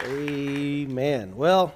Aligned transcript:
Amen. 0.00 1.36
Well, 1.36 1.74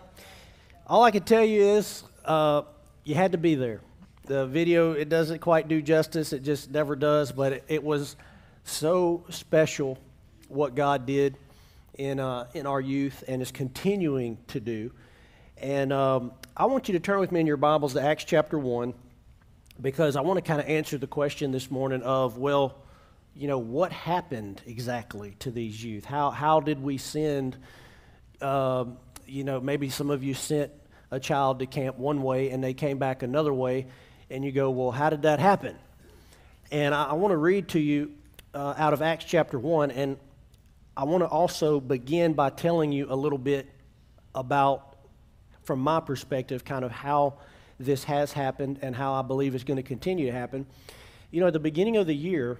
all 0.86 1.02
I 1.02 1.10
can 1.10 1.24
tell 1.24 1.44
you 1.44 1.60
is 1.60 2.04
uh, 2.24 2.62
you 3.02 3.16
had 3.16 3.32
to 3.32 3.38
be 3.38 3.56
there. 3.56 3.80
The 4.26 4.46
video, 4.46 4.92
it 4.92 5.08
doesn't 5.08 5.40
quite 5.40 5.66
do 5.66 5.82
justice, 5.82 6.32
it 6.32 6.44
just 6.44 6.70
never 6.70 6.94
does, 6.94 7.32
but 7.32 7.52
it, 7.52 7.64
it 7.66 7.82
was 7.82 8.14
so 8.62 9.24
special 9.28 9.98
what 10.46 10.76
God 10.76 11.04
did 11.04 11.36
in, 11.98 12.20
uh, 12.20 12.46
in 12.54 12.64
our 12.64 12.80
youth 12.80 13.24
and 13.26 13.42
is 13.42 13.50
continuing 13.50 14.38
to 14.48 14.60
do. 14.60 14.92
And 15.56 15.92
um, 15.92 16.30
I 16.56 16.66
want 16.66 16.88
you 16.88 16.92
to 16.92 17.00
turn 17.00 17.18
with 17.18 17.32
me 17.32 17.40
in 17.40 17.46
your 17.48 17.56
Bibles 17.56 17.94
to 17.94 18.02
Acts 18.02 18.22
chapter 18.22 18.56
1 18.56 18.94
because 19.80 20.14
I 20.14 20.20
want 20.20 20.36
to 20.36 20.42
kind 20.42 20.60
of 20.60 20.68
answer 20.68 20.96
the 20.96 21.08
question 21.08 21.50
this 21.50 21.72
morning 21.72 22.02
of, 22.02 22.38
well, 22.38 22.76
you 23.34 23.48
know, 23.48 23.58
what 23.58 23.90
happened 23.90 24.62
exactly 24.64 25.34
to 25.40 25.50
these 25.50 25.82
youth? 25.82 26.04
How, 26.04 26.30
how 26.30 26.60
did 26.60 26.80
we 26.80 26.98
send 26.98 27.56
um, 28.42 28.98
you 29.26 29.44
know, 29.44 29.60
maybe 29.60 29.88
some 29.88 30.10
of 30.10 30.22
you 30.22 30.34
sent 30.34 30.72
a 31.10 31.20
child 31.20 31.60
to 31.60 31.66
camp 31.66 31.98
one 31.98 32.22
way 32.22 32.50
and 32.50 32.62
they 32.62 32.74
came 32.74 32.98
back 32.98 33.22
another 33.22 33.52
way, 33.52 33.86
and 34.30 34.44
you 34.44 34.52
go, 34.52 34.70
well, 34.70 34.90
how 34.90 35.10
did 35.10 35.22
that 35.22 35.38
happen? 35.38 35.76
And 36.70 36.94
I, 36.94 37.04
I 37.04 37.12
want 37.14 37.32
to 37.32 37.36
read 37.36 37.68
to 37.68 37.78
you 37.78 38.12
uh, 38.54 38.74
out 38.76 38.92
of 38.92 39.02
Acts 39.02 39.24
chapter 39.24 39.58
1, 39.58 39.90
and 39.90 40.16
I 40.96 41.04
want 41.04 41.22
to 41.22 41.28
also 41.28 41.80
begin 41.80 42.32
by 42.34 42.50
telling 42.50 42.92
you 42.92 43.06
a 43.08 43.16
little 43.16 43.38
bit 43.38 43.68
about, 44.34 44.96
from 45.64 45.80
my 45.80 46.00
perspective, 46.00 46.64
kind 46.64 46.84
of 46.84 46.90
how 46.90 47.34
this 47.78 48.04
has 48.04 48.32
happened 48.32 48.78
and 48.82 48.94
how 48.94 49.14
I 49.14 49.22
believe 49.22 49.54
it's 49.54 49.64
going 49.64 49.76
to 49.76 49.82
continue 49.82 50.26
to 50.26 50.32
happen. 50.32 50.66
You 51.30 51.40
know, 51.40 51.46
at 51.46 51.52
the 51.52 51.60
beginning 51.60 51.96
of 51.96 52.06
the 52.06 52.14
year, 52.14 52.58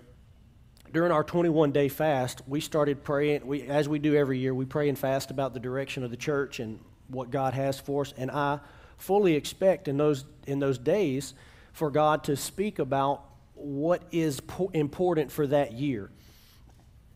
during 0.93 1.11
our 1.11 1.25
21 1.25 1.73
day 1.73 1.89
fast, 1.89 2.43
we 2.47 2.61
started 2.61 3.03
praying. 3.03 3.47
We, 3.47 3.63
as 3.63 3.89
we 3.89 3.99
do 3.99 4.15
every 4.15 4.39
year, 4.39 4.55
we 4.55 4.67
pray 4.67 4.89
and 4.89 4.99
fast 4.99 5.31
about 5.31 5.55
the 5.55 5.61
direction 5.61 6.05
of 6.05 6.11
the 6.11 6.17
church 6.17 6.61
and 6.61 6.79
what 7.09 7.31
God 7.31 7.55
has 7.55 7.81
for 7.81 8.03
us. 8.03 8.13
And 8.17 8.31
I 8.31 8.61
fully 8.99 9.34
expect 9.34 9.89
in 9.89 9.97
those, 9.97 10.25
in 10.47 10.59
those 10.59 10.79
days 10.79 11.34
for 11.73 11.91
God 11.91 12.25
to 12.25 12.37
speak 12.37 12.79
about 12.79 13.25
what 13.55 14.03
is 14.11 14.41
po- 14.41 14.71
important 14.75 15.33
for 15.33 15.47
that 15.47 15.73
year. 15.73 16.11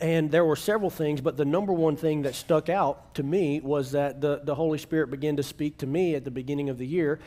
And 0.01 0.31
there 0.31 0.45
were 0.45 0.57
several 0.57 0.91
things, 0.91 1.21
but 1.21 1.37
the 1.37 1.45
number 1.45 1.73
one 1.73 1.97
thing 1.97 2.23
that 2.23 2.35
stuck 2.35 2.69
out 2.69 3.15
to 3.15 3.23
me 3.23 3.61
was 3.61 3.93
that 3.93 4.21
the, 4.21 4.41
the 4.43 4.55
Holy 4.55 4.79
Spirit 4.79 5.11
began 5.11 5.37
to 5.37 5.43
speak 5.43 5.79
to 5.79 5.87
me 5.87 6.15
at 6.15 6.25
the 6.25 6.31
beginning 6.31 6.69
of 6.69 6.79
the 6.79 6.87
year 6.87 7.19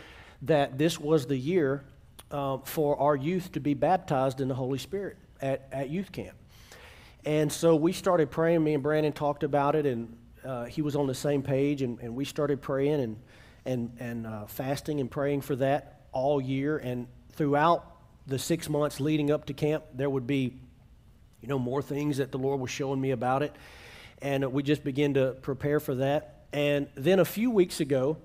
that 0.44 0.78
this 0.78 1.00
was 1.00 1.28
the 1.28 1.38
year 1.38 1.84
uh, 2.32 2.58
for 2.64 2.98
our 3.00 3.16
youth 3.16 3.52
to 3.54 3.60
be 3.60 3.74
baptized 3.74 4.40
in 4.40 4.48
the 4.48 4.56
Holy 4.56 4.78
Spirit 4.78 5.18
at, 5.42 5.68
at 5.72 5.90
youth 5.90 6.12
camp. 6.12 6.39
And 7.26 7.52
so 7.52 7.76
we 7.76 7.92
started 7.92 8.32
praying. 8.32 8.64
Me 8.64 8.74
and 8.74 8.84
Brandon 8.84 9.12
talked 9.12 9.44
about 9.44 9.76
it, 9.76 9.86
and 9.86 10.18
uh, 10.46 10.66
he 10.66 10.82
was 10.82 10.96
on 10.96 11.08
the 11.08 11.14
same 11.14 11.42
page, 11.42 11.82
and, 11.82 12.00
and 12.00 12.16
we 12.16 12.26
started 12.26 12.62
praying 12.62 13.02
and, 13.02 13.18
and, 13.66 13.98
and 14.00 14.28
uh, 14.28 14.46
fasting 14.46 15.00
and 15.00 15.12
praying 15.12 15.42
for 15.42 15.56
that 15.58 16.02
all 16.12 16.40
year. 16.40 16.78
And 16.78 17.08
throughout 17.34 17.86
the 18.26 18.40
six 18.40 18.70
months 18.70 19.00
leading 19.00 19.32
up 19.32 19.46
to 19.46 19.54
camp, 19.54 19.84
there 19.94 20.10
would 20.10 20.28
be, 20.28 20.54
you 21.42 21.48
know, 21.48 21.60
more 21.60 21.82
things 21.82 22.18
that 22.18 22.32
the 22.32 22.38
Lord 22.38 22.60
was 22.60 22.72
showing 22.72 23.02
me 23.02 23.12
about 23.12 23.44
it. 23.44 23.54
And 24.22 24.52
we 24.54 24.64
just 24.64 24.84
began 24.84 25.14
to 25.16 25.32
prepare 25.42 25.80
for 25.80 25.96
that. 25.96 26.46
And 26.54 26.88
then 26.96 27.20
a 27.20 27.26
few 27.26 27.52
weeks 27.52 27.80
ago, 27.80 28.18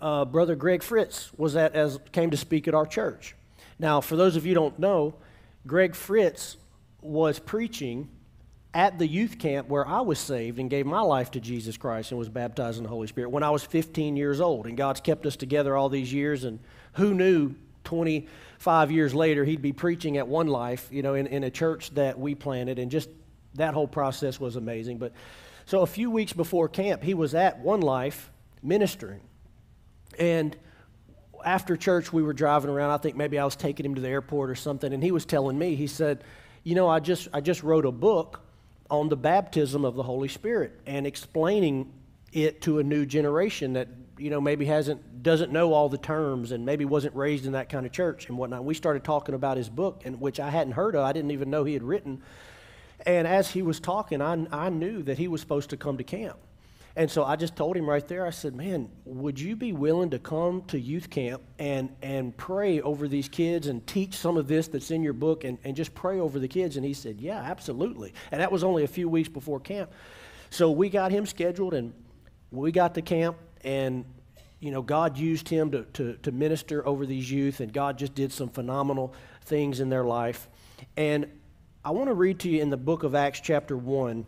uh, 0.00 0.24
Brother 0.24 0.54
Greg 0.54 0.82
Fritz 0.82 1.30
was 1.36 1.56
at 1.56 1.74
as 1.74 1.98
came 2.12 2.30
to 2.30 2.36
speak 2.36 2.68
at 2.68 2.74
our 2.74 2.86
church. 2.86 3.34
Now, 3.78 4.00
for 4.00 4.16
those 4.16 4.36
of 4.36 4.46
you 4.46 4.54
don't 4.54 4.78
know, 4.78 5.14
Greg 5.66 5.94
Fritz 5.94 6.56
was 7.00 7.38
preaching 7.38 8.08
at 8.74 8.98
the 8.98 9.06
youth 9.06 9.38
camp 9.38 9.68
where 9.68 9.86
I 9.86 10.00
was 10.02 10.18
saved 10.18 10.58
and 10.58 10.68
gave 10.68 10.86
my 10.86 11.00
life 11.00 11.30
to 11.32 11.40
Jesus 11.40 11.76
Christ 11.76 12.10
and 12.10 12.18
was 12.18 12.28
baptized 12.28 12.76
in 12.76 12.82
the 12.82 12.88
Holy 12.88 13.06
Spirit 13.06 13.30
when 13.30 13.42
I 13.42 13.50
was 13.50 13.64
15 13.64 14.16
years 14.16 14.40
old. 14.40 14.66
And 14.66 14.76
God's 14.76 15.00
kept 15.00 15.24
us 15.26 15.36
together 15.36 15.76
all 15.76 15.88
these 15.88 16.12
years. 16.12 16.44
And 16.44 16.58
who 16.92 17.14
knew 17.14 17.54
25 17.84 18.90
years 18.90 19.14
later 19.14 19.44
he'd 19.44 19.62
be 19.62 19.72
preaching 19.72 20.18
at 20.18 20.28
One 20.28 20.46
Life, 20.48 20.88
you 20.90 21.02
know, 21.02 21.14
in, 21.14 21.26
in 21.26 21.44
a 21.44 21.50
church 21.50 21.90
that 21.94 22.18
we 22.18 22.34
planted. 22.34 22.78
And 22.78 22.90
just 22.90 23.08
that 23.54 23.74
whole 23.74 23.88
process 23.88 24.38
was 24.38 24.56
amazing. 24.56 24.98
But 24.98 25.12
so 25.64 25.80
a 25.80 25.86
few 25.86 26.10
weeks 26.10 26.32
before 26.32 26.68
camp, 26.68 27.02
he 27.02 27.14
was 27.14 27.34
at 27.34 27.58
One 27.60 27.80
Life 27.80 28.30
ministering. 28.62 29.20
And 30.18 30.56
after 31.44 31.76
church, 31.76 32.12
we 32.12 32.22
were 32.22 32.32
driving 32.32 32.70
around. 32.70 32.90
I 32.90 32.98
think 32.98 33.16
maybe 33.16 33.38
I 33.38 33.44
was 33.44 33.56
taking 33.56 33.86
him 33.86 33.94
to 33.94 34.00
the 34.00 34.08
airport 34.08 34.50
or 34.50 34.54
something. 34.54 34.92
And 34.92 35.02
he 35.02 35.12
was 35.12 35.24
telling 35.24 35.58
me, 35.58 35.74
he 35.74 35.86
said, 35.86 36.22
you 36.64 36.74
know, 36.74 36.88
I 36.88 37.00
just, 37.00 37.28
I 37.32 37.40
just 37.40 37.62
wrote 37.62 37.86
a 37.86 37.92
book 37.92 38.40
on 38.90 39.08
the 39.08 39.16
baptism 39.16 39.84
of 39.84 39.94
the 39.94 40.02
Holy 40.02 40.28
Spirit 40.28 40.80
and 40.86 41.06
explaining 41.06 41.92
it 42.32 42.62
to 42.62 42.78
a 42.78 42.82
new 42.82 43.06
generation 43.06 43.74
that, 43.74 43.88
you 44.18 44.30
know, 44.30 44.40
maybe 44.40 44.64
hasn't, 44.64 45.22
doesn't 45.22 45.52
know 45.52 45.72
all 45.72 45.88
the 45.88 45.98
terms 45.98 46.52
and 46.52 46.64
maybe 46.64 46.84
wasn't 46.84 47.14
raised 47.14 47.46
in 47.46 47.52
that 47.52 47.68
kind 47.68 47.86
of 47.86 47.92
church 47.92 48.28
and 48.28 48.36
whatnot. 48.36 48.64
We 48.64 48.74
started 48.74 49.04
talking 49.04 49.34
about 49.34 49.56
his 49.56 49.68
book, 49.68 50.02
and 50.04 50.20
which 50.20 50.40
I 50.40 50.50
hadn't 50.50 50.72
heard 50.72 50.94
of. 50.96 51.04
I 51.04 51.12
didn't 51.12 51.30
even 51.30 51.50
know 51.50 51.64
he 51.64 51.74
had 51.74 51.82
written. 51.82 52.22
And 53.06 53.26
as 53.26 53.50
he 53.50 53.62
was 53.62 53.78
talking, 53.78 54.20
I, 54.20 54.46
I 54.50 54.70
knew 54.70 55.02
that 55.04 55.18
he 55.18 55.28
was 55.28 55.40
supposed 55.40 55.70
to 55.70 55.76
come 55.76 55.98
to 55.98 56.04
camp. 56.04 56.36
And 56.98 57.08
so 57.08 57.24
I 57.24 57.36
just 57.36 57.54
told 57.54 57.76
him 57.76 57.88
right 57.88 58.06
there, 58.08 58.26
I 58.26 58.30
said, 58.30 58.56
Man, 58.56 58.90
would 59.04 59.38
you 59.38 59.54
be 59.54 59.72
willing 59.72 60.10
to 60.10 60.18
come 60.18 60.62
to 60.64 60.80
youth 60.80 61.10
camp 61.10 61.42
and, 61.60 61.94
and 62.02 62.36
pray 62.36 62.80
over 62.80 63.06
these 63.06 63.28
kids 63.28 63.68
and 63.68 63.86
teach 63.86 64.14
some 64.16 64.36
of 64.36 64.48
this 64.48 64.66
that's 64.66 64.90
in 64.90 65.04
your 65.04 65.12
book 65.12 65.44
and, 65.44 65.58
and 65.62 65.76
just 65.76 65.94
pray 65.94 66.18
over 66.18 66.40
the 66.40 66.48
kids? 66.48 66.76
And 66.76 66.84
he 66.84 66.92
said, 66.92 67.20
Yeah, 67.20 67.38
absolutely. 67.38 68.14
And 68.32 68.40
that 68.40 68.50
was 68.50 68.64
only 68.64 68.82
a 68.82 68.88
few 68.88 69.08
weeks 69.08 69.28
before 69.28 69.60
camp. 69.60 69.92
So 70.50 70.72
we 70.72 70.88
got 70.88 71.12
him 71.12 71.24
scheduled 71.24 71.72
and 71.72 71.94
we 72.50 72.72
got 72.72 72.96
to 72.96 73.02
camp 73.02 73.36
and 73.62 74.04
you 74.58 74.72
know, 74.72 74.82
God 74.82 75.16
used 75.16 75.48
him 75.48 75.70
to, 75.70 75.84
to, 75.84 76.16
to 76.16 76.32
minister 76.32 76.84
over 76.84 77.06
these 77.06 77.30
youth, 77.30 77.60
and 77.60 77.72
God 77.72 77.96
just 77.96 78.16
did 78.16 78.32
some 78.32 78.48
phenomenal 78.48 79.14
things 79.44 79.78
in 79.78 79.88
their 79.88 80.02
life. 80.02 80.48
And 80.96 81.28
I 81.84 81.92
want 81.92 82.08
to 82.08 82.14
read 82.14 82.40
to 82.40 82.48
you 82.48 82.60
in 82.60 82.70
the 82.70 82.76
book 82.76 83.04
of 83.04 83.14
Acts, 83.14 83.40
chapter 83.40 83.76
1, 83.76 84.26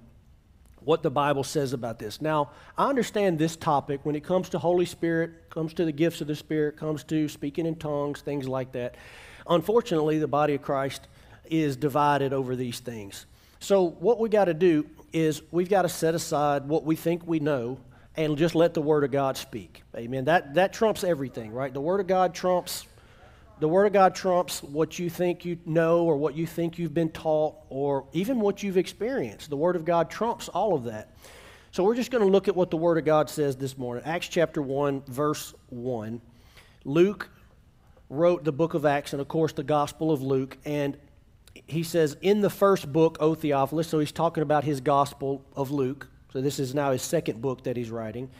what 0.85 1.03
the 1.03 1.11
Bible 1.11 1.45
says 1.45 1.73
about 1.73 1.99
this. 1.99 2.21
Now, 2.21 2.51
I 2.77 2.89
understand 2.89 3.39
this 3.39 3.57
topic 3.57 4.01
when 4.05 4.15
it 4.17 4.25
comes 4.25 4.49
to 4.51 4.59
Holy 4.59 4.87
Spirit, 4.87 5.51
comes 5.51 5.75
to 5.75 5.85
the 5.85 5.93
gifts 5.93 6.21
of 6.21 6.27
the 6.27 6.37
Spirit, 6.37 6.77
comes 6.77 7.05
to 7.05 7.29
speaking 7.29 7.67
in 7.67 7.77
tongues, 7.77 8.21
things 8.21 8.49
like 8.49 8.73
that. 8.73 8.97
Unfortunately, 9.49 10.19
the 10.19 10.29
body 10.29 10.55
of 10.55 10.63
Christ 10.63 11.07
is 11.47 11.77
divided 11.77 12.33
over 12.33 12.57
these 12.57 12.81
things. 12.81 13.27
So, 13.59 13.91
what 14.01 14.19
we 14.19 14.29
got 14.29 14.47
to 14.47 14.55
do 14.55 14.87
is 15.13 15.43
we've 15.51 15.69
got 15.69 15.83
to 15.83 15.89
set 15.89 16.15
aside 16.15 16.67
what 16.67 16.85
we 16.85 16.97
think 16.97 17.27
we 17.27 17.41
know 17.41 17.79
and 18.17 18.37
just 18.37 18.55
let 18.55 18.75
the 18.75 18.83
Word 18.83 19.05
of 19.05 19.11
God 19.11 19.37
speak. 19.37 19.83
Amen. 19.97 20.25
That, 20.25 20.55
that 20.55 20.73
trumps 20.73 21.05
everything, 21.05 21.53
right? 21.53 21.73
The 21.73 21.81
Word 21.81 22.01
of 22.01 22.07
God 22.07 22.35
trumps 22.35 22.87
the 23.61 23.69
Word 23.69 23.87
of 23.87 23.93
God 23.93 24.15
trumps 24.15 24.63
what 24.63 24.99
you 24.99 25.11
think 25.11 25.45
you 25.45 25.59
know 25.67 26.05
or 26.05 26.17
what 26.17 26.35
you 26.35 26.47
think 26.47 26.79
you've 26.79 26.95
been 26.95 27.11
taught 27.11 27.57
or 27.69 28.07
even 28.13 28.41
what 28.41 28.63
you've 28.63 28.79
experienced. 28.79 29.51
The 29.51 29.57
Word 29.57 29.77
of 29.77 29.85
God 29.85 30.11
trumps 30.11 30.49
all 30.49 30.75
of 30.75 30.85
that. 30.85 31.15
So 31.71 31.85
we're 31.85 31.95
just 31.95 32.11
going 32.11 32.25
to 32.25 32.31
look 32.31 32.49
at 32.49 32.57
what 32.57 32.71
the 32.71 32.79
Word 32.79 32.99
of 32.99 33.05
God 33.05 33.29
says 33.31 33.57
this 33.57 33.79
morning. 33.79 34.03
Acts 34.07 34.29
chapter 34.29 34.63
1, 34.63 35.03
verse 35.07 35.55
1. 35.69 36.21
Luke 36.85 37.31
wrote 38.09 38.45
the 38.45 38.53
book 38.53 38.75
of 38.75 38.87
Acts 38.87 39.13
and, 39.13 39.21
of 39.21 39.29
course, 39.29 39.53
the 39.53 39.63
Gospel 39.63 40.11
of 40.11 40.23
Luke. 40.23 40.57
And 40.65 40.97
he 41.67 41.83
says, 41.83 42.17
in 42.23 42.41
the 42.41 42.51
first 42.51 42.91
book, 42.93 43.19
O 43.21 43.35
Theophilus, 43.35 43.89
so 43.89 43.99
he's 43.99 44.11
talking 44.11 44.43
about 44.43 44.65
his 44.65 44.81
Gospel 44.81 45.45
of 45.55 45.71
Luke. 45.71 46.09
So 46.33 46.41
this 46.41 46.59
is 46.59 46.75
now 46.75 46.93
his 46.93 47.03
second 47.03 47.43
book 47.43 47.65
that 47.65 47.77
he's 47.77 47.91
writing. 47.91 48.31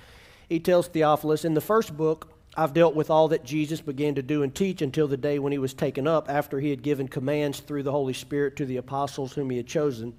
He 0.49 0.59
tells 0.59 0.89
Theophilus, 0.89 1.45
in 1.45 1.55
the 1.55 1.61
first 1.61 1.97
book, 1.97 2.33
I've 2.57 2.73
dealt 2.73 2.95
with 2.95 3.11
all 3.11 3.29
that 3.29 3.45
Jesus 3.45 3.81
began 3.81 4.17
to 4.17 4.23
do 4.23 4.43
and 4.43 4.55
teach 4.55 4.83
until 4.83 5.07
the 5.07 5.17
day 5.17 5.39
when 5.39 5.53
he 5.53 5.59
was 5.59 5.73
taken 5.73 6.07
up, 6.07 6.29
after 6.29 6.59
he 6.59 6.71
had 6.71 6.83
given 6.83 7.07
commands 7.07 7.61
through 7.61 7.85
the 7.85 7.93
Holy 7.93 8.13
Spirit 8.13 8.57
to 8.57 8.67
the 8.67 8.77
apostles 8.77 9.33
whom 9.33 9.51
he 9.51 9.57
had 9.57 9.67
chosen. 9.67 10.15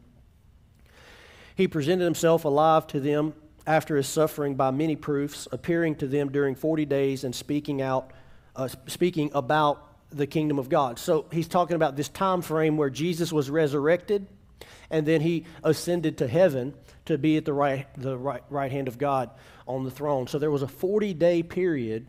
He 1.56 1.68
presented 1.68 2.06
himself 2.06 2.46
alive 2.46 2.88
to 2.88 3.00
them 3.00 3.34
after 3.68 3.98
his 3.98 4.08
suffering 4.08 4.56
by 4.56 4.72
many 4.72 4.96
proofs, 4.96 5.48
appearing 5.52 5.96
to 5.96 6.08
them 6.08 6.32
during 6.32 6.56
40 6.56 6.86
days 6.86 7.24
and 7.24 7.36
speaking 7.36 7.82
out, 7.82 8.12
uh, 8.56 8.70
speaking 8.88 9.30
about 9.34 9.88
the 10.10 10.26
kingdom 10.26 10.58
of 10.58 10.70
God. 10.70 11.00
So 11.00 11.26
he's 11.32 11.48
talking 11.48 11.76
about 11.76 11.96
this 11.96 12.10
time 12.10 12.42
frame 12.42 12.78
where 12.78 12.90
Jesus 12.90 13.32
was 13.32 13.50
resurrected 13.50 14.26
and 14.90 15.06
then 15.06 15.22
he 15.22 15.46
ascended 15.64 16.18
to 16.20 16.28
heaven 16.28 16.74
to 17.06 17.18
be 17.18 17.38
at 17.38 17.46
the 17.46 17.54
right, 17.54 17.88
the 17.98 18.18
right, 18.18 18.44
right 18.50 18.72
hand 18.72 18.88
of 18.88 18.98
God 18.98 19.30
on 19.68 19.84
the 19.84 19.92
throne. 19.92 20.28
So 20.28 20.40
there 20.40 20.52
was 20.52 20.62
a 20.62 20.68
40 20.68 21.14
day 21.14 21.44
period 21.44 22.08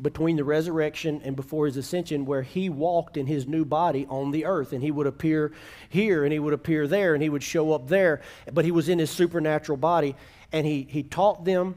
between 0.00 0.36
the 0.36 0.44
resurrection 0.44 1.20
and 1.24 1.36
before 1.36 1.66
his 1.66 1.76
ascension 1.76 2.24
where 2.24 2.42
he 2.42 2.70
walked 2.70 3.16
in 3.16 3.26
his 3.26 3.46
new 3.46 3.64
body 3.64 4.06
on 4.08 4.30
the 4.30 4.46
earth 4.46 4.72
and 4.72 4.82
he 4.82 4.90
would 4.90 5.06
appear 5.06 5.52
here 5.88 6.24
and 6.24 6.32
he 6.32 6.38
would 6.38 6.54
appear 6.54 6.86
there 6.86 7.12
and 7.12 7.22
he 7.22 7.28
would 7.28 7.42
show 7.42 7.72
up 7.72 7.88
there 7.88 8.22
but 8.52 8.64
he 8.64 8.70
was 8.70 8.88
in 8.88 8.98
his 8.98 9.10
supernatural 9.10 9.76
body 9.76 10.16
and 10.50 10.66
he, 10.66 10.86
he 10.88 11.02
taught 11.02 11.44
them 11.44 11.74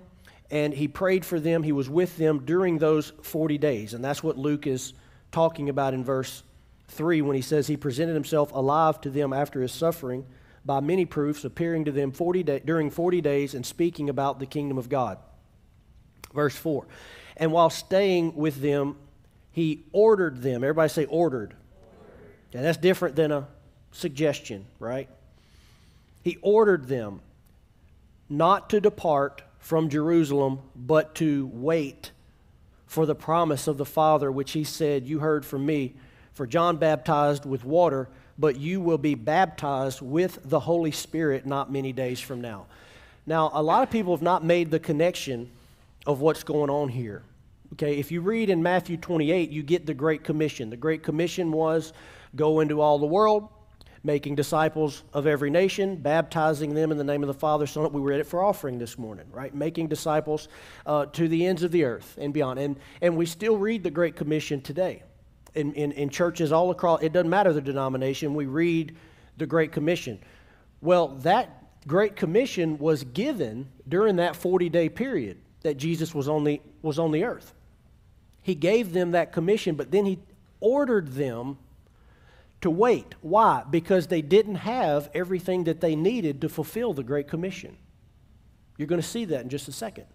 and 0.50 0.74
he 0.74 0.88
prayed 0.88 1.26
for 1.26 1.42
them 1.42 1.62
he 1.62 1.74
was 1.74 1.90
with 1.90 2.16
them 2.18 2.46
during 2.46 2.78
those 2.78 3.12
40 3.22 3.58
days 3.58 3.94
and 3.94 4.02
that's 4.02 4.24
what 4.24 4.38
luke 4.38 4.66
is 4.66 4.94
talking 5.34 5.68
about 5.68 5.94
in 5.94 6.02
verse 6.02 6.44
3 6.88 7.22
when 7.22 7.36
he 7.36 7.42
says 7.42 7.68
he 7.68 7.76
presented 7.76 8.14
himself 8.14 8.54
alive 8.54 9.02
to 9.02 9.10
them 9.10 9.34
after 9.34 9.62
his 9.62 9.74
suffering 9.74 10.26
by 10.66 10.80
many 10.80 11.06
proofs, 11.06 11.46
appearing 11.46 11.86
to 11.86 11.92
them 11.92 12.12
40 12.12 12.44
day, 12.44 12.62
during 12.66 12.90
40 12.90 13.22
days 13.22 13.54
and 13.54 13.66
speaking 13.66 14.10
about 14.10 14.40
the 14.40 14.46
kingdom 14.46 14.78
of 14.78 14.90
God. 14.90 15.20
Verse 16.34 16.56
4. 16.56 16.86
And 17.38 17.52
while 17.52 17.70
staying 17.70 18.36
with 18.36 18.62
them, 18.62 18.96
he 19.52 19.84
ordered 19.92 20.42
them. 20.42 20.64
Everybody 20.64 20.90
say 20.90 21.06
ordered. 21.06 21.54
And 22.54 22.64
that's 22.64 22.78
different 22.78 23.16
than 23.16 23.32
a 23.32 23.48
suggestion, 23.92 24.66
right? 24.80 25.10
He 26.24 26.38
ordered 26.42 26.88
them 26.88 27.22
not 28.30 28.70
to 28.72 28.82
depart 28.82 29.42
from 29.60 29.90
Jerusalem, 29.90 30.60
but 30.76 31.16
to 31.16 31.50
wait 31.54 32.12
for 32.86 33.06
the 33.06 33.16
promise 33.16 33.68
of 33.68 33.78
the 33.78 33.86
Father, 33.86 34.32
which 34.32 34.52
he 34.52 34.64
said, 34.64 35.06
You 35.06 35.20
heard 35.20 35.46
from 35.46 35.66
me. 35.66 35.96
For 36.34 36.46
John 36.46 36.78
baptized 36.78 37.46
with 37.46 37.64
water, 37.64 38.10
but 38.38 38.58
you 38.58 38.82
will 38.82 38.98
be 38.98 39.16
baptized 39.16 40.02
with 40.02 40.40
the 40.44 40.60
Holy 40.60 40.92
Spirit 40.92 41.46
not 41.46 41.72
many 41.72 41.94
days 41.94 42.20
from 42.20 42.42
now. 42.42 42.66
Now, 43.26 43.50
a 43.54 43.64
lot 43.64 43.84
of 43.84 43.90
people 43.90 44.14
have 44.14 44.22
not 44.22 44.44
made 44.44 44.70
the 44.70 44.80
connection 44.80 45.50
of 46.06 46.22
what's 46.22 46.44
going 46.44 46.70
on 46.70 46.90
here. 46.90 47.24
Okay, 47.74 47.98
if 47.98 48.12
you 48.12 48.22
read 48.22 48.50
in 48.50 48.62
Matthew 48.62 48.96
28, 48.96 49.50
you 49.50 49.64
get 49.64 49.86
the 49.86 49.94
Great 49.94 50.24
Commission. 50.24 50.70
The 50.70 50.78
Great 50.78 51.04
Commission 51.04 51.52
was 51.52 51.94
go 52.36 52.60
into 52.60 52.80
all 52.80 53.00
the 53.00 53.06
world, 53.06 53.50
making 54.04 54.36
disciples 54.36 55.04
of 55.14 55.26
every 55.26 55.50
nation, 55.50 55.96
baptizing 55.96 56.74
them 56.74 56.92
in 56.92 56.98
the 56.98 57.04
name 57.04 57.24
of 57.24 57.28
the 57.28 57.34
Father, 57.34 57.66
Son. 57.66 57.92
We 57.92 58.02
read 58.02 58.20
it 58.20 58.28
for 58.28 58.44
offering 58.44 58.78
this 58.78 59.00
morning, 59.00 59.26
right? 59.32 59.54
Making 59.54 59.88
disciples 59.88 60.48
uh, 60.86 61.08
to 61.08 61.28
the 61.28 61.46
ends 61.46 61.64
of 61.64 61.72
the 61.72 61.84
earth 61.84 62.18
and 62.22 62.34
beyond. 62.34 62.60
And, 62.60 62.78
and 63.02 63.18
we 63.18 63.26
still 63.26 63.58
read 63.58 63.84
the 63.84 63.92
Great 63.92 64.16
Commission 64.16 64.62
today. 64.62 65.04
In, 65.56 65.74
in, 65.74 65.92
in 65.94 66.10
churches 66.10 66.52
all 66.52 66.70
across, 66.70 67.02
it 67.02 67.14
doesn't 67.14 67.30
matter 67.30 67.52
the 67.52 67.62
denomination, 67.62 68.36
we 68.36 68.46
read 68.46 68.96
the 69.38 69.46
Great 69.46 69.72
Commission. 69.72 70.20
Well, 70.82 71.08
that 71.20 71.64
Great 71.88 72.16
Commission 72.16 72.78
was 72.78 73.04
given 73.04 73.70
during 73.88 74.18
that 74.18 74.36
40 74.36 74.70
day 74.70 74.90
period 74.90 75.40
that 75.66 75.78
Jesus 75.78 76.14
was 76.14 76.30
on, 76.30 76.44
the, 76.44 76.62
was 76.84 77.00
on 77.00 77.12
the 77.12 77.24
earth. 77.24 77.54
He 78.44 78.54
gave 78.54 78.94
them 78.94 79.12
that 79.12 79.32
commission, 79.32 79.74
but 79.74 79.90
then 79.90 80.06
he 80.06 80.20
ordered 80.60 81.14
them 81.14 81.58
to 82.62 82.70
wait. 82.70 83.16
Why? 83.22 83.64
Because 83.68 84.06
they 84.06 84.22
didn't 84.22 84.56
have 84.56 85.10
everything 85.16 85.64
that 85.64 85.82
they 85.82 85.96
needed 85.96 86.42
to 86.42 86.50
fulfill 86.50 86.94
the 86.94 87.04
Great 87.04 87.28
Commission. 87.28 87.78
You're 88.78 88.88
going 88.88 89.02
to 89.02 89.08
see 89.08 89.26
that 89.26 89.42
in 89.42 89.50
just 89.50 89.68
a 89.68 89.72
second. 89.72 90.06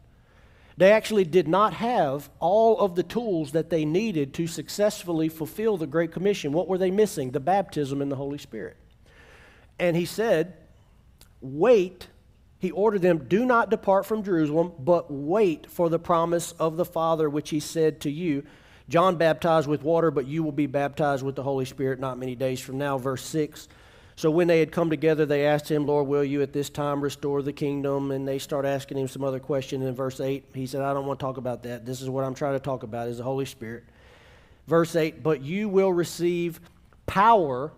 They 0.77 0.93
actually 0.93 1.25
did 1.25 1.49
not 1.49 1.75
have 1.75 2.31
all 2.39 2.79
of 2.79 2.95
the 2.95 3.03
tools 3.03 3.51
that 3.53 3.71
they 3.71 3.85
needed 3.85 4.33
to 4.35 4.47
successfully 4.47 5.29
fulfill 5.29 5.77
the 5.77 5.89
Great 5.89 6.13
Commission. 6.13 6.53
What 6.53 6.69
were 6.69 6.79
they 6.79 6.93
missing? 6.93 7.33
The 7.33 7.41
baptism 7.41 8.01
in 8.01 8.09
the 8.09 8.17
Holy 8.17 8.39
Spirit. 8.39 8.77
And 9.81 9.97
he 9.97 10.05
said, 10.05 10.55
Wait. 11.41 12.07
He 12.61 12.71
ordered 12.71 13.03
them, 13.03 13.27
Do 13.27 13.45
not 13.45 13.71
depart 13.71 14.07
from 14.07 14.23
Jerusalem, 14.23 14.73
but 14.79 15.11
wait 15.11 15.69
for 15.69 15.89
the 15.89 15.99
promise 15.99 16.53
of 16.53 16.77
the 16.77 16.85
Father, 16.85 17.29
which 17.29 17.51
he 17.51 17.59
said 17.59 18.01
to 18.03 18.11
you. 18.11 18.45
John 18.89 19.17
baptized 19.17 19.67
with 19.67 19.83
water, 19.83 20.11
but 20.11 20.27
you 20.27 20.43
will 20.43 20.53
be 20.53 20.67
baptized 20.67 21.23
with 21.23 21.37
the 21.37 21.43
Holy 21.43 21.65
Spirit 21.65 21.99
not 21.99 22.19
many 22.19 22.35
days 22.35 22.61
from 22.61 22.77
now. 22.77 22.99
Verse 22.99 23.25
6. 23.25 23.69
So 24.17 24.31
when 24.31 24.49
they 24.49 24.61
had 24.61 24.73
come 24.73 24.91
together, 24.91 25.25
they 25.25 25.47
asked 25.47 25.71
him, 25.71 25.87
Lord, 25.87 26.07
will 26.07 26.23
you 26.23 26.43
at 26.43 26.53
this 26.53 26.69
time 26.69 27.01
restore 27.01 27.41
the 27.41 27.55
kingdom? 27.55 28.11
And 28.11 28.29
they 28.29 28.39
start 28.39 28.67
asking 28.67 28.99
him 28.99 29.09
some 29.09 29.25
other 29.25 29.41
questions. 29.41 29.83
In 29.83 29.95
verse 29.95 30.21
8, 30.21 30.45
he 30.53 30.67
said, 30.67 30.83
I 30.83 30.93
don't 30.93 31.07
want 31.07 31.19
to 31.19 31.25
talk 31.25 31.39
about 31.39 31.63
that. 31.63 31.87
This 31.87 32.03
is 32.03 32.11
what 32.11 32.25
I'm 32.25 32.35
trying 32.35 32.53
to 32.53 32.61
talk 32.61 32.83
about 32.83 33.09
is 33.09 33.17
the 33.17 33.25
Holy 33.25 33.47
Spirit. 33.47 33.85
Verse 34.67 34.95
8, 34.95 35.23
but 35.23 35.41
you 35.41 35.71
will 35.71 35.93
receive 35.93 36.61
power 37.07 37.73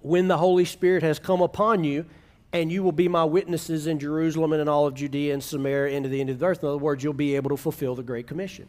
when 0.00 0.28
the 0.28 0.36
Holy 0.36 0.64
Spirit 0.64 1.02
has 1.02 1.18
come 1.18 1.42
upon 1.42 1.84
you, 1.84 2.06
and 2.52 2.70
you 2.72 2.82
will 2.82 2.92
be 2.92 3.08
my 3.08 3.24
witnesses 3.24 3.86
in 3.86 3.98
Jerusalem 3.98 4.52
and 4.52 4.60
in 4.60 4.68
all 4.68 4.86
of 4.86 4.94
Judea 4.94 5.32
and 5.32 5.42
Samaria 5.42 5.96
and 5.96 6.04
to 6.04 6.08
the 6.10 6.20
end 6.20 6.30
of 6.30 6.38
the 6.38 6.46
earth. 6.46 6.62
In 6.62 6.68
other 6.68 6.78
words, 6.78 7.04
you'll 7.04 7.12
be 7.12 7.36
able 7.36 7.50
to 7.50 7.56
fulfill 7.56 7.94
the 7.94 8.02
Great 8.02 8.26
Commission. 8.26 8.68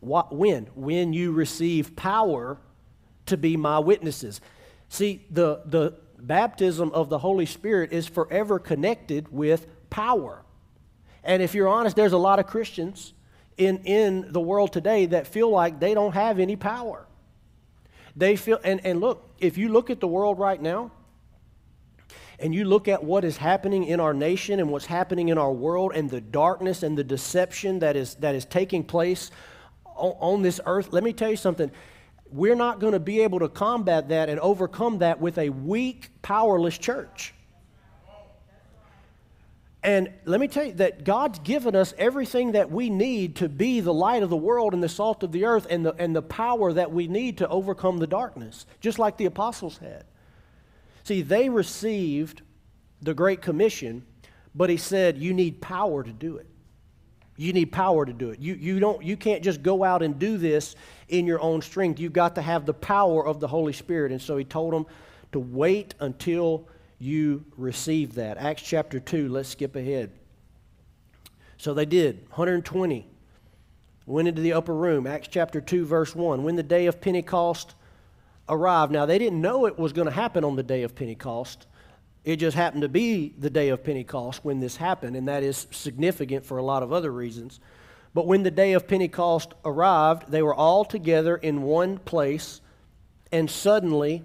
What, 0.00 0.34
when? 0.34 0.64
When 0.74 1.12
you 1.12 1.32
receive 1.32 1.94
power 1.96 2.58
to 3.26 3.36
be 3.36 3.56
my 3.56 3.78
witnesses. 3.78 4.40
See, 4.88 5.24
the, 5.30 5.62
the 5.64 5.94
baptism 6.18 6.90
of 6.92 7.08
the 7.08 7.18
Holy 7.18 7.46
Spirit 7.46 7.92
is 7.92 8.06
forever 8.06 8.58
connected 8.58 9.32
with 9.32 9.66
power. 9.90 10.42
And 11.24 11.42
if 11.42 11.54
you're 11.54 11.68
honest, 11.68 11.96
there's 11.96 12.12
a 12.12 12.18
lot 12.18 12.38
of 12.38 12.46
Christians 12.46 13.12
in, 13.56 13.78
in 13.84 14.32
the 14.32 14.40
world 14.40 14.72
today 14.72 15.06
that 15.06 15.26
feel 15.26 15.50
like 15.50 15.80
they 15.80 15.94
don't 15.94 16.12
have 16.12 16.38
any 16.38 16.56
power. 16.56 17.06
They 18.14 18.36
feel, 18.36 18.58
and, 18.64 18.84
and 18.84 19.00
look, 19.00 19.28
if 19.38 19.58
you 19.58 19.68
look 19.68 19.90
at 19.90 20.00
the 20.00 20.08
world 20.08 20.38
right 20.38 20.60
now, 20.60 20.90
and 22.38 22.54
you 22.54 22.64
look 22.64 22.88
at 22.88 23.02
what 23.02 23.24
is 23.24 23.36
happening 23.36 23.84
in 23.84 24.00
our 24.00 24.12
nation 24.12 24.60
and 24.60 24.70
what's 24.70 24.86
happening 24.86 25.30
in 25.30 25.38
our 25.38 25.52
world 25.52 25.92
and 25.94 26.10
the 26.10 26.20
darkness 26.20 26.82
and 26.82 26.96
the 26.96 27.04
deception 27.04 27.78
that 27.78 27.96
is, 27.96 28.14
that 28.16 28.34
is 28.34 28.44
taking 28.44 28.84
place 28.84 29.30
on, 29.84 30.12
on 30.20 30.42
this 30.42 30.60
earth, 30.66 30.92
let 30.92 31.02
me 31.02 31.12
tell 31.12 31.30
you 31.30 31.36
something. 31.36 31.70
We're 32.30 32.56
not 32.56 32.80
going 32.80 32.92
to 32.92 33.00
be 33.00 33.20
able 33.20 33.38
to 33.38 33.48
combat 33.48 34.08
that 34.08 34.28
and 34.28 34.38
overcome 34.40 34.98
that 34.98 35.20
with 35.20 35.38
a 35.38 35.48
weak, 35.48 36.10
powerless 36.22 36.76
church. 36.76 37.32
And 39.82 40.12
let 40.24 40.40
me 40.40 40.48
tell 40.48 40.64
you 40.64 40.72
that 40.74 41.04
God's 41.04 41.38
given 41.38 41.76
us 41.76 41.94
everything 41.96 42.52
that 42.52 42.72
we 42.72 42.90
need 42.90 43.36
to 43.36 43.48
be 43.48 43.78
the 43.78 43.94
light 43.94 44.24
of 44.24 44.30
the 44.30 44.36
world 44.36 44.74
and 44.74 44.82
the 44.82 44.88
salt 44.88 45.22
of 45.22 45.30
the 45.30 45.44
earth 45.44 45.68
and 45.70 45.86
the, 45.86 45.94
and 45.94 46.14
the 46.14 46.22
power 46.22 46.72
that 46.72 46.90
we 46.90 47.06
need 47.06 47.38
to 47.38 47.48
overcome 47.48 47.98
the 47.98 48.06
darkness, 48.08 48.66
just 48.80 48.98
like 48.98 49.16
the 49.16 49.26
apostles 49.26 49.78
had. 49.78 50.04
See, 51.06 51.22
they 51.22 51.48
received 51.48 52.42
the 53.00 53.14
Great 53.14 53.40
Commission, 53.40 54.04
but 54.56 54.70
he 54.70 54.76
said, 54.76 55.16
You 55.16 55.32
need 55.32 55.62
power 55.62 56.02
to 56.02 56.12
do 56.12 56.38
it. 56.38 56.48
You 57.36 57.52
need 57.52 57.66
power 57.66 58.04
to 58.04 58.12
do 58.12 58.30
it. 58.30 58.40
You, 58.40 58.54
you, 58.54 58.80
don't, 58.80 59.00
you 59.04 59.16
can't 59.16 59.40
just 59.40 59.62
go 59.62 59.84
out 59.84 60.02
and 60.02 60.18
do 60.18 60.36
this 60.36 60.74
in 61.06 61.24
your 61.24 61.40
own 61.40 61.62
strength. 61.62 62.00
You've 62.00 62.12
got 62.12 62.34
to 62.34 62.42
have 62.42 62.66
the 62.66 62.74
power 62.74 63.24
of 63.24 63.38
the 63.38 63.46
Holy 63.46 63.72
Spirit. 63.72 64.10
And 64.10 64.20
so 64.20 64.36
he 64.36 64.42
told 64.42 64.72
them 64.72 64.84
to 65.30 65.38
wait 65.38 65.94
until 66.00 66.66
you 66.98 67.44
receive 67.56 68.16
that. 68.16 68.36
Acts 68.36 68.62
chapter 68.62 68.98
2, 68.98 69.28
let's 69.28 69.50
skip 69.50 69.76
ahead. 69.76 70.10
So 71.56 71.72
they 71.72 71.86
did. 71.86 72.22
120 72.30 73.06
went 74.06 74.26
into 74.26 74.42
the 74.42 74.54
upper 74.54 74.74
room. 74.74 75.06
Acts 75.06 75.28
chapter 75.28 75.60
2, 75.60 75.86
verse 75.86 76.16
1. 76.16 76.42
When 76.42 76.56
the 76.56 76.64
day 76.64 76.86
of 76.86 77.00
Pentecost 77.00 77.76
arrived, 78.48 78.92
now 78.92 79.06
they 79.06 79.18
didn't 79.18 79.40
know 79.40 79.66
it 79.66 79.78
was 79.78 79.92
going 79.92 80.06
to 80.06 80.12
happen 80.12 80.44
on 80.44 80.56
the 80.56 80.62
day 80.62 80.82
of 80.82 80.94
Pentecost. 80.94 81.66
It 82.24 82.36
just 82.36 82.56
happened 82.56 82.82
to 82.82 82.88
be 82.88 83.34
the 83.38 83.50
day 83.50 83.68
of 83.68 83.84
Pentecost 83.84 84.44
when 84.44 84.60
this 84.60 84.76
happened, 84.76 85.16
and 85.16 85.28
that 85.28 85.42
is 85.42 85.66
significant 85.70 86.44
for 86.44 86.58
a 86.58 86.62
lot 86.62 86.82
of 86.82 86.92
other 86.92 87.12
reasons. 87.12 87.60
But 88.14 88.26
when 88.26 88.42
the 88.42 88.50
day 88.50 88.72
of 88.72 88.88
Pentecost 88.88 89.54
arrived, 89.64 90.30
they 90.30 90.42
were 90.42 90.54
all 90.54 90.84
together 90.84 91.36
in 91.36 91.62
one 91.62 91.98
place, 91.98 92.60
and 93.30 93.50
suddenly 93.50 94.24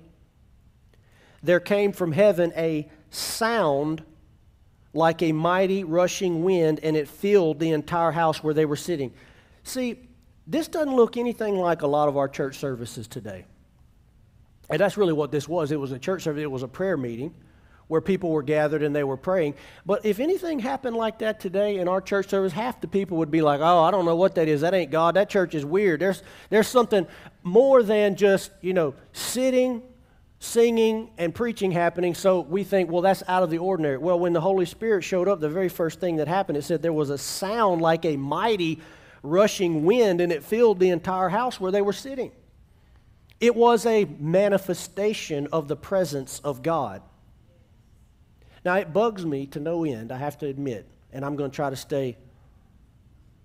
there 1.44 1.60
came 1.60 1.92
from 1.92 2.12
heaven 2.12 2.54
a 2.56 2.90
sound 3.10 4.04
like 4.94 5.22
a 5.22 5.32
mighty 5.32 5.84
rushing 5.84 6.44
wind, 6.44 6.80
and 6.84 6.96
it 6.96 7.08
filled 7.08 7.60
the 7.60 7.72
entire 7.72 8.12
house 8.12 8.44
where 8.44 8.54
they 8.54 8.66
were 8.66 8.76
sitting. 8.76 9.14
See, 9.64 10.00
this 10.48 10.68
doesn't 10.68 10.96
look 10.96 11.18
anything 11.18 11.56
like 11.56 11.82
a 11.82 11.88
lot 11.88 12.10
of 12.10 12.18
our 12.18 12.28
church 12.28 12.58
services 12.58 13.08
today. 13.08 13.46
And 14.72 14.80
that's 14.80 14.98
really 14.98 15.14
what 15.14 15.32
this 15.32 15.48
was. 15.48 15.72
It 15.72 15.80
was 15.80 15.92
a 15.92 16.00
church 16.00 16.24
service, 16.24 16.42
it 16.42 16.50
was 16.50 16.64
a 16.64 16.68
prayer 16.68 16.98
meeting 16.98 17.34
where 17.92 18.00
people 18.00 18.30
were 18.30 18.42
gathered 18.42 18.84
and 18.84 18.96
they 18.96 19.04
were 19.04 19.18
praying. 19.18 19.54
But 19.86 20.06
if 20.06 20.22
anything 20.22 20.60
happened 20.60 20.96
like 20.96 21.20
that 21.20 21.42
today 21.42 21.78
in 21.78 21.90
our 21.90 22.00
church 22.00 22.30
service, 22.30 22.54
half 22.54 22.80
the 22.80 22.88
people 22.88 23.18
would 23.18 23.30
be 23.30 23.42
like, 23.42 23.60
oh, 23.60 23.84
I 23.84 23.92
don't 23.92 24.06
know 24.06 24.16
what 24.16 24.36
that 24.36 24.48
is. 24.48 24.62
That 24.62 24.74
ain't 24.74 24.92
God. 24.92 25.18
That 25.18 25.30
church 25.30 25.56
is 25.56 25.66
weird. 25.66 26.00
There's, 26.00 26.24
there's 26.50 26.70
something 26.70 27.06
more 27.44 27.84
than 27.84 28.16
just, 28.16 28.52
you 28.62 28.72
know, 28.72 28.94
sitting, 29.12 29.84
singing, 30.40 31.10
and 31.18 31.36
preaching 31.36 31.70
happening. 31.70 32.16
So 32.16 32.40
we 32.40 32.64
think, 32.64 32.90
well, 32.90 33.02
that's 33.02 33.24
out 33.28 33.44
of 33.44 33.50
the 33.50 33.58
ordinary. 33.58 33.98
Well, 33.98 34.18
when 34.18 34.32
the 34.32 34.40
Holy 34.40 34.66
Spirit 34.66 35.04
showed 35.04 35.28
up, 35.28 35.42
the 35.42 35.50
very 35.50 35.68
first 35.68 36.00
thing 36.00 36.16
that 36.16 36.30
happened, 36.30 36.58
it 36.58 36.64
said 36.64 36.82
there 36.82 36.94
was 36.94 37.10
a 37.10 37.18
sound 37.18 37.82
like 37.82 38.06
a 38.06 38.16
mighty 38.16 38.80
rushing 39.22 39.84
wind, 39.84 40.22
and 40.22 40.32
it 40.32 40.46
filled 40.46 40.80
the 40.80 40.92
entire 40.92 41.28
house 41.28 41.60
where 41.60 41.74
they 41.74 41.82
were 41.82 41.92
sitting. 41.92 42.32
It 43.42 43.56
was 43.56 43.88
a 43.88 44.06
manifestation 44.20 45.48
of 45.52 45.68
the 45.68 45.76
presence 45.76 46.40
of 46.44 46.62
God. 46.62 47.02
Now, 48.64 48.76
it 48.76 48.94
bugs 48.94 49.26
me 49.26 49.48
to 49.48 49.60
no 49.60 49.84
end, 49.84 50.12
I 50.12 50.18
have 50.18 50.38
to 50.38 50.48
admit, 50.48 50.88
and 51.12 51.26
I'm 51.26 51.36
going 51.36 51.50
to 51.50 51.56
try 51.56 51.72
to 51.72 51.76
stay 51.76 52.18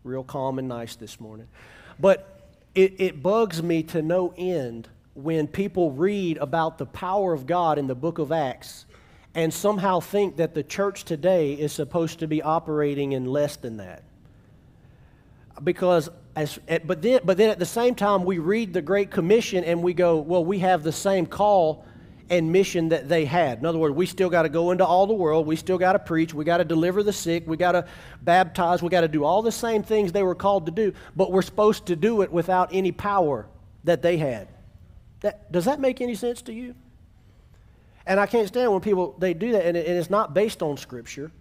real 0.05 0.23
calm 0.23 0.59
and 0.59 0.69
nice 0.69 0.97
this 0.97 1.19
morning. 1.19 1.49
But 1.99 2.51
it, 2.75 2.95
it 2.99 3.23
bugs 3.23 3.63
me 3.63 3.83
to 3.85 4.03
no 4.03 4.35
end 4.37 4.89
when 5.15 5.47
people 5.47 5.91
read 5.91 6.37
about 6.37 6.77
the 6.77 6.85
power 6.85 7.33
of 7.33 7.47
God 7.47 7.79
in 7.79 7.87
the 7.87 7.95
book 7.95 8.19
of 8.19 8.31
Acts 8.31 8.85
and 9.35 9.53
somehow 9.53 10.01
think 10.01 10.37
that 10.37 10.55
the 10.55 10.63
church 10.63 11.05
today 11.05 11.55
is 11.55 11.73
supposed 11.73 12.19
to 12.19 12.27
be 12.27 12.43
operating 12.43 13.13
in 13.13 13.25
less 13.25 13.57
than 13.57 13.79
that. 13.79 14.03
Because 15.65 16.11
as, 16.37 16.59
eh, 16.69 16.79
but, 16.85 17.01
then, 17.01 17.21
but 17.25 17.39
then 17.39 17.49
at 17.49 17.59
the 17.59 17.67
same 17.67 17.95
time, 17.95 18.25
we 18.25 18.39
read 18.39 18.75
the 18.75 18.83
Great 18.83 19.11
Commission 19.11 19.65
and 19.65 19.83
we 19.83 19.95
go, 19.95 20.19
well, 20.19 20.45
we 20.45 20.59
have 20.59 20.83
the 20.83 20.93
same 20.93 21.25
call 21.25 21.85
and 22.29 22.53
mission 22.53 22.91
that 22.91 23.09
they 23.09 23.25
had. 23.25 23.59
In 23.59 23.67
other 23.67 23.79
words, 23.79 23.95
we 23.95 24.05
still 24.05 24.29
got 24.29 24.43
to 24.43 24.49
go 24.49 24.71
into 24.71 24.85
all 24.85 25.07
the 25.07 25.15
world. 25.15 25.47
We 25.47 25.57
still 25.57 25.79
got 25.79 25.95
to 25.95 25.99
preach. 25.99 26.35
We 26.35 26.45
got 26.45 26.59
to 26.59 26.65
deliver 26.65 27.03
the 27.03 27.13
sick. 27.13 27.45
We 27.47 27.57
got 27.57 27.73
to 27.73 27.87
baptize. 28.23 28.83
We 28.83 28.91
got 28.91 29.01
to 29.01 29.09
do 29.09 29.25
all 29.25 29.41
the 29.41 29.53
same 29.53 29.83
things 29.83 30.13
they 30.13 30.23
were 30.23 30.35
called 30.35 30.67
to 30.67 30.73
do, 30.73 30.93
but 31.15 31.33
we're 31.33 31.43
supposed 31.43 31.87
to 31.87 31.97
do 31.97 32.21
it 32.23 32.31
without 32.31 32.69
any 32.73 32.93
power 32.93 33.47
that 33.85 34.03
they 34.03 34.19
had. 34.19 34.49
That, 35.21 35.51
does 35.51 35.65
that 35.65 35.81
make 35.81 36.01
any 36.01 36.15
sense 36.15 36.43
to 36.43 36.53
you? 36.53 36.75
And 38.07 38.21
I 38.21 38.27
can't 38.27 38.47
stand 38.47 38.71
when 38.71 38.83
people 38.83 39.17
they 39.19 39.33
do 39.33 39.53
that, 39.53 39.65
and, 39.65 39.77
it, 39.77 39.87
and 39.87 39.97
it's 39.97 40.11
not 40.11 40.35
based 40.35 40.63
on 40.63 40.77
Scripture, 40.77 41.33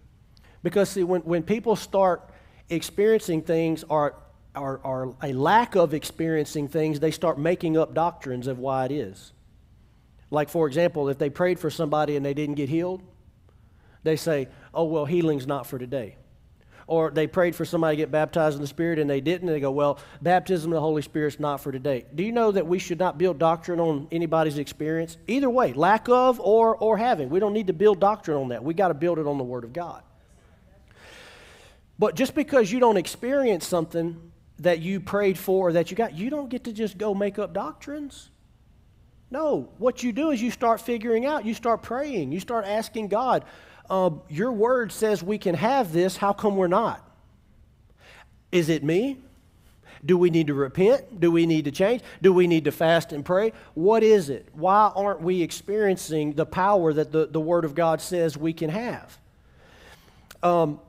because 0.63 0.89
see, 0.89 1.03
when, 1.03 1.21
when 1.21 1.43
people 1.43 1.75
start 1.75 2.29
experiencing 2.69 3.41
things 3.41 3.83
or, 3.89 4.15
or, 4.55 5.15
a 5.21 5.33
lack 5.33 5.75
of 5.75 5.93
experiencing 5.93 6.67
things, 6.67 6.99
they 6.99 7.11
start 7.11 7.37
making 7.37 7.77
up 7.77 7.93
doctrines 7.93 8.47
of 8.47 8.59
why 8.59 8.85
it 8.85 8.91
is. 8.91 9.33
Like, 10.31 10.49
for 10.49 10.67
example, 10.67 11.09
if 11.09 11.17
they 11.17 11.29
prayed 11.29 11.59
for 11.59 11.69
somebody 11.69 12.15
and 12.15 12.25
they 12.25 12.33
didn't 12.33 12.55
get 12.55 12.69
healed, 12.69 13.01
they 14.03 14.15
say, 14.15 14.47
oh, 14.73 14.85
well, 14.85 15.05
healing's 15.05 15.47
not 15.47 15.67
for 15.67 15.79
today. 15.79 16.17
Or 16.87 17.09
they 17.09 17.25
prayed 17.25 17.55
for 17.55 17.65
somebody 17.65 17.97
to 17.97 18.03
get 18.03 18.11
baptized 18.11 18.55
in 18.55 18.61
the 18.61 18.67
Spirit 18.67 18.99
and 18.99 19.09
they 19.09 19.21
didn't, 19.21 19.47
and 19.49 19.55
they 19.55 19.59
go, 19.59 19.71
well, 19.71 19.97
baptism 20.21 20.71
of 20.71 20.75
the 20.75 20.81
Holy 20.81 21.01
Spirit's 21.01 21.39
not 21.39 21.61
for 21.61 21.71
today. 21.71 22.05
Do 22.13 22.21
you 22.21 22.31
know 22.31 22.51
that 22.51 22.67
we 22.67 22.77
should 22.77 22.99
not 22.99 23.17
build 23.17 23.39
doctrine 23.39 23.79
on 23.79 24.07
anybody's 24.11 24.59
experience? 24.59 25.17
Either 25.27 25.49
way, 25.49 25.73
lack 25.73 26.09
of 26.09 26.39
or, 26.39 26.75
or 26.75 26.97
having. 26.97 27.29
We 27.29 27.39
don't 27.39 27.53
need 27.53 27.67
to 27.67 27.73
build 27.73 27.99
doctrine 27.99 28.37
on 28.37 28.49
that. 28.49 28.63
We 28.63 28.75
got 28.75 28.89
to 28.89 28.93
build 28.93 29.17
it 29.17 29.25
on 29.25 29.39
the 29.39 29.43
Word 29.43 29.63
of 29.63 29.73
God. 29.73 30.03
But 31.97 32.15
just 32.15 32.35
because 32.35 32.71
you 32.71 32.79
don't 32.79 32.97
experience 32.97 33.65
something 33.65 34.31
that 34.59 34.79
you 34.79 34.99
prayed 34.99 35.37
for 35.37 35.69
or 35.69 35.73
that 35.73 35.91
you 35.91 35.97
got, 35.97 36.13
you 36.13 36.29
don't 36.29 36.49
get 36.49 36.63
to 36.65 36.73
just 36.73 36.97
go 36.97 37.13
make 37.13 37.37
up 37.39 37.53
doctrines. 37.53 38.29
No, 39.31 39.69
what 39.77 40.03
you 40.03 40.11
do 40.11 40.31
is 40.31 40.41
you 40.41 40.51
start 40.51 40.79
figuring 40.79 41.25
out, 41.25 41.45
you 41.45 41.53
start 41.53 41.81
praying, 41.81 42.31
you 42.31 42.39
start 42.39 42.65
asking 42.65 43.09
God, 43.09 43.43
uh, 43.89 44.11
Your 44.29 44.51
word 44.51 44.91
says 44.91 45.21
we 45.21 45.37
can 45.37 45.55
have 45.55 45.91
this, 45.91 46.17
how 46.17 46.33
come 46.33 46.55
we're 46.55 46.67
not? 46.67 47.01
Is 48.51 48.69
it 48.69 48.83
me? 48.83 49.17
Do 50.05 50.17
we 50.17 50.29
need 50.29 50.47
to 50.47 50.53
repent? 50.53 51.19
Do 51.19 51.31
we 51.31 51.45
need 51.45 51.65
to 51.65 51.71
change? 51.71 52.03
Do 52.21 52.31
we 52.31 52.45
need 52.45 52.65
to 52.65 52.71
fast 52.71 53.11
and 53.11 53.25
pray? 53.25 53.53
What 53.73 54.03
is 54.03 54.29
it? 54.29 54.47
Why 54.53 54.91
aren't 54.95 55.21
we 55.21 55.41
experiencing 55.41 56.33
the 56.33 56.45
power 56.45 56.93
that 56.93 57.11
the, 57.11 57.25
the 57.25 57.39
Word 57.39 57.65
of 57.65 57.73
God 57.73 58.01
says 58.01 58.37
we 58.37 58.53
can 58.53 58.69
have? 58.69 59.17
Um, 60.43 60.79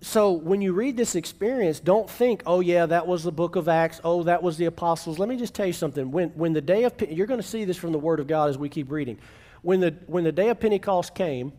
so 0.00 0.30
when 0.30 0.60
you 0.62 0.72
read 0.72 0.96
this 0.96 1.16
experience, 1.16 1.80
don't 1.80 2.08
think, 2.08 2.42
oh, 2.46 2.60
yeah, 2.60 2.86
that 2.86 3.06
was 3.06 3.24
the 3.24 3.32
book 3.32 3.56
of 3.56 3.68
Acts. 3.68 4.00
Oh, 4.04 4.22
that 4.22 4.42
was 4.42 4.56
the 4.56 4.66
apostles. 4.66 5.18
Let 5.18 5.28
me 5.28 5.36
just 5.36 5.54
tell 5.54 5.66
you 5.66 5.72
something. 5.72 6.12
When, 6.12 6.30
when 6.30 6.52
the 6.52 6.60
day 6.60 6.84
of, 6.84 6.94
you're 7.10 7.26
going 7.26 7.40
to 7.40 7.46
see 7.46 7.64
this 7.64 7.76
from 7.76 7.90
the 7.90 7.98
Word 7.98 8.20
of 8.20 8.28
God 8.28 8.48
as 8.48 8.56
we 8.56 8.68
keep 8.68 8.92
reading. 8.92 9.18
When 9.62 9.80
the, 9.80 9.96
when 10.06 10.22
the 10.22 10.30
day 10.30 10.50
of 10.50 10.60
Pentecost 10.60 11.16
came 11.16 11.52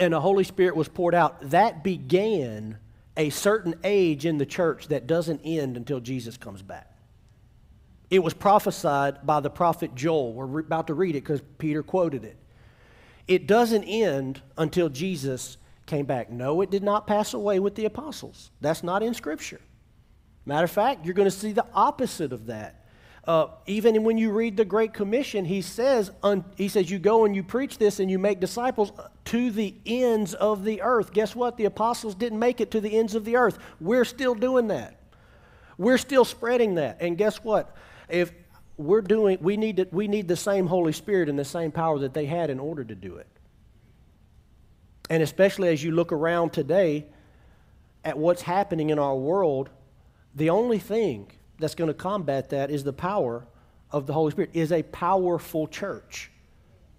and 0.00 0.12
the 0.12 0.20
Holy 0.20 0.42
Spirit 0.42 0.74
was 0.74 0.88
poured 0.88 1.14
out, 1.14 1.50
that 1.50 1.84
began 1.84 2.78
a 3.16 3.30
certain 3.30 3.76
age 3.84 4.26
in 4.26 4.38
the 4.38 4.46
church 4.46 4.88
that 4.88 5.06
doesn't 5.06 5.40
end 5.44 5.76
until 5.76 6.00
Jesus 6.00 6.36
comes 6.36 6.62
back. 6.62 6.92
It 8.10 8.20
was 8.20 8.34
prophesied 8.34 9.24
by 9.24 9.38
the 9.40 9.50
prophet 9.50 9.94
Joel. 9.94 10.32
We're 10.32 10.60
about 10.60 10.88
to 10.88 10.94
read 10.94 11.16
it 11.16 11.20
because 11.20 11.42
Peter 11.58 11.82
quoted 11.82 12.24
it. 12.24 12.36
It 13.28 13.46
doesn't 13.46 13.84
end 13.84 14.42
until 14.58 14.88
Jesus 14.88 15.56
came 15.86 16.04
back. 16.04 16.30
No, 16.30 16.60
it 16.60 16.70
did 16.70 16.82
not 16.82 17.06
pass 17.06 17.32
away 17.32 17.58
with 17.58 17.74
the 17.74 17.84
apostles. 17.84 18.50
That's 18.60 18.82
not 18.82 19.02
in 19.02 19.14
Scripture. 19.14 19.60
Matter 20.44 20.64
of 20.64 20.70
fact, 20.70 21.04
you're 21.04 21.14
going 21.14 21.30
to 21.30 21.36
see 21.36 21.52
the 21.52 21.66
opposite 21.74 22.32
of 22.32 22.46
that. 22.46 22.84
Uh, 23.26 23.48
even 23.66 24.04
when 24.04 24.16
you 24.16 24.30
read 24.30 24.56
the 24.56 24.64
Great 24.64 24.94
Commission, 24.94 25.44
he 25.44 25.60
says, 25.60 26.12
un, 26.22 26.44
he 26.56 26.68
says, 26.68 26.88
you 26.88 27.00
go 27.00 27.24
and 27.24 27.34
you 27.34 27.42
preach 27.42 27.76
this 27.78 27.98
and 27.98 28.08
you 28.08 28.20
make 28.20 28.38
disciples 28.38 28.92
to 29.24 29.50
the 29.50 29.74
ends 29.84 30.34
of 30.34 30.64
the 30.64 30.80
earth. 30.82 31.12
Guess 31.12 31.34
what? 31.34 31.56
The 31.56 31.64
apostles 31.64 32.14
didn't 32.14 32.38
make 32.38 32.60
it 32.60 32.70
to 32.70 32.80
the 32.80 32.96
ends 32.96 33.16
of 33.16 33.24
the 33.24 33.34
earth. 33.34 33.58
We're 33.80 34.04
still 34.04 34.36
doing 34.36 34.68
that. 34.68 35.00
We're 35.76 35.98
still 35.98 36.24
spreading 36.24 36.76
that. 36.76 36.98
And 37.00 37.18
guess 37.18 37.42
what? 37.42 37.76
If 38.08 38.32
we're 38.76 39.02
doing, 39.02 39.38
we 39.40 39.56
need, 39.56 39.78
to, 39.78 39.88
we 39.90 40.06
need 40.06 40.28
the 40.28 40.36
same 40.36 40.68
Holy 40.68 40.92
Spirit 40.92 41.28
and 41.28 41.36
the 41.36 41.44
same 41.44 41.72
power 41.72 41.98
that 41.98 42.14
they 42.14 42.26
had 42.26 42.48
in 42.48 42.60
order 42.60 42.84
to 42.84 42.94
do 42.94 43.16
it. 43.16 43.26
And 45.08 45.22
especially 45.22 45.68
as 45.68 45.82
you 45.82 45.92
look 45.92 46.12
around 46.12 46.52
today 46.52 47.06
at 48.04 48.18
what's 48.18 48.42
happening 48.42 48.90
in 48.90 48.98
our 48.98 49.16
world, 49.16 49.70
the 50.34 50.50
only 50.50 50.78
thing 50.78 51.30
that's 51.58 51.74
going 51.74 51.88
to 51.88 51.94
combat 51.94 52.50
that 52.50 52.70
is 52.70 52.84
the 52.84 52.92
power 52.92 53.46
of 53.90 54.06
the 54.06 54.12
Holy 54.12 54.30
Spirit, 54.32 54.50
is 54.52 54.72
a 54.72 54.82
powerful 54.82 55.66
church. 55.66 56.30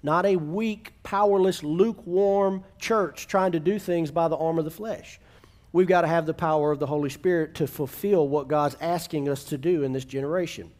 Not 0.04 0.26
a 0.26 0.36
weak, 0.36 0.94
powerless, 1.04 1.64
lukewarm 1.64 2.64
church 2.80 3.28
trying 3.28 3.52
to 3.52 3.60
do 3.60 3.78
things 3.78 4.10
by 4.12 4.28
the 4.28 4.38
arm 4.38 4.58
of 4.58 4.66
the 4.66 4.72
flesh. 4.72 5.20
We've 5.74 5.88
got 5.88 6.02
to 6.02 6.08
have 6.08 6.26
the 6.26 6.34
power 6.34 6.72
of 6.72 6.80
the 6.80 6.86
Holy 6.88 7.10
Spirit 7.10 7.56
to 7.56 7.68
fulfill 7.68 8.28
what 8.28 8.48
God's 8.48 8.78
asking 8.80 9.28
us 9.28 9.44
to 9.46 9.58
do 9.58 9.84
in 9.84 9.92
this 9.92 10.06
generation. 10.06 10.72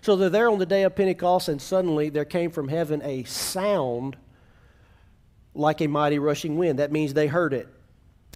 So 0.00 0.16
they're 0.16 0.30
there 0.30 0.50
on 0.50 0.58
the 0.58 0.66
day 0.66 0.82
of 0.82 0.96
Pentecost, 0.96 1.48
and 1.48 1.60
suddenly 1.60 2.08
there 2.08 2.24
came 2.24 2.50
from 2.50 2.68
heaven 2.68 3.00
a 3.02 3.24
sound 3.24 4.16
like 5.54 5.80
a 5.80 5.86
mighty 5.86 6.18
rushing 6.18 6.56
wind. 6.56 6.78
That 6.78 6.92
means 6.92 7.14
they 7.14 7.26
heard 7.26 7.52
it. 7.52 7.68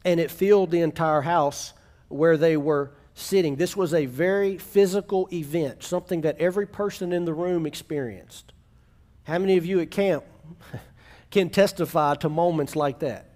And 0.05 0.21
it 0.21 0.31
filled 0.31 0.71
the 0.71 0.81
entire 0.81 1.23
house 1.23 1.73
where 2.09 2.37
they 2.37 2.57
were 2.57 2.93
sitting. 3.15 3.57
This 3.57 3.77
was 3.77 3.93
a 3.93 4.07
very 4.07 4.59
physical 4.59 5.29
event, 5.33 5.83
something 5.83 6.23
that 6.23 6.39
every 6.39 6.67
person 6.67 7.13
in 7.13 7.25
the 7.25 7.35
room 7.35 7.67
experienced. 7.67 8.53
How 9.25 9.39
many 9.39 9.57
of 9.57 9.67
you 9.67 9.81
at 9.81 9.91
camp 9.91 10.25
can 11.31 11.51
testify 11.51 12.15
to 12.17 12.29
moments 12.29 12.77
like 12.77 13.01
that? 13.01 13.27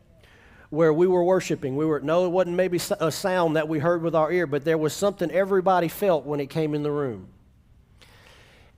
Where 0.71 0.93
we 0.93 1.07
were 1.07 1.23
worshiping, 1.23 1.77
we 1.77 1.85
were, 1.85 2.01
no, 2.01 2.25
it 2.25 2.31
wasn't 2.31 2.57
maybe 2.57 2.79
a 2.99 3.13
sound 3.13 3.57
that 3.57 3.69
we 3.69 3.79
heard 3.79 4.03
with 4.03 4.15
our 4.15 4.33
ear, 4.33 4.47
but 4.47 4.65
there 4.65 4.79
was 4.79 4.95
something 4.95 5.31
everybody 5.31 5.89
felt 5.89 6.25
when 6.25 6.41
it 6.41 6.49
came 6.49 6.75
in 6.75 6.83
the 6.83 6.91
room. 6.91 7.29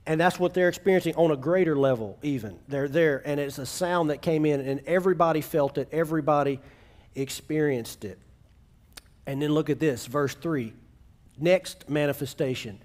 And 0.07 0.19
that's 0.19 0.39
what 0.39 0.53
they're 0.53 0.69
experiencing 0.69 1.15
on 1.15 1.31
a 1.31 1.35
greater 1.35 1.75
level, 1.75 2.19
even. 2.21 2.59
They're 2.67 2.87
there, 2.87 3.23
and 3.25 3.39
it's 3.39 3.57
a 3.57 3.65
sound 3.65 4.11
that 4.11 4.21
came 4.21 4.45
in, 4.45 4.59
and 4.61 4.81
everybody 4.85 5.41
felt 5.41 5.77
it, 5.77 5.89
everybody 5.91 6.59
experienced 7.15 8.05
it. 8.05 8.19
And 9.25 9.41
then 9.41 9.51
look 9.51 9.69
at 9.69 9.79
this, 9.79 10.05
verse 10.05 10.35
3. 10.35 10.73
Next 11.39 11.89
manifestation. 11.89 12.79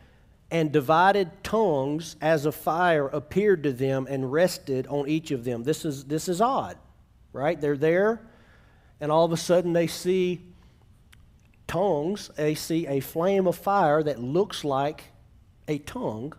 And 0.51 0.73
divided 0.73 1.31
tongues 1.45 2.17
as 2.23 2.47
a 2.47 2.53
fire 2.53 3.07
appeared 3.09 3.65
to 3.65 3.73
them 3.73 4.07
and 4.09 4.33
rested 4.33 4.87
on 4.87 5.07
each 5.07 5.31
of 5.31 5.45
them. 5.45 5.63
This 5.63 5.85
is, 5.85 6.05
this 6.05 6.27
is 6.27 6.41
odd, 6.41 6.79
right? 7.35 7.61
They're 7.61 7.77
there, 7.77 8.23
and 8.99 9.13
all 9.13 9.27
of 9.27 9.33
a 9.33 9.37
sudden 9.37 9.75
they 9.75 9.87
see 9.87 10.41
tongues. 11.67 12.31
They 12.35 12.55
see 12.55 12.87
a 12.87 13.01
flame 13.01 13.47
of 13.47 13.57
fire 13.57 14.03
that 14.03 14.19
looks 14.19 14.65
like 14.65 15.05
a 15.69 15.79
tongue 15.79 16.33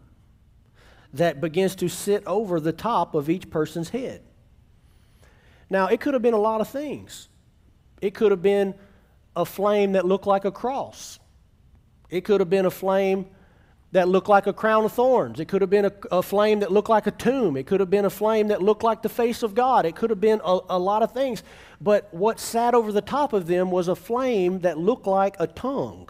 that 1.14 1.42
begins 1.42 1.76
to 1.76 1.90
sit 1.90 2.26
over 2.26 2.60
the 2.60 2.72
top 2.72 3.16
of 3.16 3.30
each 3.30 3.50
person's 3.50 3.90
head. 3.90 4.22
Now, 5.70 5.88
it 5.88 6.02
could 6.02 6.14
have 6.14 6.24
been 6.24 6.34
a 6.34 6.40
lot 6.40 6.62
of 6.62 6.70
things. 6.70 7.30
It 8.02 8.14
could 8.14 8.32
have 8.32 8.42
been 8.42 8.74
a 9.36 9.46
flame 9.46 9.94
that 9.94 10.06
looked 10.06 10.28
like 10.28 10.46
a 10.46 10.52
cross. 10.52 11.20
It 12.10 12.22
could 12.26 12.42
have 12.42 12.50
been 12.50 12.66
a 12.66 12.72
flame 12.72 13.28
that 13.94 14.08
looked 14.08 14.30
like 14.30 14.48
a 14.48 14.54
crown 14.54 14.86
of 14.86 14.94
thorns. 14.94 15.40
It 15.40 15.48
could 15.48 15.62
have 15.62 15.70
been 15.70 15.86
a, 15.86 15.92
a, 16.12 16.24
flame 16.24 16.62
that 16.62 16.72
looked 16.72 16.90
like 16.90 17.08
a 17.08 17.12
tomb. 17.12 17.58
It 17.58 17.68
could 17.68 17.82
have 17.82 17.90
been 17.90 18.06
a 18.06 18.10
flame 18.10 18.48
that 18.48 18.62
looked 18.62 18.84
like 18.84 19.02
the 19.02 19.10
face 19.10 19.44
of 19.44 19.54
God. 19.54 19.86
It 19.86 19.96
could 19.96 20.10
have 20.10 20.22
been 20.22 20.40
a, 20.44 20.60
a 20.70 20.80
lot 20.80 21.04
of 21.04 21.12
things. 21.12 21.44
But 21.82 22.14
what 22.14 22.40
sat 22.40 22.74
over 22.74 22.92
the 22.92 23.02
top 23.02 23.34
of 23.34 23.48
them 23.48 23.70
was 23.70 23.90
a 23.90 23.96
flame 23.96 24.60
that 24.60 24.78
looked 24.78 25.08
like 25.08 25.36
a 25.40 25.48
tongue. 25.48 26.10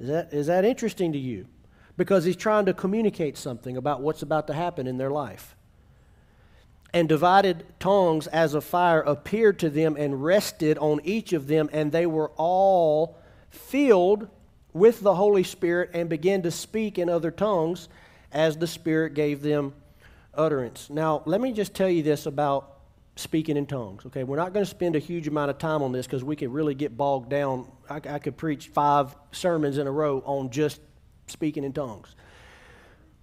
Is 0.00 0.08
that, 0.08 0.32
is 0.32 0.46
that 0.48 0.64
interesting 0.64 1.12
to 1.12 1.18
you? 1.18 1.46
Because 1.96 2.24
he's 2.24 2.36
trying 2.36 2.66
to 2.66 2.74
communicate 2.74 3.36
something 3.36 3.76
about 3.76 4.00
what's 4.00 4.22
about 4.22 4.46
to 4.48 4.54
happen 4.54 4.86
in 4.86 4.98
their 4.98 5.10
life. 5.10 5.56
And 6.92 7.08
divided 7.08 7.64
tongues 7.80 8.26
as 8.28 8.54
a 8.54 8.60
fire 8.60 9.00
appeared 9.00 9.58
to 9.60 9.70
them 9.70 9.96
and 9.98 10.22
rested 10.22 10.78
on 10.78 11.00
each 11.04 11.32
of 11.32 11.46
them, 11.46 11.68
and 11.72 11.90
they 11.90 12.06
were 12.06 12.30
all 12.36 13.18
filled 13.50 14.28
with 14.72 15.00
the 15.00 15.14
Holy 15.14 15.42
Spirit 15.44 15.90
and 15.94 16.08
began 16.08 16.42
to 16.42 16.50
speak 16.50 16.98
in 16.98 17.08
other 17.08 17.30
tongues 17.30 17.88
as 18.32 18.56
the 18.56 18.66
Spirit 18.66 19.14
gave 19.14 19.42
them 19.42 19.72
utterance. 20.34 20.90
Now, 20.90 21.22
let 21.26 21.40
me 21.40 21.52
just 21.52 21.74
tell 21.74 21.88
you 21.88 22.02
this 22.02 22.26
about 22.26 22.74
speaking 23.16 23.56
in 23.56 23.66
tongues. 23.66 24.04
Okay, 24.06 24.24
we're 24.24 24.36
not 24.36 24.52
going 24.52 24.64
to 24.64 24.70
spend 24.70 24.96
a 24.96 25.00
huge 25.00 25.28
amount 25.28 25.50
of 25.50 25.58
time 25.58 25.82
on 25.82 25.92
this 25.92 26.06
because 26.06 26.24
we 26.24 26.34
could 26.36 26.52
really 26.52 26.74
get 26.74 26.96
bogged 26.96 27.30
down. 27.30 27.70
I, 27.88 27.96
I, 27.96 28.18
could 28.18 28.36
preach 28.36 28.68
five 28.68 29.14
sermons 29.30 29.78
in 29.78 29.86
a 29.86 29.92
row 29.92 30.22
on 30.26 30.50
just 30.50 30.80
speaking 31.26 31.64
in 31.64 31.72
tongues. 31.72 32.14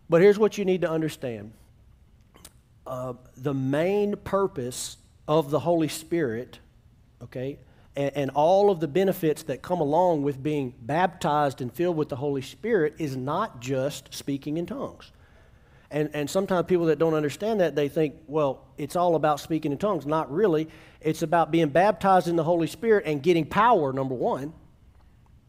But 0.10 0.22
here's 0.22 0.38
what 0.38 0.58
you 0.58 0.66
need 0.66 0.82
to 0.82 0.90
understand 0.90 1.54
uh, 2.86 3.14
the 3.38 3.54
main 3.54 4.16
purpose 4.18 4.98
of 5.28 5.52
the 5.52 5.60
Holy 5.60 5.88
Spirit, 5.88 6.60
okay, 7.22 7.58
and, 7.96 8.12
and 8.16 8.32
all 8.32 8.70
of 8.70 8.80
the 8.80 8.88
benefits 8.88 9.44
that 9.44 9.62
come 9.62 9.80
along 9.80 10.24
with 10.24 10.42
being 10.42 10.74
baptized 10.82 11.62
and 11.62 11.74
filled 11.74 11.96
with 11.96 12.10
the 12.10 12.16
Holy 12.16 12.42
Spirit 12.42 12.96
is 12.98 13.16
not 13.16 13.62
just 13.62 14.14
speaking 14.14 14.58
in 14.58 14.66
tongues. 14.66 15.12
And, 15.92 16.10
and 16.14 16.30
sometimes 16.30 16.68
people 16.68 16.86
that 16.86 17.00
don't 17.00 17.14
understand 17.14 17.60
that, 17.60 17.76
they 17.76 17.90
think, 17.90 18.16
well, 18.26 18.66
it's 18.78 18.96
all 18.96 19.16
about 19.16 19.42
speaking 19.42 19.74
in 19.74 19.78
tongues. 19.78 20.06
Not 20.06 20.32
really. 20.32 20.70
It's 21.02 21.22
about 21.22 21.52
being 21.52 21.68
baptized 21.68 22.30
in 22.30 22.38
the 22.38 22.46
Holy 22.46 22.68
Spirit 22.68 23.06
and 23.06 23.22
getting 23.22 23.46
power, 23.46 23.92
number 23.92 24.16
one. 24.16 24.54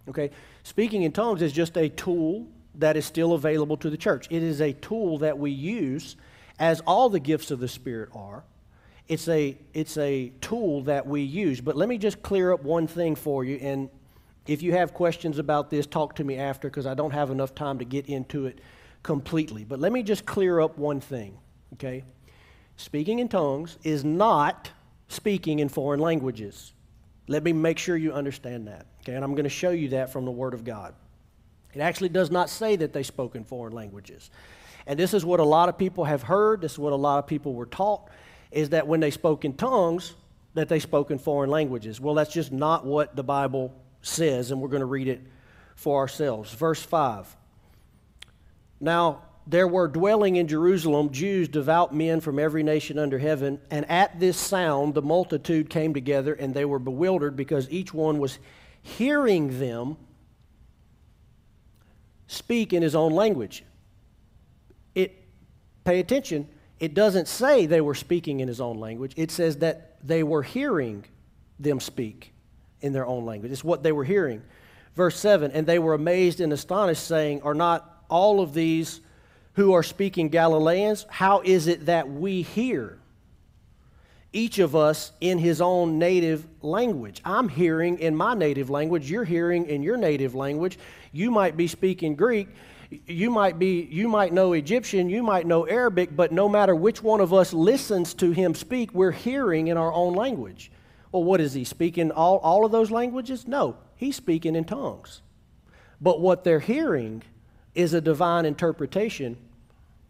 Okay? 0.08 0.30
Speaking 0.62 1.02
in 1.02 1.12
tongues 1.12 1.42
is 1.42 1.52
just 1.52 1.76
a 1.76 1.88
tool 1.88 2.46
that 2.76 2.96
is 2.96 3.04
still 3.04 3.32
available 3.32 3.76
to 3.78 3.90
the 3.90 3.96
church. 3.96 4.26
It 4.30 4.42
is 4.42 4.60
a 4.60 4.72
tool 4.72 5.18
that 5.18 5.38
we 5.38 5.50
use, 5.50 6.16
as 6.58 6.80
all 6.86 7.08
the 7.08 7.20
gifts 7.20 7.50
of 7.50 7.60
the 7.60 7.68
Spirit 7.68 8.10
are. 8.14 8.44
It's 9.08 9.28
a, 9.28 9.58
it's 9.74 9.98
a 9.98 10.32
tool 10.40 10.82
that 10.82 11.06
we 11.06 11.22
use. 11.22 11.60
But 11.60 11.76
let 11.76 11.88
me 11.88 11.98
just 11.98 12.22
clear 12.22 12.52
up 12.52 12.62
one 12.62 12.86
thing 12.86 13.16
for 13.16 13.44
you. 13.44 13.56
And 13.56 13.90
if 14.46 14.62
you 14.62 14.72
have 14.72 14.94
questions 14.94 15.38
about 15.38 15.70
this, 15.70 15.86
talk 15.86 16.14
to 16.16 16.24
me 16.24 16.36
after 16.36 16.68
because 16.68 16.86
I 16.86 16.94
don't 16.94 17.10
have 17.10 17.30
enough 17.30 17.54
time 17.54 17.78
to 17.78 17.84
get 17.84 18.06
into 18.06 18.46
it 18.46 18.60
completely. 19.02 19.64
But 19.64 19.80
let 19.80 19.92
me 19.92 20.02
just 20.02 20.24
clear 20.24 20.60
up 20.60 20.78
one 20.78 21.00
thing, 21.00 21.36
okay? 21.74 22.04
Speaking 22.76 23.18
in 23.18 23.28
tongues 23.28 23.76
is 23.82 24.04
not 24.04 24.70
speaking 25.08 25.58
in 25.58 25.68
foreign 25.68 26.00
languages. 26.00 26.72
Let 27.28 27.44
me 27.44 27.52
make 27.52 27.78
sure 27.78 27.96
you 27.96 28.12
understand 28.12 28.66
that, 28.68 28.86
okay? 29.00 29.14
And 29.14 29.24
I'm 29.24 29.32
going 29.32 29.44
to 29.44 29.50
show 29.50 29.70
you 29.70 29.90
that 29.90 30.12
from 30.12 30.24
the 30.24 30.30
Word 30.30 30.54
of 30.54 30.64
God. 30.64 30.94
It 31.74 31.80
actually 31.80 32.10
does 32.10 32.30
not 32.30 32.50
say 32.50 32.76
that 32.76 32.92
they 32.92 33.02
spoke 33.02 33.34
in 33.34 33.44
foreign 33.44 33.72
languages. 33.72 34.30
And 34.86 34.98
this 34.98 35.14
is 35.14 35.24
what 35.24 35.40
a 35.40 35.44
lot 35.44 35.68
of 35.68 35.78
people 35.78 36.04
have 36.04 36.22
heard, 36.22 36.60
this 36.60 36.72
is 36.72 36.78
what 36.78 36.92
a 36.92 36.96
lot 36.96 37.18
of 37.18 37.26
people 37.26 37.54
were 37.54 37.66
taught, 37.66 38.08
is 38.50 38.70
that 38.70 38.86
when 38.86 39.00
they 39.00 39.10
spoke 39.10 39.44
in 39.44 39.54
tongues, 39.54 40.14
that 40.54 40.68
they 40.68 40.80
spoke 40.80 41.10
in 41.10 41.18
foreign 41.18 41.50
languages. 41.50 42.00
Well, 42.00 42.14
that's 42.14 42.32
just 42.32 42.52
not 42.52 42.84
what 42.84 43.16
the 43.16 43.22
Bible 43.22 43.72
says, 44.02 44.50
and 44.50 44.60
we're 44.60 44.68
going 44.68 44.80
to 44.80 44.86
read 44.86 45.08
it 45.08 45.20
for 45.76 45.98
ourselves. 45.98 46.52
Verse 46.52 46.82
5. 46.82 47.34
Now, 48.80 49.22
there 49.46 49.66
were 49.66 49.88
dwelling 49.88 50.36
in 50.36 50.46
Jerusalem 50.46 51.10
Jews, 51.10 51.48
devout 51.48 51.94
men 51.94 52.20
from 52.20 52.38
every 52.38 52.62
nation 52.62 52.98
under 52.98 53.18
heaven, 53.18 53.60
and 53.70 53.88
at 53.90 54.20
this 54.20 54.36
sound 54.36 54.94
the 54.94 55.02
multitude 55.02 55.68
came 55.68 55.94
together, 55.94 56.32
and 56.34 56.54
they 56.54 56.64
were 56.64 56.78
bewildered 56.78 57.36
because 57.36 57.68
each 57.70 57.92
one 57.92 58.18
was 58.18 58.38
hearing 58.82 59.58
them 59.58 59.96
speak 62.26 62.72
in 62.72 62.82
his 62.82 62.94
own 62.94 63.12
language. 63.12 63.64
It 64.94 65.24
pay 65.84 65.98
attention, 65.98 66.48
it 66.78 66.94
doesn't 66.94 67.28
say 67.28 67.66
they 67.66 67.80
were 67.80 67.94
speaking 67.94 68.40
in 68.40 68.48
his 68.48 68.60
own 68.60 68.78
language. 68.78 69.12
It 69.16 69.30
says 69.30 69.58
that 69.58 69.98
they 70.02 70.22
were 70.22 70.42
hearing 70.42 71.04
them 71.58 71.78
speak 71.78 72.32
in 72.80 72.92
their 72.92 73.06
own 73.06 73.24
language. 73.24 73.52
It's 73.52 73.62
what 73.62 73.82
they 73.82 73.92
were 73.92 74.04
hearing. 74.04 74.42
Verse 74.96 75.16
7 75.18 75.52
And 75.52 75.66
they 75.66 75.78
were 75.78 75.94
amazed 75.94 76.40
and 76.40 76.52
astonished, 76.52 77.06
saying, 77.06 77.42
Are 77.42 77.54
not 77.54 78.04
all 78.08 78.40
of 78.40 78.52
these 78.52 79.00
who 79.54 79.72
are 79.74 79.82
speaking 79.82 80.28
Galileans? 80.28 81.06
How 81.08 81.40
is 81.40 81.66
it 81.66 81.86
that 81.86 82.10
we 82.10 82.42
hear? 82.42 82.98
Each 84.32 84.58
of 84.58 84.74
us 84.74 85.12
in 85.20 85.38
his 85.38 85.60
own 85.60 85.98
native 85.98 86.46
language. 86.62 87.20
I'm 87.24 87.50
hearing 87.50 87.98
in 87.98 88.16
my 88.16 88.34
native 88.34 88.70
language, 88.70 89.10
you're 89.10 89.24
hearing 89.24 89.66
in 89.66 89.82
your 89.82 89.98
native 89.98 90.34
language. 90.34 90.78
You 91.12 91.30
might 91.30 91.56
be 91.56 91.66
speaking 91.66 92.14
Greek, 92.14 92.48
you 93.06 93.30
might 93.30 93.58
be 93.58 93.82
you 93.90 94.08
might 94.08 94.32
know 94.32 94.54
Egyptian, 94.54 95.10
you 95.10 95.22
might 95.22 95.46
know 95.46 95.66
Arabic, 95.66 96.16
but 96.16 96.32
no 96.32 96.48
matter 96.48 96.74
which 96.74 97.02
one 97.02 97.20
of 97.20 97.34
us 97.34 97.52
listens 97.52 98.14
to 98.14 98.30
him 98.30 98.54
speak, 98.54 98.94
we're 98.94 99.10
hearing 99.10 99.68
in 99.68 99.76
our 99.76 99.92
own 99.92 100.14
language. 100.14 100.70
Well, 101.10 101.24
what 101.24 101.42
is 101.42 101.52
he 101.52 101.64
speaking 101.64 102.10
all, 102.10 102.38
all 102.38 102.64
of 102.64 102.72
those 102.72 102.90
languages? 102.90 103.46
No, 103.46 103.76
he's 103.96 104.16
speaking 104.16 104.56
in 104.56 104.64
tongues. 104.64 105.20
But 106.00 106.20
what 106.20 106.42
they're 106.42 106.58
hearing 106.58 107.22
is 107.74 107.94
a 107.94 108.00
divine 108.00 108.44
interpretation 108.44 109.36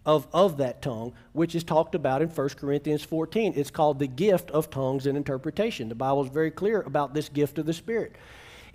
of, 0.05 0.27
of 0.33 0.57
that 0.57 0.83
tongue, 0.83 1.13
which 1.33 1.55
is 1.55 1.63
talked 1.63 1.95
about 1.95 2.23
in 2.23 2.29
1 2.29 2.49
Corinthians 2.51 3.05
14. 3.05 3.53
It's 3.57 3.71
called 3.71 3.99
the 3.99 4.07
gift 4.07 4.51
of 4.51 4.71
tongues 4.71 5.07
and 5.07 5.17
interpretation. 5.17 5.89
The 5.89 5.95
Bible 5.95 6.25
is 6.25 6.31
very 6.31 6.51
clear 6.51 6.81
about 6.83 7.15
this 7.15 7.29
gift 7.29 7.59
of 7.59 7.67
the 7.67 7.73
Spirit. 7.73 8.17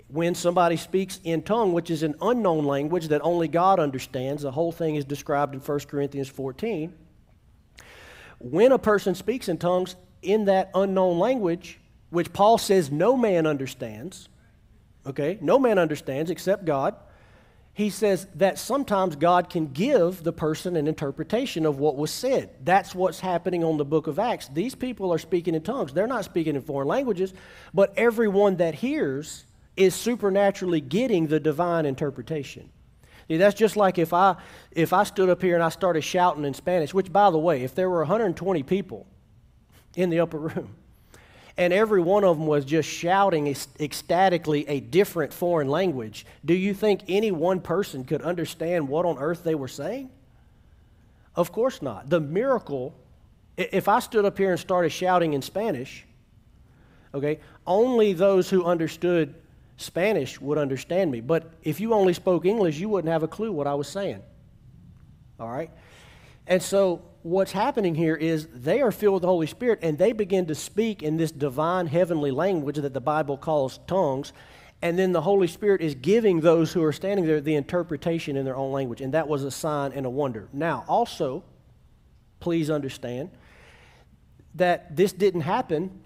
When 0.08 0.36
somebody 0.36 0.78
speaks 0.78 1.20
in 1.26 1.42
tongue, 1.42 1.74
which 1.74 1.90
is 1.90 2.02
an 2.02 2.16
unknown 2.22 2.64
language 2.64 3.10
that 3.10 3.22
only 3.24 3.50
God 3.50 3.80
understands, 3.80 4.44
the 4.44 4.52
whole 4.52 4.72
thing 4.72 4.96
is 4.96 5.04
described 5.04 5.54
in 5.54 5.60
1 5.60 5.80
Corinthians 5.82 6.30
14. 6.30 6.94
When 8.40 8.72
a 8.72 8.80
person 8.80 9.16
speaks 9.16 9.50
in 9.50 9.58
tongues 9.58 9.98
in 10.22 10.46
that 10.46 10.72
unknown 10.74 11.20
language, 11.20 11.80
which 12.10 12.32
Paul 12.32 12.58
says 12.58 12.90
no 12.90 13.18
man 13.18 13.46
understands, 13.46 14.30
okay, 15.06 15.38
no 15.42 15.60
man 15.60 15.78
understands 15.78 16.32
except 16.32 16.64
God, 16.64 16.96
he 17.78 17.92
says 17.92 18.26
that 18.34 18.58
sometimes 18.58 19.16
God 19.16 19.52
can 19.52 19.68
give 19.68 20.24
the 20.24 20.34
person 20.34 20.76
an 20.76 20.88
interpretation 20.88 21.64
of 21.64 21.78
what 21.78 21.96
was 21.96 22.10
said. 22.10 22.50
That's 22.64 22.96
what's 22.96 23.20
happening 23.20 23.64
on 23.64 23.78
the 23.78 23.86
book 23.86 24.08
of 24.08 24.18
Acts. 24.18 24.48
These 24.48 24.74
people 24.74 25.14
are 25.14 25.20
speaking 25.20 25.54
in 25.54 25.62
tongues. 25.62 25.94
They're 25.94 26.08
not 26.08 26.26
speaking 26.26 26.56
in 26.56 26.64
foreign 26.64 26.88
languages, 26.88 27.36
but 27.76 27.94
everyone 27.96 28.56
that 28.56 28.74
hears 28.74 29.46
is 29.76 29.94
supernaturally 29.94 30.82
getting 30.82 31.28
the 31.28 31.40
divine 31.40 31.86
interpretation. 31.86 32.68
See, 33.28 33.38
that's 33.38 33.54
just 33.54 33.78
like 33.78 34.00
if 34.00 34.12
I 34.12 34.38
if 34.72 34.92
I 34.92 35.04
stood 35.04 35.30
up 35.30 35.44
here 35.44 35.54
and 35.54 35.64
I 35.64 35.70
started 35.70 36.02
shouting 36.02 36.46
in 36.46 36.56
Spanish, 36.56 36.96
which 36.96 37.14
by 37.14 37.30
the 37.30 37.38
way, 37.38 37.62
if 37.62 37.76
there 37.76 37.92
were 37.92 38.00
120 38.00 38.64
people 38.64 39.06
in 39.96 40.10
the 40.10 40.22
upper 40.22 40.40
room, 40.40 40.74
and 41.58 41.74
every 41.74 42.02
one 42.02 42.24
of 42.24 42.38
them 42.38 42.46
was 42.46 42.64
just 42.64 42.88
shouting 42.88 43.48
ecstatically 43.80 44.68
a 44.68 44.80
different 44.80 45.34
foreign 45.34 45.68
language, 45.68 46.26
do 46.46 46.54
you 46.54 46.74
think 46.74 47.02
any 47.08 47.32
one 47.32 47.60
person 47.60 48.04
could 48.04 48.22
understand 48.22 48.88
what 48.88 49.06
on 49.06 49.18
earth 49.18 49.44
they 49.44 49.56
were 49.56 49.68
saying? 49.68 50.10
Of 51.36 51.52
course 51.52 51.82
not. 51.82 52.10
The 52.10 52.20
miracle, 52.20 52.94
if 53.58 53.88
I 53.88 54.00
stood 54.00 54.26
up 54.26 54.38
here 54.38 54.52
and 54.52 54.60
started 54.60 54.92
shouting 54.92 55.34
in 55.34 55.42
Spanish, 55.42 56.06
okay, 57.14 57.40
only 57.66 58.14
those 58.14 58.50
who 58.50 58.64
understood 58.64 59.34
Spanish 59.78 60.40
would 60.40 60.58
understand 60.58 61.12
me. 61.12 61.22
But 61.22 61.52
if 61.64 61.80
you 61.80 61.94
only 61.94 62.14
spoke 62.14 62.46
English, 62.46 62.78
you 62.78 62.90
wouldn't 62.90 63.12
have 63.12 63.24
a 63.24 63.28
clue 63.28 63.52
what 63.52 63.68
I 63.68 63.74
was 63.74 63.88
saying. 63.88 64.22
All 65.40 65.50
right? 65.50 65.72
And 66.48 66.62
so 66.62 67.02
what's 67.28 67.52
happening 67.52 67.94
here 67.94 68.16
is 68.16 68.48
they 68.54 68.82
are 68.82 68.92
filled 68.92 69.16
with 69.16 69.22
the 69.22 69.28
Holy 69.28 69.48
Spirit 69.48 69.80
and 69.82 69.98
they 69.98 70.14
begin 70.14 70.46
to 70.46 70.56
speak 70.56 71.04
in 71.04 71.18
this 71.18 71.32
divine 71.32 71.88
heavenly 71.88 72.32
language 72.32 72.78
that 72.78 72.94
the 72.94 73.02
Bible 73.02 73.38
calls 73.38 73.80
tongues. 73.86 74.32
And 74.82 74.98
then 74.98 75.12
the 75.12 75.22
Holy 75.22 75.48
Spirit 75.48 75.82
is 75.82 75.96
giving 75.96 76.40
those 76.40 76.72
who 76.72 76.84
are 76.84 76.94
standing 76.94 77.26
there 77.26 77.42
the 77.42 77.56
interpretation 77.56 78.38
in 78.38 78.46
their 78.46 78.56
own 78.56 78.72
language. 78.72 79.02
And 79.02 79.14
that 79.14 79.28
was 79.28 79.44
a 79.44 79.52
sign 79.52 79.92
and 79.92 80.06
a 80.06 80.10
wonder. 80.10 80.48
Now, 80.54 80.86
also, 80.88 81.44
please 82.40 82.70
understand 82.70 83.32
that 84.56 84.96
this 84.96 85.12
didn't 85.12 85.42
happen 85.42 86.00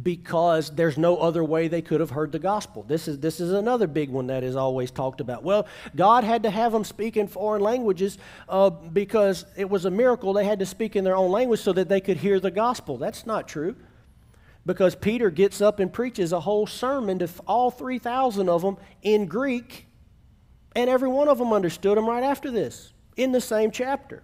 because 0.00 0.70
there's 0.70 0.96
no 0.96 1.18
other 1.18 1.44
way 1.44 1.68
they 1.68 1.82
could 1.82 2.00
have 2.00 2.10
heard 2.10 2.32
the 2.32 2.38
gospel. 2.38 2.82
This 2.82 3.08
is, 3.08 3.18
this 3.18 3.40
is 3.40 3.52
another 3.52 3.86
big 3.86 4.08
one 4.08 4.28
that 4.28 4.42
is 4.42 4.56
always 4.56 4.90
talked 4.90 5.20
about. 5.20 5.42
Well, 5.42 5.66
God 5.94 6.24
had 6.24 6.44
to 6.44 6.50
have 6.50 6.72
them 6.72 6.84
speak 6.84 7.16
in 7.18 7.28
foreign 7.28 7.60
languages 7.60 8.16
uh, 8.48 8.70
because 8.70 9.44
it 9.54 9.68
was 9.68 9.84
a 9.84 9.90
miracle. 9.90 10.32
They 10.32 10.46
had 10.46 10.60
to 10.60 10.66
speak 10.66 10.96
in 10.96 11.04
their 11.04 11.16
own 11.16 11.30
language 11.30 11.60
so 11.60 11.74
that 11.74 11.90
they 11.90 12.00
could 12.00 12.16
hear 12.16 12.40
the 12.40 12.50
gospel. 12.50 12.96
That's 12.96 13.26
not 13.26 13.46
true. 13.46 13.76
Because 14.64 14.94
Peter 14.94 15.28
gets 15.28 15.60
up 15.60 15.78
and 15.78 15.92
preaches 15.92 16.32
a 16.32 16.40
whole 16.40 16.66
sermon 16.66 17.18
to 17.18 17.28
all 17.46 17.70
3,000 17.70 18.48
of 18.48 18.62
them 18.62 18.78
in 19.02 19.26
Greek, 19.26 19.86
and 20.74 20.88
every 20.88 21.08
one 21.08 21.28
of 21.28 21.36
them 21.36 21.52
understood 21.52 21.98
him 21.98 22.08
right 22.08 22.22
after 22.22 22.50
this 22.50 22.92
in 23.16 23.32
the 23.32 23.40
same 23.40 23.70
chapter. 23.70 24.22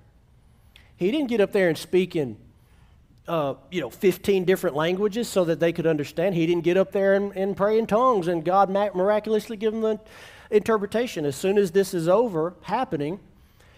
He 0.96 1.10
didn't 1.10 1.28
get 1.28 1.40
up 1.40 1.52
there 1.52 1.68
and 1.68 1.76
speak 1.76 2.16
in 2.16 2.38
uh, 3.28 3.54
you 3.70 3.80
know, 3.80 3.90
15 3.90 4.44
different 4.44 4.74
languages 4.74 5.28
so 5.28 5.44
that 5.44 5.60
they 5.60 5.72
could 5.72 5.86
understand. 5.86 6.34
He 6.34 6.46
didn't 6.46 6.64
get 6.64 6.76
up 6.76 6.92
there 6.92 7.14
and, 7.14 7.36
and 7.36 7.56
pray 7.56 7.78
in 7.78 7.86
tongues, 7.86 8.26
and 8.26 8.44
God 8.44 8.70
miraculously 8.70 9.56
give 9.56 9.74
him 9.74 9.82
the 9.82 10.00
interpretation. 10.50 11.24
As 11.24 11.36
soon 11.36 11.58
as 11.58 11.70
this 11.70 11.94
is 11.94 12.08
over 12.08 12.54
happening, 12.62 13.20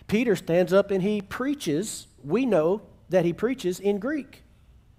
Peter 0.06 0.36
stands 0.36 0.72
up 0.72 0.90
and 0.90 1.02
he 1.02 1.20
preaches. 1.20 2.06
We 2.24 2.46
know 2.46 2.82
that 3.10 3.24
he 3.24 3.32
preaches 3.32 3.80
in 3.80 3.98
Greek. 3.98 4.42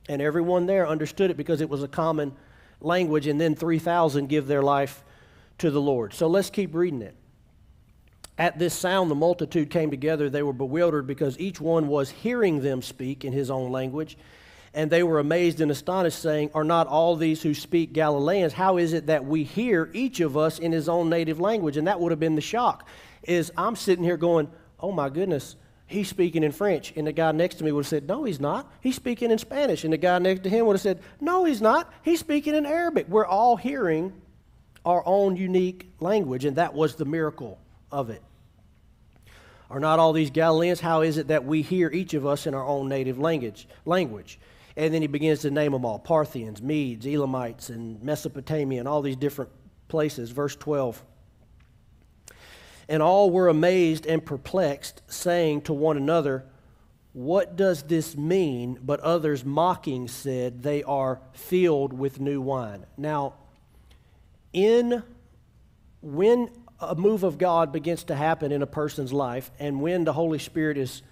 And 0.10 0.22
everyone 0.22 0.66
there 0.66 0.88
understood 0.88 1.32
it 1.32 1.38
because 1.38 1.62
it 1.62 1.70
was 1.70 1.84
a 1.84 1.88
common 1.88 2.34
language, 2.82 3.28
and 3.28 3.40
then 3.40 3.56
3,000 3.56 4.28
give 4.28 4.48
their 4.48 4.62
life 4.62 5.04
to 5.60 5.72
the 5.72 5.82
Lord. 5.82 6.14
So 6.14 6.28
let's 6.28 6.50
keep 6.50 6.76
reading 6.76 7.02
it. 7.02 7.16
At 8.38 8.58
this 8.58 8.74
sound, 8.74 9.12
the 9.12 9.16
multitude 9.16 9.70
came 9.70 9.92
together. 9.92 10.30
They 10.30 10.42
were 10.42 10.54
bewildered 10.54 11.06
because 11.06 11.40
each 11.40 11.62
one 11.62 11.88
was 11.88 12.10
hearing 12.10 12.62
them 12.62 12.82
speak 12.82 13.24
in 13.24 13.34
his 13.34 13.52
own 13.52 13.72
language. 13.72 14.18
And 14.74 14.90
they 14.90 15.04
were 15.04 15.20
amazed 15.20 15.60
and 15.60 15.70
astonished, 15.70 16.20
saying, 16.20 16.52
Are 16.54 16.64
not 16.64 16.88
all 16.88 17.16
these 17.16 17.42
who 17.42 17.54
speak 17.54 17.92
Galileans? 17.92 18.54
How 18.54 18.78
is 18.78 18.94
it 18.94 19.08
that 19.08 19.26
we 19.26 19.44
hear 19.44 19.90
each 19.94 20.22
of 20.22 20.38
us 20.38 20.60
in 20.60 20.72
his 20.72 20.88
own 20.88 21.10
native 21.10 21.40
language? 21.40 21.76
And 21.76 21.88
that 21.88 22.00
would 22.00 22.12
have 22.12 22.20
been 22.20 22.36
the 22.36 22.42
shock. 22.42 22.88
Is 23.24 23.52
I'm 23.58 23.76
sitting 23.76 24.04
here 24.04 24.18
going, 24.18 24.50
Oh 24.80 24.92
my 24.92 25.10
goodness, 25.10 25.58
he's 25.88 26.08
speaking 26.08 26.44
in 26.44 26.54
French. 26.54 26.94
And 26.96 27.06
the 27.06 27.12
guy 27.12 27.32
next 27.34 27.56
to 27.56 27.66
me 27.66 27.72
would 27.72 27.84
have 27.84 27.90
said, 27.90 28.08
No, 28.08 28.24
he's 28.24 28.40
not. 28.40 28.72
He's 28.80 28.96
speaking 28.96 29.30
in 29.30 29.38
Spanish. 29.38 29.84
And 29.84 29.92
the 29.92 29.98
guy 29.98 30.18
next 30.20 30.44
to 30.44 30.50
him 30.50 30.66
would 30.66 30.74
have 30.74 30.82
said, 30.82 31.02
No, 31.20 31.44
he's 31.44 31.62
not. 31.62 31.92
He's 32.02 32.20
speaking 32.20 32.56
in 32.56 32.66
Arabic. 32.66 33.08
We're 33.10 33.26
all 33.26 33.58
hearing 33.58 34.14
our 34.86 35.04
own 35.06 35.36
unique 35.36 35.92
language. 36.00 36.46
And 36.46 36.56
that 36.56 36.74
was 36.74 36.96
the 36.96 37.06
miracle 37.06 37.60
of 37.92 38.10
it. 38.10 38.24
Are 39.70 39.80
not 39.80 40.00
all 40.00 40.14
these 40.14 40.32
Galileans? 40.32 40.80
How 40.80 41.02
is 41.02 41.18
it 41.18 41.28
that 41.28 41.46
we 41.46 41.62
hear 41.62 41.90
each 41.90 42.14
of 42.14 42.26
us 42.26 42.48
in 42.48 42.54
our 42.54 42.66
own 42.66 42.90
native 42.90 43.20
language? 43.20 43.68
language? 43.86 44.40
And 44.82 44.92
then 44.92 45.04
he 45.04 45.08
begins 45.08 45.42
to 45.42 45.52
name 45.52 45.74
them 45.74 45.86
all 45.86 46.00
Parthians, 46.00 46.60
Medes, 46.60 47.06
Elamites, 47.06 47.70
and 47.70 48.02
Mesopotamia, 48.02 48.80
and 48.80 48.88
all 48.88 49.04
these 49.04 49.16
different 49.16 49.52
places. 49.88 50.32
Verse 50.32 50.56
12. 50.56 51.04
And 52.90 53.04
all 53.04 53.30
were 53.30 53.48
amazed 53.48 54.08
and 54.08 54.26
perplexed, 54.26 55.04
saying 55.06 55.62
to 55.62 55.74
one 55.74 55.98
another, 55.98 56.46
What 57.14 57.56
does 57.56 57.84
this 57.84 58.18
mean? 58.18 58.80
But 58.82 59.00
others 59.02 59.46
mocking 59.46 60.08
said, 60.08 60.64
They 60.64 60.82
are 60.82 61.22
filled 61.34 61.94
with 61.94 62.20
new 62.20 62.42
wine. 62.42 62.88
Now, 62.98 63.36
in 64.52 65.04
when 66.02 66.50
a 66.80 66.96
move 66.96 67.22
of 67.24 67.38
God 67.38 67.72
begins 67.72 68.06
to 68.06 68.16
happen 68.16 68.52
in 68.52 68.64
a 68.64 68.68
person's 68.68 69.14
life 69.14 69.52
and 69.60 69.80
when 69.80 70.06
the 70.06 70.14
Holy 70.14 70.40
Spirit 70.40 70.80
is 70.80 71.04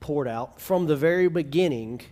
poured 0.00 0.28
out, 0.28 0.60
from 0.60 0.84
the 0.84 0.96
very 0.96 1.28
beginning, 1.28 2.02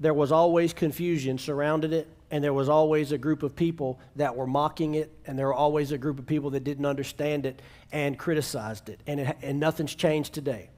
there 0.00 0.14
was 0.14 0.32
always 0.32 0.72
confusion 0.72 1.36
surrounded 1.38 1.92
it, 1.92 2.08
and 2.30 2.42
there 2.42 2.54
was 2.54 2.70
always 2.70 3.12
a 3.12 3.18
group 3.18 3.42
of 3.42 3.54
people 3.54 4.00
that 4.16 4.34
were 4.34 4.46
mocking 4.46 4.94
it, 4.94 5.12
and 5.26 5.38
there 5.38 5.46
were 5.46 5.54
always 5.54 5.92
a 5.92 5.98
group 5.98 6.18
of 6.18 6.26
people 6.26 6.50
that 6.50 6.64
didn't 6.64 6.86
understand 6.86 7.44
it 7.44 7.60
and 7.92 8.18
criticized 8.18 8.88
it. 8.88 8.98
And, 9.06 9.20
it, 9.20 9.36
and 9.42 9.60
nothing's 9.60 9.94
changed 9.94 10.32
today. 10.32 10.70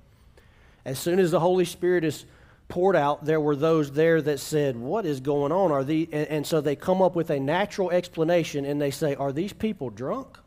As 0.84 0.98
soon 0.98 1.20
as 1.20 1.30
the 1.30 1.38
Holy 1.38 1.64
Spirit 1.64 2.02
is 2.02 2.24
poured 2.66 2.96
out, 2.96 3.24
there 3.24 3.38
were 3.38 3.54
those 3.54 3.92
there 3.92 4.20
that 4.22 4.40
said, 4.40 4.76
What 4.76 5.06
is 5.06 5.20
going 5.20 5.52
on? 5.52 5.70
Are 5.70 5.84
the, 5.84 6.08
and, 6.10 6.28
and 6.28 6.46
so 6.46 6.60
they 6.60 6.74
come 6.74 7.00
up 7.00 7.14
with 7.14 7.30
a 7.30 7.38
natural 7.38 7.92
explanation 7.92 8.64
and 8.64 8.80
they 8.80 8.90
say, 8.90 9.14
Are 9.14 9.30
these 9.30 9.52
people 9.52 9.90
drunk? 9.90 10.38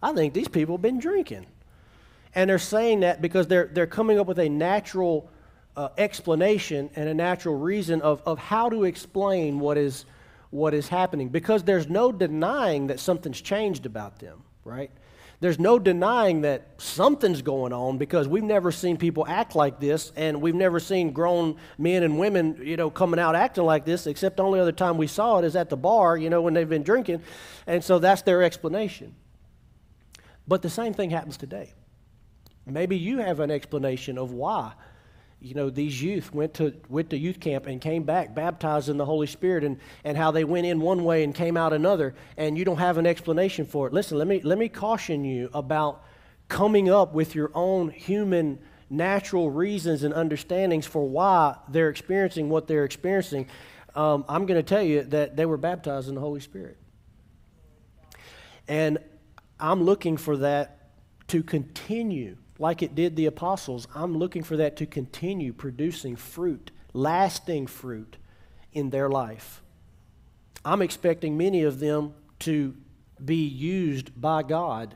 I 0.00 0.12
think 0.12 0.34
these 0.34 0.46
people 0.46 0.76
have 0.76 0.82
been 0.82 1.00
drinking. 1.00 1.46
And 2.34 2.48
they're 2.48 2.58
saying 2.58 3.00
that 3.00 3.20
because 3.20 3.48
they're, 3.48 3.68
they're 3.72 3.86
coming 3.88 4.20
up 4.20 4.28
with 4.28 4.38
a 4.38 4.48
natural 4.48 5.28
uh, 5.78 5.90
explanation 5.96 6.90
and 6.96 7.08
a 7.08 7.14
natural 7.14 7.54
reason 7.54 8.02
of, 8.02 8.20
of 8.26 8.36
how 8.36 8.68
to 8.68 8.82
explain 8.82 9.60
what 9.60 9.78
is, 9.78 10.06
what 10.50 10.74
is 10.74 10.88
happening. 10.88 11.28
Because 11.28 11.62
there's 11.62 11.88
no 11.88 12.10
denying 12.10 12.88
that 12.88 12.98
something's 12.98 13.40
changed 13.40 13.86
about 13.86 14.18
them, 14.18 14.42
right? 14.64 14.90
There's 15.38 15.60
no 15.60 15.78
denying 15.78 16.40
that 16.40 16.66
something's 16.78 17.42
going 17.42 17.72
on 17.72 17.96
because 17.96 18.26
we've 18.26 18.42
never 18.42 18.72
seen 18.72 18.96
people 18.96 19.24
act 19.28 19.54
like 19.54 19.78
this, 19.78 20.10
and 20.16 20.42
we've 20.42 20.56
never 20.56 20.80
seen 20.80 21.12
grown 21.12 21.54
men 21.78 22.02
and 22.02 22.18
women, 22.18 22.58
you 22.60 22.76
know, 22.76 22.90
coming 22.90 23.20
out 23.20 23.36
acting 23.36 23.62
like 23.62 23.84
this, 23.84 24.08
except 24.08 24.38
the 24.38 24.42
only 24.42 24.58
other 24.58 24.72
time 24.72 24.96
we 24.96 25.06
saw 25.06 25.38
it 25.38 25.44
is 25.44 25.54
at 25.54 25.68
the 25.70 25.76
bar, 25.76 26.16
you 26.16 26.28
know, 26.28 26.42
when 26.42 26.54
they've 26.54 26.68
been 26.68 26.82
drinking. 26.82 27.22
And 27.68 27.84
so 27.84 28.00
that's 28.00 28.22
their 28.22 28.42
explanation. 28.42 29.14
But 30.48 30.62
the 30.62 30.70
same 30.70 30.92
thing 30.92 31.10
happens 31.10 31.36
today. 31.36 31.72
Maybe 32.66 32.96
you 32.98 33.18
have 33.18 33.38
an 33.38 33.52
explanation 33.52 34.18
of 34.18 34.32
why 34.32 34.72
you 35.40 35.54
know, 35.54 35.70
these 35.70 36.02
youth 36.02 36.34
went 36.34 36.54
to, 36.54 36.74
went 36.88 37.10
to 37.10 37.16
youth 37.16 37.38
camp 37.38 37.66
and 37.66 37.80
came 37.80 38.02
back 38.02 38.34
baptized 38.34 38.88
in 38.88 38.96
the 38.96 39.04
Holy 39.04 39.26
Spirit 39.26 39.62
and, 39.62 39.78
and 40.02 40.16
how 40.16 40.30
they 40.30 40.44
went 40.44 40.66
in 40.66 40.80
one 40.80 41.04
way 41.04 41.22
and 41.22 41.34
came 41.34 41.56
out 41.56 41.72
another, 41.72 42.14
and 42.36 42.58
you 42.58 42.64
don't 42.64 42.78
have 42.78 42.98
an 42.98 43.06
explanation 43.06 43.64
for 43.64 43.86
it. 43.86 43.92
Listen, 43.92 44.18
let 44.18 44.26
me, 44.26 44.40
let 44.42 44.58
me 44.58 44.68
caution 44.68 45.24
you 45.24 45.48
about 45.54 46.02
coming 46.48 46.90
up 46.90 47.14
with 47.14 47.34
your 47.34 47.50
own 47.54 47.90
human 47.90 48.58
natural 48.90 49.50
reasons 49.50 50.02
and 50.02 50.14
understandings 50.14 50.86
for 50.86 51.06
why 51.06 51.56
they're 51.68 51.90
experiencing 51.90 52.48
what 52.48 52.66
they're 52.66 52.84
experiencing. 52.84 53.46
Um, 53.94 54.24
I'm 54.28 54.46
going 54.46 54.58
to 54.58 54.68
tell 54.68 54.82
you 54.82 55.02
that 55.04 55.36
they 55.36 55.46
were 55.46 55.56
baptized 55.56 56.08
in 56.08 56.14
the 56.14 56.20
Holy 56.20 56.40
Spirit. 56.40 56.78
And 58.66 58.98
I'm 59.60 59.82
looking 59.82 60.16
for 60.16 60.38
that 60.38 60.90
to 61.28 61.42
continue 61.42 62.36
like 62.58 62.82
it 62.82 62.94
did 62.94 63.16
the 63.16 63.26
apostles, 63.26 63.86
I'm 63.94 64.16
looking 64.18 64.42
for 64.42 64.56
that 64.56 64.76
to 64.76 64.86
continue 64.86 65.52
producing 65.52 66.16
fruit, 66.16 66.70
lasting 66.92 67.68
fruit 67.68 68.16
in 68.72 68.90
their 68.90 69.08
life. 69.08 69.62
I'm 70.64 70.82
expecting 70.82 71.36
many 71.36 71.62
of 71.62 71.78
them 71.78 72.14
to 72.40 72.74
be 73.24 73.46
used 73.46 74.20
by 74.20 74.42
God 74.42 74.94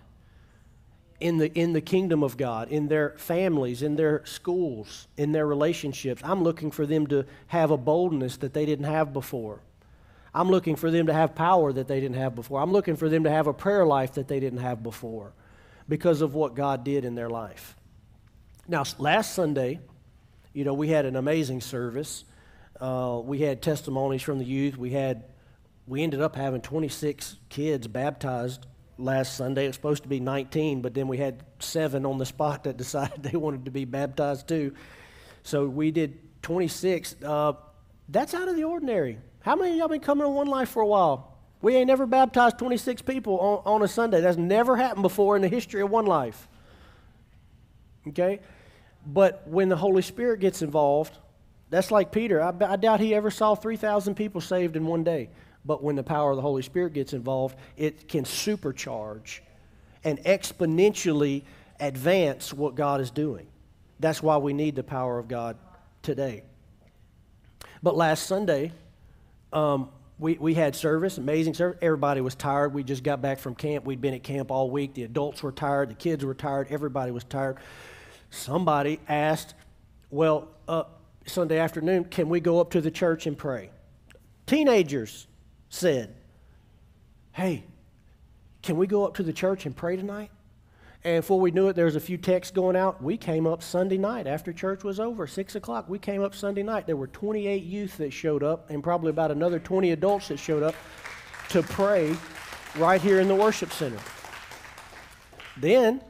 in 1.20 1.38
the, 1.38 1.52
in 1.52 1.72
the 1.72 1.80
kingdom 1.80 2.24
of 2.24 2.36
God, 2.36 2.68
in 2.68 2.88
their 2.88 3.10
families, 3.16 3.82
in 3.82 3.94
their 3.94 4.24
schools, 4.24 5.06
in 5.16 5.30
their 5.30 5.46
relationships. 5.46 6.20
I'm 6.24 6.42
looking 6.42 6.72
for 6.72 6.84
them 6.84 7.06
to 7.08 7.24
have 7.46 7.70
a 7.70 7.76
boldness 7.76 8.38
that 8.38 8.54
they 8.54 8.66
didn't 8.66 8.86
have 8.86 9.12
before. 9.12 9.60
I'm 10.34 10.50
looking 10.50 10.74
for 10.74 10.90
them 10.90 11.06
to 11.06 11.12
have 11.12 11.34
power 11.34 11.72
that 11.72 11.86
they 11.86 12.00
didn't 12.00 12.16
have 12.16 12.34
before. 12.34 12.60
I'm 12.60 12.72
looking 12.72 12.96
for 12.96 13.08
them 13.08 13.22
to 13.24 13.30
have 13.30 13.46
a 13.46 13.52
prayer 13.52 13.86
life 13.86 14.14
that 14.14 14.26
they 14.26 14.40
didn't 14.40 14.60
have 14.60 14.82
before 14.82 15.32
because 15.88 16.22
of 16.22 16.34
what 16.34 16.54
God 16.54 16.84
did 16.84 17.04
in 17.04 17.14
their 17.14 17.30
life. 17.30 17.76
Now, 18.68 18.84
last 18.98 19.34
Sunday, 19.34 19.80
you 20.52 20.64
know, 20.64 20.74
we 20.74 20.88
had 20.88 21.04
an 21.04 21.16
amazing 21.16 21.60
service. 21.60 22.24
Uh, 22.80 23.20
we 23.22 23.40
had 23.40 23.62
testimonies 23.62 24.22
from 24.22 24.38
the 24.38 24.44
youth. 24.44 24.76
We 24.76 24.90
had, 24.90 25.24
we 25.86 26.02
ended 26.02 26.20
up 26.20 26.36
having 26.36 26.60
26 26.60 27.36
kids 27.48 27.86
baptized 27.86 28.66
last 28.98 29.36
Sunday. 29.36 29.64
It 29.64 29.68
was 29.68 29.76
supposed 29.76 30.02
to 30.04 30.08
be 30.08 30.20
19, 30.20 30.82
but 30.82 30.94
then 30.94 31.08
we 31.08 31.18
had 31.18 31.42
seven 31.58 32.06
on 32.06 32.18
the 32.18 32.26
spot 32.26 32.64
that 32.64 32.76
decided 32.76 33.22
they 33.22 33.36
wanted 33.36 33.64
to 33.64 33.70
be 33.70 33.84
baptized 33.84 34.48
too. 34.48 34.74
So 35.42 35.66
we 35.66 35.90
did 35.90 36.18
26. 36.42 37.16
Uh, 37.22 37.54
that's 38.08 38.34
out 38.34 38.48
of 38.48 38.56
the 38.56 38.64
ordinary. 38.64 39.18
How 39.40 39.56
many 39.56 39.72
of 39.72 39.76
y'all 39.78 39.88
been 39.88 40.00
coming 40.00 40.26
on 40.26 40.34
One 40.34 40.46
Life 40.46 40.68
for 40.68 40.82
a 40.82 40.86
while? 40.86 41.31
We 41.62 41.76
ain't 41.76 41.86
never 41.86 42.06
baptized 42.06 42.58
26 42.58 43.02
people 43.02 43.38
on, 43.38 43.74
on 43.76 43.82
a 43.82 43.88
Sunday. 43.88 44.20
That's 44.20 44.36
never 44.36 44.76
happened 44.76 45.02
before 45.02 45.36
in 45.36 45.42
the 45.42 45.48
history 45.48 45.80
of 45.80 45.90
One 45.90 46.06
Life. 46.06 46.48
Okay? 48.08 48.40
But 49.06 49.46
when 49.46 49.68
the 49.68 49.76
Holy 49.76 50.02
Spirit 50.02 50.40
gets 50.40 50.60
involved, 50.60 51.16
that's 51.70 51.90
like 51.90 52.10
Peter. 52.10 52.42
I, 52.42 52.52
I 52.60 52.76
doubt 52.76 53.00
he 53.00 53.14
ever 53.14 53.30
saw 53.30 53.54
3,000 53.54 54.16
people 54.16 54.40
saved 54.40 54.76
in 54.76 54.84
one 54.84 55.04
day. 55.04 55.30
But 55.64 55.82
when 55.82 55.94
the 55.94 56.02
power 56.02 56.30
of 56.30 56.36
the 56.36 56.42
Holy 56.42 56.62
Spirit 56.62 56.92
gets 56.92 57.12
involved, 57.12 57.56
it 57.76 58.08
can 58.08 58.24
supercharge 58.24 59.40
and 60.02 60.18
exponentially 60.24 61.44
advance 61.78 62.52
what 62.52 62.74
God 62.74 63.00
is 63.00 63.12
doing. 63.12 63.46
That's 64.00 64.20
why 64.20 64.36
we 64.38 64.52
need 64.52 64.74
the 64.74 64.82
power 64.82 65.18
of 65.18 65.28
God 65.28 65.56
today. 66.02 66.42
But 67.82 67.96
last 67.96 68.26
Sunday, 68.26 68.72
um, 69.52 69.88
we, 70.18 70.34
we 70.34 70.54
had 70.54 70.76
service, 70.76 71.18
amazing 71.18 71.54
service. 71.54 71.78
Everybody 71.82 72.20
was 72.20 72.34
tired. 72.34 72.74
We 72.74 72.84
just 72.84 73.02
got 73.02 73.20
back 73.20 73.38
from 73.38 73.54
camp. 73.54 73.84
We'd 73.84 74.00
been 74.00 74.14
at 74.14 74.22
camp 74.22 74.50
all 74.50 74.70
week. 74.70 74.94
The 74.94 75.04
adults 75.04 75.42
were 75.42 75.52
tired. 75.52 75.90
The 75.90 75.94
kids 75.94 76.24
were 76.24 76.34
tired. 76.34 76.68
Everybody 76.70 77.10
was 77.10 77.24
tired. 77.24 77.58
Somebody 78.30 79.00
asked, 79.08 79.54
Well, 80.10 80.48
uh, 80.68 80.84
Sunday 81.26 81.58
afternoon, 81.58 82.04
can 82.04 82.28
we 82.28 82.40
go 82.40 82.60
up 82.60 82.70
to 82.70 82.80
the 82.80 82.90
church 82.90 83.26
and 83.26 83.36
pray? 83.36 83.70
Teenagers 84.46 85.26
said, 85.68 86.14
Hey, 87.32 87.64
can 88.62 88.76
we 88.76 88.86
go 88.86 89.04
up 89.04 89.14
to 89.14 89.22
the 89.22 89.32
church 89.32 89.66
and 89.66 89.76
pray 89.76 89.96
tonight? 89.96 90.30
And 91.04 91.22
before 91.22 91.40
we 91.40 91.50
knew 91.50 91.66
it, 91.68 91.74
there 91.74 91.86
was 91.86 91.96
a 91.96 92.00
few 92.00 92.16
texts 92.16 92.54
going 92.54 92.76
out. 92.76 93.02
We 93.02 93.16
came 93.16 93.46
up 93.46 93.62
Sunday 93.62 93.98
night 93.98 94.28
after 94.28 94.52
church 94.52 94.84
was 94.84 95.00
over, 95.00 95.26
6 95.26 95.56
o'clock. 95.56 95.88
We 95.88 95.98
came 95.98 96.22
up 96.22 96.32
Sunday 96.34 96.62
night. 96.62 96.86
There 96.86 96.96
were 96.96 97.08
28 97.08 97.64
youth 97.64 97.96
that 97.96 98.12
showed 98.12 98.44
up 98.44 98.70
and 98.70 98.84
probably 98.84 99.10
about 99.10 99.32
another 99.32 99.58
20 99.58 99.90
adults 99.90 100.28
that 100.28 100.38
showed 100.38 100.62
up 100.62 100.76
to 101.48 101.62
pray 101.62 102.16
right 102.76 103.00
here 103.00 103.18
in 103.18 103.26
the 103.26 103.34
worship 103.34 103.72
center. 103.72 103.98
Then, 105.56 106.02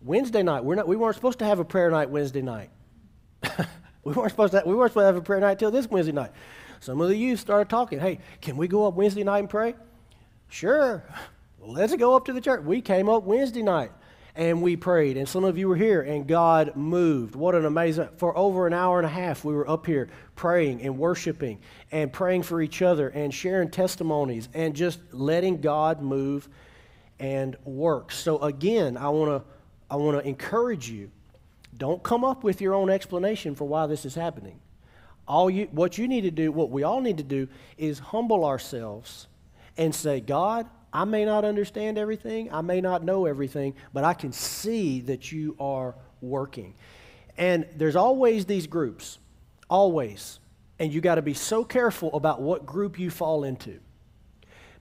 Wednesday 0.00 0.42
night, 0.42 0.64
we're 0.64 0.74
not, 0.74 0.88
we 0.88 0.96
weren't 0.96 1.14
supposed 1.14 1.38
to 1.40 1.44
have 1.44 1.58
a 1.58 1.64
prayer 1.64 1.90
night 1.90 2.08
Wednesday 2.08 2.42
night. 2.42 2.70
we, 4.04 4.14
weren't 4.14 4.30
supposed 4.30 4.52
to, 4.52 4.62
we 4.64 4.74
weren't 4.74 4.92
supposed 4.92 5.02
to 5.02 5.06
have 5.06 5.16
a 5.16 5.20
prayer 5.20 5.40
night 5.40 5.58
till 5.58 5.70
this 5.70 5.86
Wednesday 5.86 6.12
night. 6.12 6.32
Some 6.80 7.00
of 7.02 7.08
the 7.08 7.16
youth 7.16 7.40
started 7.40 7.68
talking, 7.68 7.98
hey, 7.98 8.20
can 8.40 8.56
we 8.56 8.68
go 8.68 8.86
up 8.86 8.94
Wednesday 8.94 9.22
night 9.22 9.40
and 9.40 9.50
pray? 9.50 9.74
Sure. 10.48 11.04
Let's 11.68 11.94
go 11.96 12.16
up 12.16 12.24
to 12.26 12.32
the 12.32 12.40
church. 12.40 12.62
We 12.64 12.80
came 12.80 13.08
up 13.08 13.24
Wednesday 13.24 13.62
night 13.62 13.92
and 14.34 14.62
we 14.62 14.76
prayed. 14.76 15.16
And 15.16 15.28
some 15.28 15.44
of 15.44 15.58
you 15.58 15.68
were 15.68 15.76
here, 15.76 16.00
and 16.00 16.26
God 16.26 16.76
moved. 16.76 17.34
What 17.34 17.56
an 17.56 17.64
amazing, 17.64 18.08
for 18.16 18.36
over 18.38 18.66
an 18.66 18.72
hour 18.72 18.98
and 18.98 19.06
a 19.06 19.10
half, 19.10 19.44
we 19.44 19.52
were 19.52 19.68
up 19.68 19.84
here 19.84 20.08
praying 20.36 20.82
and 20.82 20.96
worshiping 20.96 21.58
and 21.90 22.12
praying 22.12 22.44
for 22.44 22.62
each 22.62 22.80
other 22.80 23.08
and 23.08 23.34
sharing 23.34 23.68
testimonies 23.68 24.48
and 24.54 24.74
just 24.76 25.00
letting 25.12 25.60
God 25.60 26.00
move 26.00 26.48
and 27.18 27.56
work. 27.64 28.12
So, 28.12 28.38
again, 28.38 28.96
I 28.96 29.08
want 29.08 29.42
to 29.42 29.48
I 29.90 29.96
want 29.96 30.22
to 30.22 30.28
encourage 30.28 30.88
you 30.88 31.10
don't 31.76 32.02
come 32.02 32.24
up 32.24 32.44
with 32.44 32.60
your 32.60 32.74
own 32.74 32.90
explanation 32.90 33.54
for 33.54 33.64
why 33.64 33.86
this 33.86 34.04
is 34.04 34.14
happening. 34.14 34.60
All 35.26 35.48
you, 35.48 35.66
what 35.72 35.98
you 35.98 36.08
need 36.08 36.22
to 36.22 36.30
do, 36.30 36.52
what 36.52 36.70
we 36.70 36.82
all 36.82 37.00
need 37.00 37.18
to 37.18 37.24
do, 37.24 37.48
is 37.76 37.98
humble 37.98 38.44
ourselves 38.44 39.28
and 39.76 39.94
say, 39.94 40.20
God, 40.20 40.66
I 40.92 41.04
may 41.04 41.24
not 41.24 41.44
understand 41.44 41.98
everything, 41.98 42.52
I 42.52 42.60
may 42.62 42.80
not 42.80 43.04
know 43.04 43.26
everything, 43.26 43.74
but 43.92 44.04
I 44.04 44.14
can 44.14 44.32
see 44.32 45.00
that 45.02 45.30
you 45.30 45.54
are 45.60 45.94
working. 46.20 46.74
And 47.36 47.66
there's 47.76 47.96
always 47.96 48.46
these 48.46 48.66
groups, 48.66 49.18
always. 49.68 50.40
And 50.78 50.92
you 50.92 51.00
got 51.00 51.16
to 51.16 51.22
be 51.22 51.34
so 51.34 51.64
careful 51.64 52.14
about 52.14 52.40
what 52.40 52.64
group 52.64 52.98
you 52.98 53.10
fall 53.10 53.44
into. 53.44 53.80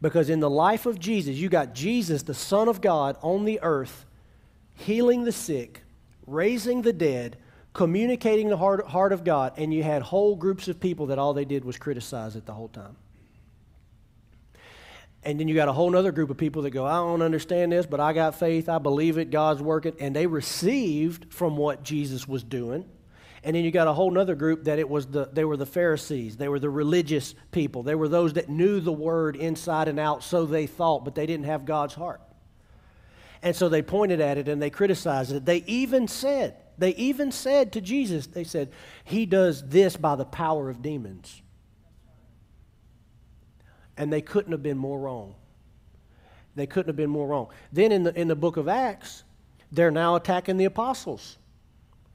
Because 0.02 0.30
in 0.30 0.40
the 0.40 0.50
life 0.50 0.86
of 0.86 1.00
Jesus, 1.00 1.36
you 1.36 1.50
got 1.50 1.74
Jesus, 1.74 2.24
the 2.24 2.34
Son 2.34 2.68
of 2.68 2.82
God, 2.82 3.18
on 3.22 3.46
the 3.46 3.60
earth, 3.64 4.06
healing 4.76 5.24
the 5.24 5.32
sick, 5.32 5.82
raising 6.28 6.84
the 6.84 6.94
dead, 6.94 7.38
communicating 7.74 8.50
the 8.50 8.58
heart, 8.58 8.86
heart 8.88 9.12
of 9.12 9.24
God, 9.24 9.54
and 9.58 9.74
you 9.74 9.84
had 9.84 10.04
whole 10.04 10.36
groups 10.36 10.68
of 10.68 10.80
people 10.80 11.08
that 11.08 11.20
all 11.20 11.34
they 11.34 11.46
did 11.46 11.66
was 11.66 11.78
criticize 11.78 12.36
it 12.36 12.46
the 12.46 12.54
whole 12.54 12.70
time. 12.70 12.96
And 15.28 15.38
then 15.38 15.50
you 15.50 15.56
got 15.56 15.68
a 15.68 15.74
whole 15.74 15.94
other 15.98 16.14
group 16.14 16.30
of 16.30 16.38
people 16.38 16.62
that 16.62 16.70
go, 16.70 16.86
I 16.86 16.96
don't 17.00 17.22
understand 17.22 17.74
this, 17.74 17.86
but 17.86 18.00
I 18.00 18.14
got 18.14 18.40
faith, 18.40 18.70
I 18.70 18.78
believe 18.78 19.18
it, 19.18 19.30
God's 19.30 19.62
working. 19.62 19.94
And 20.00 20.16
they 20.16 20.26
received 20.26 21.34
from 21.34 21.58
what 21.58 21.84
Jesus 21.84 22.26
was 22.26 22.46
doing. 22.46 22.86
And 23.44 23.54
then 23.54 23.66
you 23.66 23.72
got 23.72 23.90
a 23.90 23.94
whole 23.94 24.18
other 24.18 24.36
group 24.36 24.64
that 24.64 24.80
it 24.80 24.88
was 24.88 25.06
the 25.08 25.30
they 25.34 25.44
were 25.44 25.58
the 25.58 25.66
Pharisees. 25.66 26.38
They 26.38 26.48
were 26.48 26.60
the 26.60 26.70
religious 26.70 27.36
people. 27.52 27.84
They 27.84 27.94
were 27.94 28.08
those 28.08 28.34
that 28.34 28.48
knew 28.48 28.80
the 28.80 28.94
word 28.94 29.36
inside 29.36 29.90
and 29.90 30.00
out, 30.00 30.24
so 30.24 30.46
they 30.46 30.66
thought, 30.66 31.04
but 31.04 31.14
they 31.14 31.26
didn't 31.26 31.46
have 31.48 31.66
God's 31.66 31.94
heart. 31.94 32.22
And 33.42 33.54
so 33.54 33.68
they 33.68 33.82
pointed 33.82 34.22
at 34.22 34.38
it 34.38 34.48
and 34.48 34.62
they 34.62 34.70
criticized 34.70 35.34
it. 35.34 35.46
They 35.46 35.62
even 35.68 36.08
said, 36.08 36.56
they 36.78 36.92
even 36.92 37.34
said 37.34 37.74
to 37.74 37.82
Jesus, 37.82 38.28
they 38.28 38.46
said, 38.46 38.72
He 39.04 39.26
does 39.26 39.68
this 39.68 39.98
by 39.98 40.16
the 40.16 40.24
power 40.24 40.70
of 40.70 40.82
demons 40.82 41.42
and 43.98 44.12
they 44.14 44.22
couldn't 44.22 44.52
have 44.52 44.64
been 44.64 44.78
more 44.78 45.00
wrong. 45.00 45.36
They 46.56 46.68
couldn't 46.68 46.90
have 46.90 46.96
been 46.96 47.10
more 47.10 47.28
wrong. 47.28 47.50
Then 47.72 47.92
in 47.92 48.04
the, 48.04 48.20
in 48.20 48.28
the 48.28 48.36
book 48.36 48.58
of 48.58 48.68
Acts, 48.68 49.24
they're 49.72 49.92
now 49.92 50.16
attacking 50.16 50.58
the 50.58 50.66
apostles. 50.66 51.38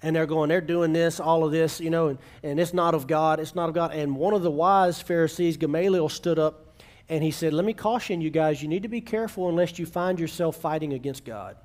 And 0.02 0.16
they're 0.16 0.26
going, 0.26 0.48
they're 0.48 0.60
doing 0.60 0.92
this, 0.92 1.20
all 1.20 1.44
of 1.44 1.52
this, 1.52 1.80
you 1.80 1.90
know, 1.90 2.08
and, 2.08 2.18
and 2.42 2.58
it's 2.58 2.74
not 2.74 2.94
of 2.94 3.06
God, 3.06 3.38
it's 3.38 3.54
not 3.54 3.68
of 3.68 3.74
God. 3.74 3.92
And 3.92 4.16
one 4.16 4.34
of 4.34 4.42
the 4.42 4.50
wise 4.50 5.00
Pharisees, 5.00 5.56
Gamaliel, 5.56 6.08
stood 6.08 6.40
up 6.40 6.80
and 7.08 7.22
he 7.22 7.30
said, 7.30 7.52
Let 7.52 7.64
me 7.64 7.72
caution 7.72 8.20
you 8.20 8.30
guys, 8.30 8.62
you 8.62 8.68
need 8.68 8.82
to 8.82 8.88
be 8.88 9.00
careful 9.00 9.48
unless 9.48 9.78
you 9.78 9.86
find 9.86 10.18
yourself 10.18 10.56
fighting 10.56 10.92
against 10.92 11.24
God. 11.24 11.56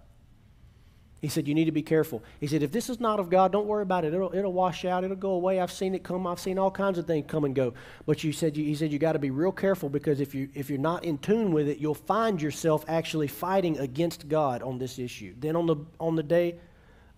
He 1.20 1.30
said, 1.30 1.48
You 1.48 1.56
need 1.56 1.66
to 1.66 1.72
be 1.72 1.82
careful. 1.82 2.24
He 2.40 2.46
said, 2.46 2.62
If 2.62 2.72
this 2.72 2.90
is 2.90 3.00
not 3.00 3.20
of 3.20 3.30
God, 3.30 3.52
don't 3.52 3.66
worry 3.66 3.82
about 3.82 4.06
it. 4.06 4.14
It'll, 4.14 4.34
it'll 4.34 4.54
wash 4.54 4.86
out. 4.86 5.04
It'll 5.04 5.16
go 5.16 5.32
away. 5.32 5.60
I've 5.60 5.72
seen 5.72 5.96
it 5.96 6.04
come. 6.04 6.28
I've 6.28 6.40
seen 6.40 6.60
all 6.60 6.70
kinds 6.70 7.00
of 7.00 7.08
things 7.08 7.26
come 7.28 7.44
and 7.44 7.56
go. 7.56 7.74
But 8.06 8.24
you 8.24 8.32
said, 8.32 8.56
He 8.56 8.76
said, 8.76 8.92
You 8.92 9.00
got 9.00 9.14
to 9.14 9.20
be 9.20 9.32
real 9.32 9.52
careful 9.52 9.90
because 9.90 10.20
if, 10.20 10.36
you, 10.36 10.50
if 10.54 10.70
you're 10.70 10.78
not 10.78 11.04
in 11.04 11.18
tune 11.18 11.52
with 11.52 11.68
it, 11.68 11.80
you'll 11.80 11.96
find 11.96 12.42
yourself 12.42 12.86
actually 12.88 13.28
fighting 13.28 13.80
against 13.80 14.30
God 14.30 14.62
on 14.62 14.78
this 14.78 15.00
issue. 15.00 15.34
Then 15.40 15.56
on 15.56 15.66
the, 15.66 15.78
on 16.00 16.16
the 16.16 16.24
day 16.24 16.60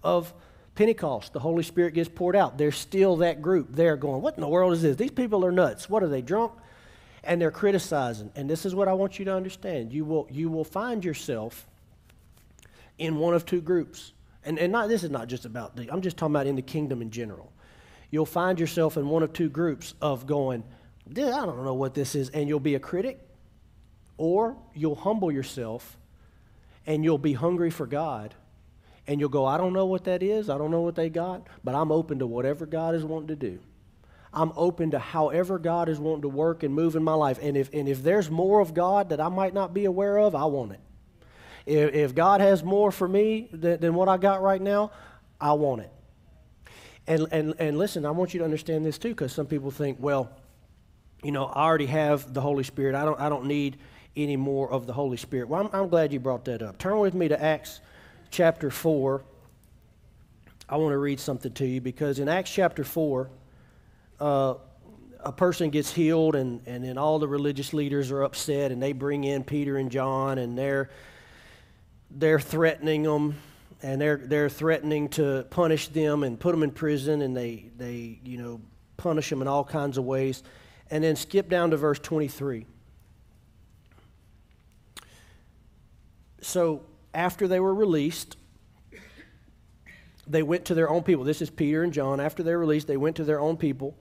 of 0.02 0.34
Pentecost, 0.76 1.34
the 1.34 1.42
Holy 1.42 1.64
Spirit 1.64 1.94
gets 1.94 2.08
poured 2.08 2.38
out. 2.38 2.58
There's 2.58 2.78
still 2.78 3.18
that 3.18 3.42
group 3.42 3.68
there 3.72 3.98
going, 3.98 4.22
What 4.22 4.36
in 4.36 4.42
the 4.42 4.48
world 4.48 4.72
is 4.72 4.82
this? 4.82 4.96
These 4.96 5.12
people 5.12 5.46
are 5.46 5.52
nuts. 5.52 5.90
What 5.90 6.04
are 6.04 6.10
they, 6.10 6.22
drunk? 6.22 6.54
And 7.22 7.42
they're 7.42 7.52
criticizing. 7.52 8.32
And 8.38 8.50
this 8.50 8.66
is 8.66 8.74
what 8.74 8.88
I 8.88 8.94
want 8.94 9.20
you 9.20 9.26
to 9.26 9.36
understand. 9.36 9.92
You 9.92 10.06
will, 10.06 10.26
you 10.32 10.50
will 10.50 10.64
find 10.64 11.04
yourself 11.04 11.68
in 13.00 13.16
one 13.16 13.34
of 13.34 13.46
two 13.46 13.62
groups. 13.62 14.14
And, 14.44 14.60
and 14.60 14.72
not, 14.72 14.90
this 14.90 15.04
is 15.04 15.10
not 15.10 15.28
just 15.28 15.46
about 15.46 15.76
the, 15.76 15.92
I'm 15.92 16.02
just 16.02 16.18
talking 16.18 16.36
about 16.36 16.48
in 16.48 16.56
the 16.56 16.62
kingdom 16.62 17.02
in 17.02 17.10
general. 17.10 17.52
You'll 18.12 18.26
find 18.26 18.60
yourself 18.60 18.98
in 18.98 19.08
one 19.08 19.24
of 19.24 19.34
two 19.34 19.50
groups 19.50 19.94
of 20.02 20.26
going, 20.26 20.64
I 21.10 21.14
don't 21.14 21.66
know 21.66 21.74
what 21.74 21.94
this 21.94 22.16
is, 22.16 22.30
and 22.30 22.48
you'll 22.48 22.60
be 22.60 22.76
a 22.76 22.80
critic, 22.80 23.20
or 24.18 24.58
you'll 24.74 24.96
humble 24.96 25.32
yourself 25.32 25.98
and 26.86 27.04
you'll 27.04 27.18
be 27.18 27.34
hungry 27.34 27.70
for 27.70 27.86
God. 27.86 28.34
And 29.08 29.20
you'll 29.20 29.30
go, 29.30 29.46
I 29.46 29.58
don't 29.58 29.74
know 29.74 29.86
what 29.86 30.04
that 30.04 30.22
is, 30.22 30.50
I 30.50 30.58
don't 30.58 30.72
know 30.72 30.82
what 30.82 30.96
they 30.96 31.10
got, 31.10 31.48
but 31.64 31.74
I'm 31.74 31.92
open 31.92 32.20
to 32.20 32.28
whatever 32.28 32.66
God 32.66 32.94
is 32.94 33.04
wanting 33.04 33.30
to 33.30 33.36
do. 33.36 33.60
I'm 34.32 34.52
open 34.56 34.92
to 34.92 35.00
however 35.00 35.58
God 35.58 35.90
is 35.90 36.00
wanting 36.00 36.22
to 36.24 36.30
work 36.30 36.62
and 36.62 36.74
move 36.74 36.96
in 36.96 37.04
my 37.04 37.16
life. 37.16 37.40
And 37.42 37.58
if, 37.58 37.74
and 37.74 37.90
if 37.90 38.04
there's 38.04 38.30
more 38.30 38.60
of 38.60 38.76
God 38.76 39.10
that 39.10 39.20
I 39.20 39.30
might 39.30 39.54
not 39.54 39.74
be 39.74 39.86
aware 39.86 40.18
of, 40.18 40.36
I 40.36 40.46
want 40.46 40.74
it. 40.74 40.80
If, 41.70 41.94
if 41.94 42.16
God 42.16 42.42
has 42.42 42.64
more 42.64 42.92
for 42.92 43.08
me 43.08 43.48
than, 43.52 43.80
than 43.80 43.94
what 43.94 44.10
I 44.10 44.18
got 44.18 44.42
right 44.42 44.62
now, 44.62 44.92
I 45.40 45.54
want 45.54 45.82
it. 45.82 45.92
And, 47.08 47.28
and, 47.32 47.54
and 47.60 47.78
listen, 47.78 48.06
I 48.06 48.12
want 48.12 48.34
you 48.34 48.40
to 48.40 48.44
understand 48.44 48.86
this 48.86 48.98
too, 48.98 49.10
because 49.10 49.32
some 49.32 49.46
people 49.46 49.70
think, 49.70 49.98
well, 50.00 50.32
you 51.24 51.32
know, 51.32 51.46
I 51.46 51.64
already 51.64 51.86
have 51.88 52.34
the 52.34 52.42
Holy 52.42 52.64
Spirit. 52.64 52.96
I 52.96 53.06
don't, 53.06 53.20
I 53.20 53.30
don't 53.30 53.46
need 53.46 53.78
any 54.16 54.36
more 54.36 54.72
of 54.72 54.88
the 54.88 54.94
Holy 54.94 55.18
Spirit. 55.18 55.48
Well, 55.48 55.62
I'm, 55.62 55.82
I'm 55.82 55.90
glad 55.90 56.12
you 56.12 56.20
brought 56.20 56.46
that 56.46 56.62
up. 56.62 56.78
Turn 56.78 57.00
with 57.00 57.14
me 57.14 57.28
to 57.28 57.42
Acts 57.42 57.82
chapter 58.32 58.72
4. 58.72 59.22
I 60.68 60.78
want 60.78 60.94
to 60.94 60.98
read 60.98 61.20
something 61.20 61.52
to 61.54 61.66
you 61.66 61.82
because 61.82 62.20
in 62.20 62.28
Acts 62.28 62.52
chapter 62.52 62.84
4, 62.84 63.30
uh, 64.20 64.56
a 65.20 65.32
person 65.32 65.70
gets 65.70 65.92
healed, 65.92 66.36
and, 66.36 66.62
and 66.66 66.84
then 66.84 66.98
all 66.98 67.20
the 67.20 67.28
religious 67.28 67.74
leaders 67.74 68.10
are 68.12 68.24
upset, 68.24 68.72
and 68.72 68.82
they 68.82 68.94
bring 68.94 69.24
in 69.24 69.44
Peter 69.44 69.78
and 69.78 69.92
John, 69.92 70.38
and 70.38 70.58
they're 70.58 70.90
they're 72.12 72.40
threatening 72.40 73.04
them 73.04 73.36
and 73.82 74.02
they're, 74.02 74.18
they're 74.18 74.50
threatening 74.50 75.10
to 75.10 75.46
punish 75.50 75.88
them 75.90 76.24
and 76.24 76.40
put 76.40 76.52
them 76.52 76.64
in 76.64 76.72
prison 76.72 77.22
and 77.22 77.36
they, 77.36 77.70
they 77.78 78.20
you 78.24 78.38
know 78.38 78.62
punish 78.98 79.30
them 79.30 79.42
in 79.42 79.48
all 79.48 79.64
kinds 79.64 79.98
of 79.98 80.04
ways. 80.04 80.44
And 80.92 81.04
then 81.04 81.16
skip 81.16 81.50
down 81.50 81.70
to 81.72 81.78
verse 81.78 82.00
23 82.00 82.66
so 86.42 86.82
after 87.14 87.48
they 87.48 87.60
were 87.60 87.76
released 87.76 88.38
they 90.26 90.44
went 90.44 90.66
to 90.66 90.76
their 90.76 90.90
own 90.90 91.04
people. 91.04 91.24
This 91.24 91.42
is 91.42 91.50
peter 91.50 91.84
and 91.84 91.94
john. 91.94 92.20
After 92.20 92.44
they 92.44 92.54
were 92.54 92.60
released 92.60 92.88
they 92.88 92.98
went 92.98 93.18
to 93.18 93.24
their 93.24 93.40
own 93.40 93.56
people 93.58 93.96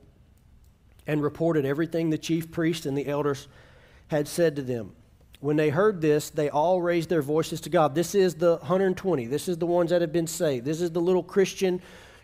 and 1.06 1.22
reported 1.22 1.64
everything 1.64 2.10
the 2.10 2.18
chief 2.18 2.50
priests 2.50 2.86
and 2.86 2.96
the 2.96 3.06
elders 3.06 3.48
had 4.08 4.26
said 4.26 4.56
to 4.56 4.62
them 4.62 4.94
when 5.40 5.56
they 5.56 5.70
heard 5.70 6.00
this, 6.00 6.30
they 6.30 6.50
all 6.50 6.82
raised 6.82 7.08
their 7.08 7.22
voices 7.22 7.60
to 7.62 7.70
God. 7.70 7.94
This 7.94 8.14
is 8.14 8.34
the 8.34 8.56
120. 8.56 9.26
This 9.26 9.48
is 9.48 9.56
the 9.56 9.66
ones 9.66 9.90
that 9.90 10.00
have 10.00 10.12
been 10.12 10.26
saved. 10.26 10.64
This 10.64 10.80
is 10.80 10.90
the 10.90 11.00
little 11.00 11.22
Christian 11.22 11.80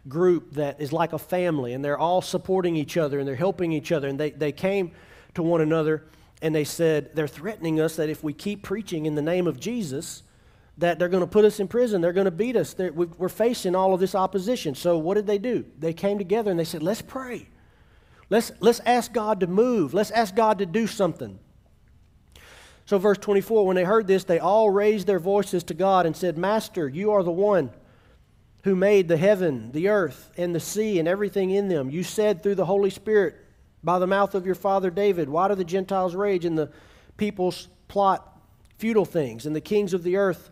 group 0.08 0.52
that 0.52 0.80
is 0.80 0.92
like 0.92 1.12
a 1.12 1.18
family, 1.18 1.72
and 1.72 1.84
they're 1.84 1.98
all 1.98 2.20
supporting 2.20 2.76
each 2.76 2.96
other 2.96 3.18
and 3.18 3.26
they're 3.26 3.36
helping 3.36 3.72
each 3.72 3.92
other. 3.92 4.08
And 4.08 4.18
they, 4.18 4.30
they 4.30 4.52
came 4.52 4.92
to 5.34 5.42
one 5.42 5.60
another 5.60 6.04
and 6.42 6.54
they 6.54 6.64
said, 6.64 7.14
They're 7.14 7.28
threatening 7.28 7.80
us 7.80 7.96
that 7.96 8.08
if 8.08 8.24
we 8.24 8.32
keep 8.32 8.62
preaching 8.62 9.06
in 9.06 9.14
the 9.14 9.22
name 9.22 9.46
of 9.46 9.60
Jesus, 9.60 10.22
that 10.78 10.98
they're 10.98 11.08
going 11.08 11.22
to 11.22 11.28
put 11.28 11.44
us 11.44 11.60
in 11.60 11.68
prison. 11.68 12.00
They're 12.00 12.12
going 12.12 12.24
to 12.24 12.32
beat 12.32 12.56
us. 12.56 12.74
We're 12.76 13.28
facing 13.28 13.76
all 13.76 13.94
of 13.94 14.00
this 14.00 14.14
opposition. 14.14 14.74
So, 14.74 14.98
what 14.98 15.14
did 15.14 15.26
they 15.26 15.38
do? 15.38 15.64
They 15.78 15.92
came 15.92 16.18
together 16.18 16.50
and 16.50 16.58
they 16.58 16.64
said, 16.64 16.82
Let's 16.82 17.02
pray. 17.02 17.48
Let's, 18.30 18.50
let's 18.60 18.80
ask 18.80 19.12
God 19.12 19.40
to 19.40 19.46
move. 19.46 19.94
Let's 19.94 20.10
ask 20.10 20.34
God 20.34 20.58
to 20.58 20.66
do 20.66 20.86
something. 20.86 21.38
So, 22.86 22.98
verse 22.98 23.18
24 23.18 23.66
when 23.66 23.76
they 23.76 23.84
heard 23.84 24.06
this, 24.06 24.24
they 24.24 24.38
all 24.38 24.70
raised 24.70 25.06
their 25.06 25.18
voices 25.18 25.64
to 25.64 25.74
God 25.74 26.06
and 26.06 26.16
said, 26.16 26.36
Master, 26.36 26.88
you 26.88 27.12
are 27.12 27.22
the 27.22 27.30
one 27.30 27.70
who 28.64 28.74
made 28.74 29.08
the 29.08 29.16
heaven, 29.16 29.72
the 29.72 29.88
earth, 29.88 30.30
and 30.36 30.54
the 30.54 30.60
sea, 30.60 30.98
and 30.98 31.08
everything 31.08 31.50
in 31.50 31.68
them. 31.68 31.90
You 31.90 32.02
said 32.02 32.42
through 32.42 32.54
the 32.56 32.64
Holy 32.64 32.90
Spirit 32.90 33.36
by 33.82 33.98
the 33.98 34.06
mouth 34.06 34.34
of 34.34 34.46
your 34.46 34.54
father 34.54 34.90
David, 34.90 35.28
Why 35.28 35.48
do 35.48 35.54
the 35.54 35.64
Gentiles 35.64 36.14
rage 36.14 36.44
and 36.44 36.56
the 36.58 36.70
peoples 37.16 37.68
plot 37.88 38.38
futile 38.78 39.04
things? 39.04 39.46
And 39.46 39.56
the 39.56 39.60
kings 39.60 39.94
of 39.94 40.02
the 40.02 40.16
earth 40.16 40.50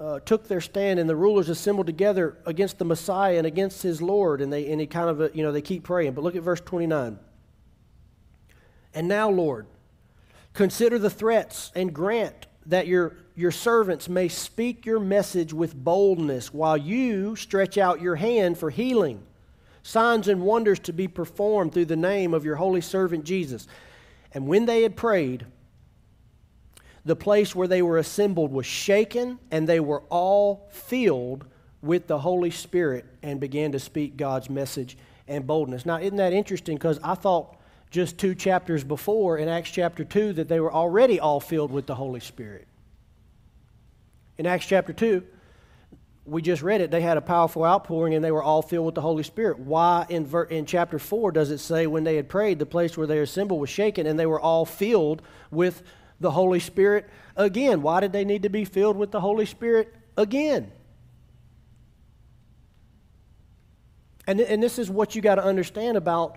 uh, 0.00 0.18
took 0.20 0.48
their 0.48 0.60
stand, 0.60 0.98
and 0.98 1.08
the 1.08 1.16
rulers 1.16 1.48
assembled 1.48 1.86
together 1.86 2.38
against 2.46 2.78
the 2.78 2.84
Messiah 2.84 3.36
and 3.36 3.46
against 3.46 3.82
his 3.82 4.00
Lord. 4.00 4.40
And 4.40 4.52
they, 4.52 4.70
and 4.70 4.80
he 4.80 4.86
kind 4.86 5.08
of, 5.08 5.20
uh, 5.20 5.28
you 5.34 5.42
know, 5.42 5.52
they 5.52 5.62
keep 5.62 5.84
praying. 5.84 6.14
But 6.14 6.24
look 6.24 6.36
at 6.36 6.42
verse 6.42 6.60
29. 6.60 7.18
And 8.94 9.08
now, 9.08 9.28
Lord, 9.30 9.66
Consider 10.52 10.98
the 10.98 11.10
threats 11.10 11.70
and 11.74 11.94
grant 11.94 12.46
that 12.66 12.86
your, 12.86 13.16
your 13.34 13.50
servants 13.50 14.08
may 14.08 14.28
speak 14.28 14.84
your 14.84 15.00
message 15.00 15.52
with 15.52 15.74
boldness 15.74 16.52
while 16.52 16.76
you 16.76 17.36
stretch 17.36 17.78
out 17.78 18.00
your 18.00 18.16
hand 18.16 18.58
for 18.58 18.70
healing, 18.70 19.22
signs 19.82 20.28
and 20.28 20.42
wonders 20.42 20.78
to 20.80 20.92
be 20.92 21.08
performed 21.08 21.72
through 21.72 21.86
the 21.86 21.96
name 21.96 22.34
of 22.34 22.44
your 22.44 22.56
holy 22.56 22.80
servant 22.80 23.24
Jesus. 23.24 23.66
And 24.32 24.46
when 24.46 24.66
they 24.66 24.82
had 24.82 24.96
prayed, 24.96 25.46
the 27.04 27.16
place 27.16 27.54
where 27.54 27.68
they 27.68 27.82
were 27.82 27.98
assembled 27.98 28.52
was 28.52 28.66
shaken, 28.66 29.38
and 29.50 29.66
they 29.66 29.80
were 29.80 30.02
all 30.10 30.68
filled 30.70 31.46
with 31.82 32.06
the 32.06 32.18
Holy 32.18 32.50
Spirit 32.50 33.06
and 33.22 33.40
began 33.40 33.72
to 33.72 33.78
speak 33.78 34.16
God's 34.16 34.50
message 34.50 34.98
and 35.26 35.46
boldness. 35.46 35.86
Now, 35.86 35.98
isn't 35.98 36.16
that 36.16 36.34
interesting? 36.34 36.76
Because 36.76 37.00
I 37.02 37.14
thought 37.14 37.56
just 37.90 38.18
two 38.18 38.34
chapters 38.34 38.84
before 38.84 39.36
in 39.36 39.48
Acts 39.48 39.70
chapter 39.70 40.04
2 40.04 40.34
that 40.34 40.48
they 40.48 40.60
were 40.60 40.72
already 40.72 41.18
all 41.18 41.40
filled 41.40 41.72
with 41.72 41.86
the 41.86 41.94
Holy 41.94 42.20
Spirit. 42.20 42.68
In 44.38 44.46
Acts 44.46 44.66
chapter 44.66 44.92
2, 44.92 45.24
we 46.24 46.42
just 46.42 46.62
read 46.62 46.80
it, 46.80 46.92
they 46.92 47.00
had 47.00 47.16
a 47.16 47.20
powerful 47.20 47.64
outpouring 47.64 48.14
and 48.14 48.24
they 48.24 48.30
were 48.30 48.42
all 48.42 48.62
filled 48.62 48.86
with 48.86 48.94
the 48.94 49.00
Holy 49.00 49.24
Spirit. 49.24 49.58
Why 49.58 50.06
in, 50.08 50.24
ver- 50.24 50.44
in 50.44 50.66
chapter 50.66 50.98
4 50.98 51.32
does 51.32 51.50
it 51.50 51.58
say 51.58 51.86
when 51.88 52.04
they 52.04 52.16
had 52.16 52.28
prayed, 52.28 52.60
the 52.60 52.66
place 52.66 52.96
where 52.96 53.06
they 53.06 53.18
assembled 53.18 53.60
was 53.60 53.70
shaken 53.70 54.06
and 54.06 54.18
they 54.18 54.26
were 54.26 54.40
all 54.40 54.64
filled 54.64 55.22
with 55.50 55.82
the 56.20 56.30
Holy 56.30 56.60
Spirit 56.60 57.08
again? 57.34 57.82
Why 57.82 57.98
did 58.00 58.12
they 58.12 58.24
need 58.24 58.44
to 58.44 58.48
be 58.48 58.64
filled 58.64 58.96
with 58.96 59.10
the 59.10 59.20
Holy 59.20 59.46
Spirit 59.46 59.92
again? 60.16 60.70
And, 64.26 64.40
and 64.40 64.62
this 64.62 64.78
is 64.78 64.88
what 64.88 65.16
you 65.16 65.22
got 65.22 65.36
to 65.36 65.44
understand 65.44 65.96
about 65.96 66.36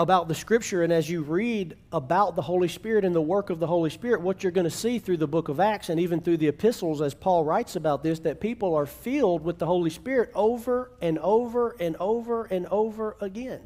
about 0.00 0.28
the 0.28 0.34
scripture 0.34 0.82
and 0.82 0.90
as 0.90 1.10
you 1.10 1.20
read 1.20 1.76
about 1.92 2.34
the 2.34 2.40
Holy 2.40 2.68
Spirit 2.68 3.04
and 3.04 3.14
the 3.14 3.20
work 3.20 3.50
of 3.50 3.60
the 3.60 3.66
Holy 3.66 3.90
Spirit, 3.90 4.22
what 4.22 4.42
you're 4.42 4.50
going 4.50 4.64
to 4.64 4.70
see 4.70 4.98
through 4.98 5.18
the 5.18 5.28
book 5.28 5.50
of 5.50 5.60
Acts 5.60 5.90
and 5.90 6.00
even 6.00 6.22
through 6.22 6.38
the 6.38 6.48
epistles, 6.48 7.02
as 7.02 7.12
Paul 7.12 7.44
writes 7.44 7.76
about 7.76 8.02
this, 8.02 8.18
that 8.20 8.40
people 8.40 8.74
are 8.74 8.86
filled 8.86 9.44
with 9.44 9.58
the 9.58 9.66
Holy 9.66 9.90
Spirit 9.90 10.30
over 10.34 10.90
and 11.02 11.18
over 11.18 11.76
and 11.78 11.96
over 11.96 12.46
and 12.46 12.64
over 12.68 13.18
again. 13.20 13.60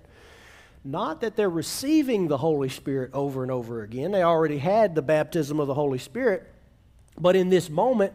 Not 0.82 1.20
that 1.20 1.36
they're 1.36 1.48
receiving 1.48 2.26
the 2.26 2.38
Holy 2.38 2.68
Spirit 2.68 3.12
over 3.14 3.44
and 3.44 3.52
over 3.52 3.84
again, 3.84 4.10
they 4.10 4.24
already 4.24 4.58
had 4.58 4.96
the 4.96 5.02
baptism 5.02 5.60
of 5.60 5.68
the 5.68 5.74
Holy 5.74 5.98
Spirit, 5.98 6.52
but 7.16 7.36
in 7.36 7.48
this 7.48 7.70
moment, 7.70 8.12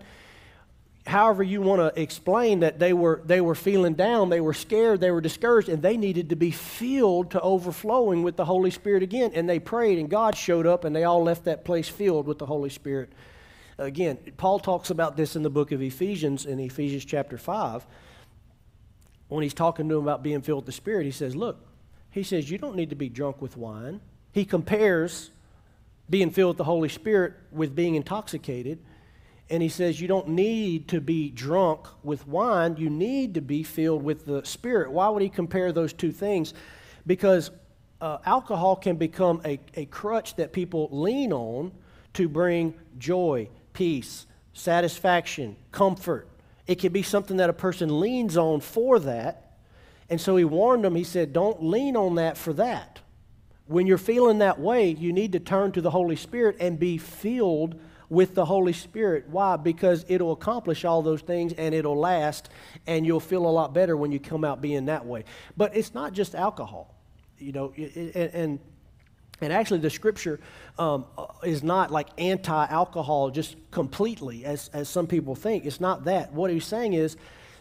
however 1.05 1.41
you 1.41 1.61
want 1.61 1.79
to 1.81 2.01
explain 2.01 2.59
that 2.59 2.79
they 2.79 2.93
were 2.93 3.21
they 3.25 3.41
were 3.41 3.55
feeling 3.55 3.93
down 3.93 4.29
they 4.29 4.41
were 4.41 4.53
scared 4.53 4.99
they 4.99 5.11
were 5.11 5.21
discouraged 5.21 5.69
and 5.69 5.81
they 5.81 5.97
needed 5.97 6.29
to 6.29 6.35
be 6.35 6.51
filled 6.51 7.31
to 7.31 7.41
overflowing 7.41 8.21
with 8.21 8.35
the 8.35 8.45
holy 8.45 8.69
spirit 8.69 9.01
again. 9.01 9.31
And 9.33 9.49
they 9.49 9.59
prayed 9.59 9.97
and 9.97 10.09
god 10.09 10.35
showed 10.35 10.67
up 10.67 10.83
and 10.83 10.95
they 10.95 11.03
all 11.03 11.23
left 11.23 11.45
that 11.45 11.65
place 11.65 11.89
filled 11.89 12.27
with 12.27 12.37
the 12.37 12.45
holy 12.45 12.69
spirit. 12.69 13.11
Again 13.77 14.17
paul 14.37 14.59
talks 14.59 14.89
about 14.89 15.17
this 15.17 15.35
in 15.35 15.43
the 15.43 15.49
book 15.49 15.71
of 15.71 15.81
ephesians 15.81 16.45
in 16.45 16.59
ephesians 16.59 17.05
chapter 17.05 17.37
5 17.37 17.85
when 19.29 19.43
he's 19.43 19.53
talking 19.53 19.87
to 19.87 19.95
them 19.95 20.03
about 20.03 20.21
being 20.21 20.41
filled 20.41 20.63
with 20.63 20.65
the 20.67 20.71
spirit 20.71 21.05
he 21.05 21.11
says 21.11 21.35
look 21.35 21.65
he 22.11 22.23
says 22.23 22.49
you 22.49 22.57
don't 22.57 22.75
need 22.75 22.89
to 22.89 22.95
be 22.95 23.09
drunk 23.09 23.41
with 23.41 23.55
wine. 23.55 24.01
He 24.31 24.45
compares 24.45 25.31
being 26.09 26.31
filled 26.31 26.49
with 26.49 26.57
the 26.57 26.63
holy 26.63 26.89
spirit 26.89 27.33
with 27.51 27.75
being 27.75 27.95
intoxicated 27.95 28.79
and 29.49 29.63
he 29.63 29.69
says, 29.69 29.99
You 29.99 30.07
don't 30.07 30.29
need 30.29 30.87
to 30.89 31.01
be 31.01 31.29
drunk 31.29 31.87
with 32.03 32.27
wine, 32.27 32.77
you 32.77 32.89
need 32.89 33.33
to 33.35 33.41
be 33.41 33.63
filled 33.63 34.03
with 34.03 34.25
the 34.25 34.43
Spirit. 34.45 34.91
Why 34.91 35.09
would 35.09 35.21
he 35.21 35.29
compare 35.29 35.71
those 35.71 35.93
two 35.93 36.11
things? 36.11 36.53
Because 37.07 37.51
uh, 38.01 38.19
alcohol 38.25 38.75
can 38.75 38.95
become 38.95 39.41
a, 39.43 39.59
a 39.75 39.85
crutch 39.85 40.35
that 40.35 40.53
people 40.53 40.89
lean 40.91 41.33
on 41.33 41.71
to 42.13 42.29
bring 42.29 42.73
joy, 42.97 43.49
peace, 43.73 44.25
satisfaction, 44.53 45.55
comfort. 45.71 46.27
It 46.67 46.75
can 46.75 46.91
be 46.91 47.03
something 47.03 47.37
that 47.37 47.49
a 47.49 47.53
person 47.53 47.99
leans 47.99 48.37
on 48.37 48.61
for 48.61 48.99
that. 48.99 49.57
And 50.09 50.19
so 50.19 50.35
he 50.35 50.45
warned 50.45 50.83
them, 50.83 50.95
he 50.95 51.03
said, 51.03 51.33
Don't 51.33 51.63
lean 51.63 51.95
on 51.95 52.15
that 52.15 52.37
for 52.37 52.53
that. 52.53 52.99
When 53.65 53.85
you're 53.85 53.99
feeling 53.99 54.39
that 54.39 54.59
way, 54.59 54.89
you 54.89 55.13
need 55.13 55.33
to 55.33 55.39
turn 55.39 55.71
to 55.73 55.81
the 55.81 55.91
Holy 55.91 56.15
Spirit 56.15 56.57
and 56.59 56.79
be 56.79 56.97
filled 56.97 57.79
with 58.09 58.33
the 58.35 58.45
Holy 58.45 58.73
Spirit. 58.73 59.25
Why? 59.29 59.55
Because 59.55 60.05
it'll 60.07 60.31
accomplish 60.31 60.83
all 60.85 61.01
those 61.01 61.21
things 61.21 61.53
and 61.53 61.73
it'll 61.75 61.97
last, 61.97 62.49
and 62.87 63.05
you'll 63.05 63.19
feel 63.19 63.45
a 63.45 63.49
lot 63.49 63.73
better 63.73 63.95
when 63.95 64.11
you 64.11 64.19
come 64.19 64.43
out 64.43 64.61
being 64.61 64.85
that 64.85 65.05
way. 65.05 65.23
But 65.55 65.75
it's 65.75 65.93
not 65.93 66.13
just 66.13 66.35
alcohol, 66.35 66.95
you 67.37 67.51
know, 67.51 67.73
and. 67.73 68.59
And 69.41 69.53
actually, 69.53 69.79
the 69.79 69.89
scripture 69.89 70.41
um, 70.77 71.05
is 71.43 71.63
not 71.63 71.91
like 71.91 72.09
anti 72.17 72.65
alcohol 72.65 73.29
just 73.29 73.55
completely, 73.71 74.43
as, 74.43 74.69
as 74.73 74.89
some 74.89 75.07
people 75.07 75.33
think. 75.33 75.63
It's 75.63 75.79
not 75.79 76.03
that. 76.03 76.33
What 76.33 76.51
he's 76.51 76.65
saying 76.65 76.91
is 76.91 77.15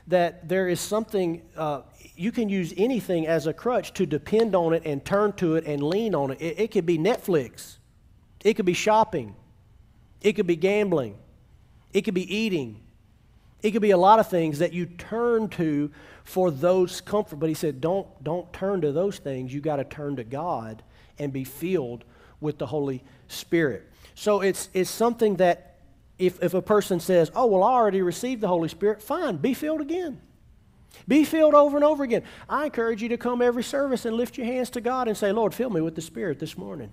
that 0.08 0.48
there 0.48 0.68
is 0.68 0.80
something, 0.80 1.42
uh, 1.56 1.82
you 2.16 2.32
can 2.32 2.48
use 2.48 2.74
anything 2.76 3.26
as 3.26 3.46
a 3.46 3.52
crutch 3.52 3.92
to 3.94 4.06
depend 4.06 4.56
on 4.56 4.72
it 4.72 4.82
and 4.86 5.04
turn 5.04 5.32
to 5.34 5.54
it 5.54 5.66
and 5.66 5.82
lean 5.82 6.14
on 6.14 6.32
it. 6.32 6.40
It, 6.40 6.58
it 6.58 6.70
could 6.72 6.86
be 6.86 6.98
Netflix, 6.98 7.76
it 8.42 8.54
could 8.54 8.66
be 8.66 8.72
shopping, 8.74 9.36
it 10.20 10.34
could 10.34 10.46
be 10.46 10.56
gambling. 10.56 11.16
It 11.92 12.02
could 12.02 12.14
be 12.14 12.34
eating. 12.34 12.80
It 13.62 13.72
could 13.72 13.82
be 13.82 13.90
a 13.90 13.96
lot 13.98 14.18
of 14.18 14.28
things 14.28 14.58
that 14.60 14.72
you 14.72 14.86
turn 14.86 15.48
to 15.50 15.90
for 16.24 16.50
those 16.50 17.00
comfort. 17.00 17.36
But 17.36 17.48
he 17.48 17.54
said, 17.54 17.80
don't, 17.80 18.06
don't 18.22 18.52
turn 18.52 18.80
to 18.82 18.92
those 18.92 19.18
things. 19.18 19.52
You 19.52 19.60
got 19.60 19.76
to 19.76 19.84
turn 19.84 20.16
to 20.16 20.24
God 20.24 20.82
and 21.18 21.32
be 21.32 21.44
filled 21.44 22.04
with 22.40 22.58
the 22.58 22.66
Holy 22.66 23.02
Spirit. 23.26 23.90
So 24.14 24.40
it's, 24.40 24.68
it's 24.74 24.90
something 24.90 25.36
that 25.36 25.78
if, 26.18 26.42
if 26.42 26.54
a 26.54 26.62
person 26.62 27.00
says, 27.00 27.30
oh, 27.34 27.46
well, 27.46 27.62
I 27.62 27.72
already 27.72 28.02
received 28.02 28.40
the 28.40 28.48
Holy 28.48 28.68
Spirit, 28.68 29.02
fine, 29.02 29.36
be 29.36 29.54
filled 29.54 29.80
again. 29.80 30.20
Be 31.06 31.24
filled 31.24 31.54
over 31.54 31.76
and 31.76 31.84
over 31.84 32.02
again. 32.02 32.22
I 32.48 32.66
encourage 32.66 33.02
you 33.02 33.08
to 33.10 33.16
come 33.16 33.40
every 33.40 33.62
service 33.62 34.04
and 34.04 34.16
lift 34.16 34.36
your 34.36 34.46
hands 34.46 34.70
to 34.70 34.80
God 34.80 35.06
and 35.08 35.16
say, 35.16 35.32
Lord, 35.32 35.54
fill 35.54 35.70
me 35.70 35.80
with 35.80 35.94
the 35.94 36.02
Spirit 36.02 36.38
this 36.38 36.58
morning. 36.58 36.92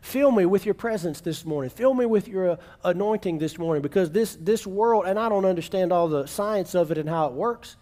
Fill 0.00 0.30
me 0.30 0.46
with 0.46 0.64
your 0.64 0.74
presence 0.74 1.20
this 1.20 1.44
morning. 1.44 1.70
Fill 1.70 1.92
me 1.92 2.06
with 2.06 2.26
your 2.26 2.52
uh, 2.52 2.56
anointing 2.84 3.38
this 3.38 3.58
morning 3.58 3.82
because 3.82 4.10
this, 4.10 4.36
this 4.40 4.66
world, 4.66 5.04
and 5.06 5.18
I 5.18 5.28
don't 5.28 5.44
understand 5.44 5.92
all 5.92 6.08
the 6.08 6.26
science 6.26 6.74
of 6.74 6.90
it 6.90 6.98
and 6.98 7.08
how 7.08 7.26
it 7.26 7.32
works, 7.34 7.76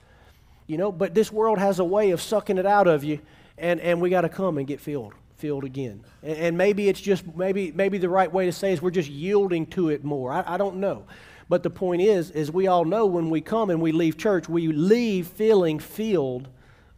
you 0.67 0.77
know, 0.79 0.91
but 0.91 1.15
this 1.15 1.33
world 1.33 1.59
has 1.59 1.79
a 1.79 1.85
way 1.85 2.11
of 2.11 2.21
sucking 2.21 2.59
it 2.59 2.67
out 2.67 2.87
of 2.89 3.05
you, 3.05 3.21
and, 3.57 3.81
and 3.81 4.01
we 4.01 4.11
got 4.11 4.23
to 4.23 4.29
come 4.29 4.59
and 4.59 4.67
get 4.67 4.81
filled, 4.81 5.15
filled 5.37 5.65
again. 5.65 6.05
And, 6.23 6.39
and, 6.39 6.59
maybe 6.59 6.89
it's 6.89 7.01
just, 7.01 7.25
maybe, 7.37 7.71
maybe 7.73 7.99
the 7.99 8.09
right 8.09 8.31
way 8.31 8.47
to 8.47 8.53
say 8.53 8.73
is 8.73 8.83
we're 8.83 8.91
just 8.91 9.09
yielding 9.09 9.67
to 9.67 9.91
it 9.91 10.05
more. 10.05 10.33
I, 10.33 10.45
I 10.47 10.57
don't 10.57 10.77
know. 10.77 11.05
But 11.49 11.63
the 11.63 11.71
point 11.71 12.03
is, 12.03 12.31
is 12.33 12.51
we 12.51 12.67
all 12.67 12.85
know 12.85 13.07
when 13.07 13.31
we 13.31 13.41
come 13.41 13.71
and 13.71 13.81
we 13.81 13.93
leave 13.93 14.19
church, 14.19 14.49
we 14.49 14.67
leave 14.69 15.29
feeling 15.29 15.79
filled 15.79 16.49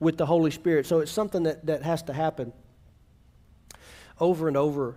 with 0.00 0.16
the 0.16 0.26
Holy 0.26 0.50
Spirit. 0.50 0.86
So 0.86 1.00
it's 1.00 1.12
something 1.12 1.44
that, 1.44 1.66
that 1.66 1.82
has 1.82 2.02
to 2.04 2.12
happen 2.12 2.52
over 4.18 4.48
and 4.48 4.56
over 4.56 4.96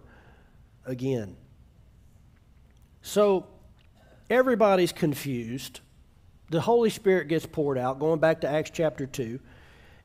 again. 0.85 1.35
So 3.01 3.47
everybody's 4.29 4.91
confused. 4.91 5.79
The 6.49 6.61
Holy 6.61 6.89
Spirit 6.89 7.27
gets 7.27 7.45
poured 7.45 7.77
out, 7.77 7.99
going 7.99 8.19
back 8.19 8.41
to 8.41 8.49
Acts 8.49 8.71
chapter 8.73 9.05
2. 9.05 9.39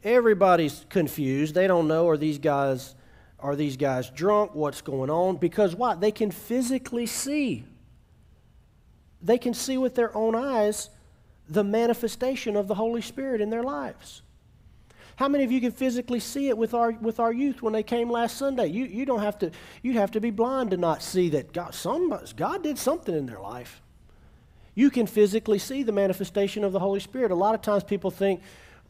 Everybody's 0.05 0.85
confused. 0.89 1.55
They 1.55 1.67
don't 1.67 1.89
know 1.89 2.09
are 2.09 2.17
these 2.17 2.39
guys 2.39 2.95
are 3.41 3.55
these 3.55 3.77
guys 3.77 4.11
drunk? 4.11 4.55
What's 4.55 4.81
going 4.81 5.11
on? 5.11 5.37
Because 5.37 5.77
what? 5.77 6.01
They 6.01 6.11
can 6.11 6.31
physically 6.31 7.07
see. 7.07 7.65
They 9.23 9.39
can 9.39 9.55
see 9.55 9.79
with 9.79 9.95
their 9.95 10.15
own 10.17 10.35
eyes 10.35 10.91
the 11.49 11.65
manifestation 11.65 12.57
of 12.57 12.69
the 12.69 12.75
Holy 12.75 13.01
Spirit 13.01 13.41
in 13.41 13.51
their 13.51 13.63
lives. 13.63 14.23
How 15.19 15.27
many 15.27 15.43
of 15.43 15.51
you 15.51 15.61
can 15.61 15.73
physically 15.73 16.21
see 16.21 16.49
it 16.49 16.57
with 16.57 16.75
our, 16.75 16.93
with 16.93 17.19
our 17.19 17.33
youth 17.33 17.61
when 17.61 17.73
they 17.73 17.83
came 17.83 18.09
last 18.09 18.37
Sunday? 18.37 18.69
You, 18.69 18.85
you 18.85 19.05
don't 19.05 19.19
have 19.19 19.37
to, 19.41 19.51
you'd 19.83 19.97
have 19.97 20.13
to 20.13 20.21
be 20.21 20.31
blind 20.31 20.71
to 20.71 20.77
not 20.77 21.03
see 21.03 21.29
that 21.31 21.53
God, 21.53 21.75
some, 21.75 22.17
God 22.37 22.63
did 22.63 22.79
something 22.79 23.13
in 23.13 23.27
their 23.27 23.41
life. 23.41 23.83
You 24.77 24.91
can 24.91 25.09
physically 25.09 25.59
see 25.59 25.83
the 25.83 25.91
manifestation 25.91 26.63
of 26.63 26.71
the 26.71 26.79
Holy 26.79 27.01
Spirit. 27.01 27.33
A 27.33 27.35
lot 27.35 27.57
of 27.57 27.63
times 27.63 27.83
people 27.83 28.13
think, 28.13 28.43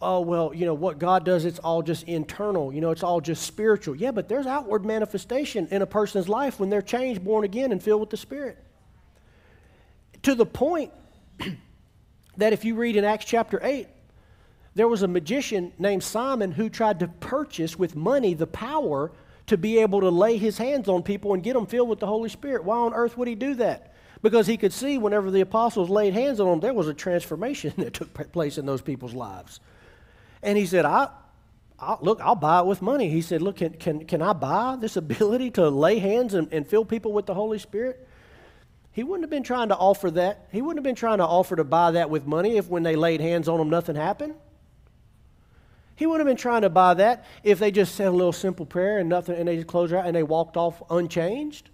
oh, 0.03 0.21
well, 0.21 0.53
you 0.53 0.67
know, 0.67 0.75
what 0.75 0.99
God 0.99 1.25
does, 1.25 1.47
it's 1.47 1.61
all 1.61 1.81
just 1.81 2.03
internal. 2.03 2.75
You 2.75 2.83
know, 2.83 2.91
it's 2.91 3.03
all 3.03 3.23
just 3.23 3.45
spiritual. 3.45 3.97
Yeah, 3.97 4.11
but 4.11 4.29
there's 4.29 4.47
outward 4.47 4.85
manifestation 4.85 5.67
in 5.71 5.81
a 5.81 5.87
person's 5.87 6.29
life 6.29 6.61
when 6.61 6.69
they're 6.69 6.83
changed, 6.83 7.25
born 7.25 7.45
again, 7.45 7.73
and 7.73 7.83
filled 7.83 8.03
with 8.03 8.11
the 8.11 8.19
Spirit. 8.19 8.63
To 10.25 10.35
the 10.35 10.45
point 10.45 10.93
that 12.37 12.53
if 12.53 12.67
you 12.67 12.75
read 12.75 12.97
in 12.97 13.05
Acts 13.07 13.25
chapter 13.25 13.59
8, 13.63 13.89
there 14.79 14.87
was 14.87 15.03
a 15.03 15.09
magician 15.09 15.73
named 15.77 16.05
Simon 16.05 16.53
who 16.53 16.69
tried 16.69 17.01
to 17.01 17.09
purchase 17.09 17.77
with 17.77 17.97
money 17.97 18.33
the 18.33 18.47
power 18.47 19.11
to 19.49 19.57
be 19.57 19.79
able 19.79 20.01
to 20.03 20.09
lay 20.09 20.37
his 20.37 20.57
hands 20.57 20.89
on 20.89 21.03
people 21.03 21.35
and 21.35 21.43
get 21.43 21.55
them 21.55 21.67
filled 21.67 21.89
with 21.89 21.99
the 21.99 22.07
Holy 22.07 22.29
Spirit. 22.29 22.63
Why 22.63 22.77
on 22.77 22.95
earth 22.95 23.19
would 23.19 23.27
he 23.27 23.35
do 23.35 23.57
that? 23.57 23.93
Because 24.23 24.47
he 24.47 24.57
could 24.57 24.73
see 24.73 24.97
whenever 24.97 25.33
the 25.33 25.41
apostles 25.41 25.91
laid 25.91 26.15
hands 26.15 26.39
on 26.39 26.49
them, 26.49 26.61
there 26.61 26.75
was 26.75 26.87
a 26.87 26.95
transformation 26.95 27.73
that 27.79 27.93
took 27.93 28.31
place 28.31 28.57
in 28.57 28.67
those 28.67 28.81
people's 28.81 29.15
lives. 29.15 29.59
And 30.45 30.57
he 30.57 30.65
said, 30.65 30.85
I, 30.85 31.09
I, 31.81 31.97
look, 32.01 32.21
I'll 32.21 32.37
buy 32.37 32.61
it 32.61 32.67
with 32.67 32.81
money. 32.81 33.09
He 33.09 33.21
said, 33.21 33.43
Look, 33.43 33.57
can, 33.57 33.73
can, 33.73 34.05
can 34.05 34.23
I 34.23 34.33
buy 34.33 34.77
this 34.79 34.97
ability 34.97 35.51
to 35.53 35.71
lay 35.71 35.99
hands 35.99 36.35
and, 36.35 36.53
and 36.53 36.65
fill 36.65 36.85
people 36.85 37.13
with 37.13 37.27
the 37.27 37.35
Holy 37.35 37.59
Spirit? 37.59 38.07
He 38.93 39.03
wouldn't 39.03 39.25
have 39.25 39.31
been 39.31 39.43
trying 39.43 39.71
to 39.71 39.77
offer 39.77 40.09
that. 40.13 40.47
He 40.53 40.63
wouldn't 40.63 40.79
have 40.79 40.85
been 40.85 40.95
trying 40.95 41.19
to 41.19 41.27
offer 41.27 41.57
to 41.57 41.65
buy 41.65 41.91
that 41.93 42.11
with 42.11 42.27
money 42.27 42.59
if 42.59 42.69
when 42.69 42.85
they 42.85 42.95
laid 42.95 43.21
hands 43.21 43.49
on 43.49 43.59
them, 43.59 43.71
nothing 43.71 43.97
happened. 43.97 44.35
He 45.99 46.07
wouldn't 46.07 46.29
have 46.29 46.33
been 46.33 46.41
trying 46.41 46.63
to 46.63 46.71
buy 46.71 46.95
that 46.95 47.25
if 47.43 47.59
they 47.59 47.73
just 47.73 47.97
said 47.97 48.07
a 48.07 48.13
little 48.13 48.33
simple 48.33 48.65
prayer 48.65 48.99
and 48.99 49.09
nothing, 49.09 49.35
and 49.35 49.49
they 49.49 49.57
just 49.57 49.67
closed 49.67 49.93
their 49.93 49.99
and 49.99 50.15
they 50.15 50.23
walked 50.23 50.57
off 50.57 50.81
unchanged. 50.91 51.71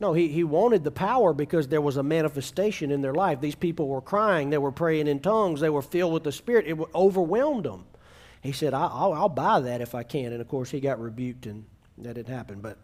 No, 0.00 0.14
he, 0.14 0.26
he 0.26 0.42
wanted 0.42 0.82
the 0.82 0.90
power 0.90 1.32
because 1.32 1.68
there 1.68 1.80
was 1.80 1.96
a 1.96 2.02
manifestation 2.02 2.90
in 2.90 3.02
their 3.02 3.14
life. 3.14 3.40
These 3.40 3.54
people 3.54 3.86
were 3.86 4.00
crying, 4.00 4.50
they 4.50 4.58
were 4.58 4.72
praying 4.72 5.06
in 5.06 5.20
tongues, 5.20 5.60
they 5.60 5.70
were 5.70 5.80
filled 5.80 6.12
with 6.12 6.24
the 6.24 6.32
Spirit. 6.32 6.66
It 6.66 6.76
overwhelmed 6.92 7.66
them. 7.66 7.84
He 8.40 8.50
said, 8.50 8.74
I'll, 8.74 9.12
I'll 9.12 9.28
buy 9.28 9.60
that 9.60 9.80
if 9.80 9.94
I 9.94 10.02
can. 10.02 10.32
And 10.32 10.40
of 10.40 10.48
course, 10.48 10.72
he 10.72 10.80
got 10.80 11.00
rebuked 11.00 11.46
and 11.46 11.66
that 11.98 12.14
didn't 12.14 12.34
happen. 12.34 12.60
But 12.60 12.78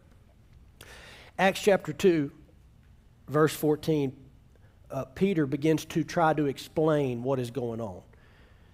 Acts 1.40 1.60
chapter 1.60 1.92
2, 1.92 2.30
verse 3.26 3.52
14, 3.52 4.16
uh, 4.92 5.06
Peter 5.06 5.44
begins 5.44 5.84
to 5.86 6.04
try 6.04 6.32
to 6.34 6.46
explain 6.46 7.24
what 7.24 7.40
is 7.40 7.50
going 7.50 7.80
on. 7.80 8.02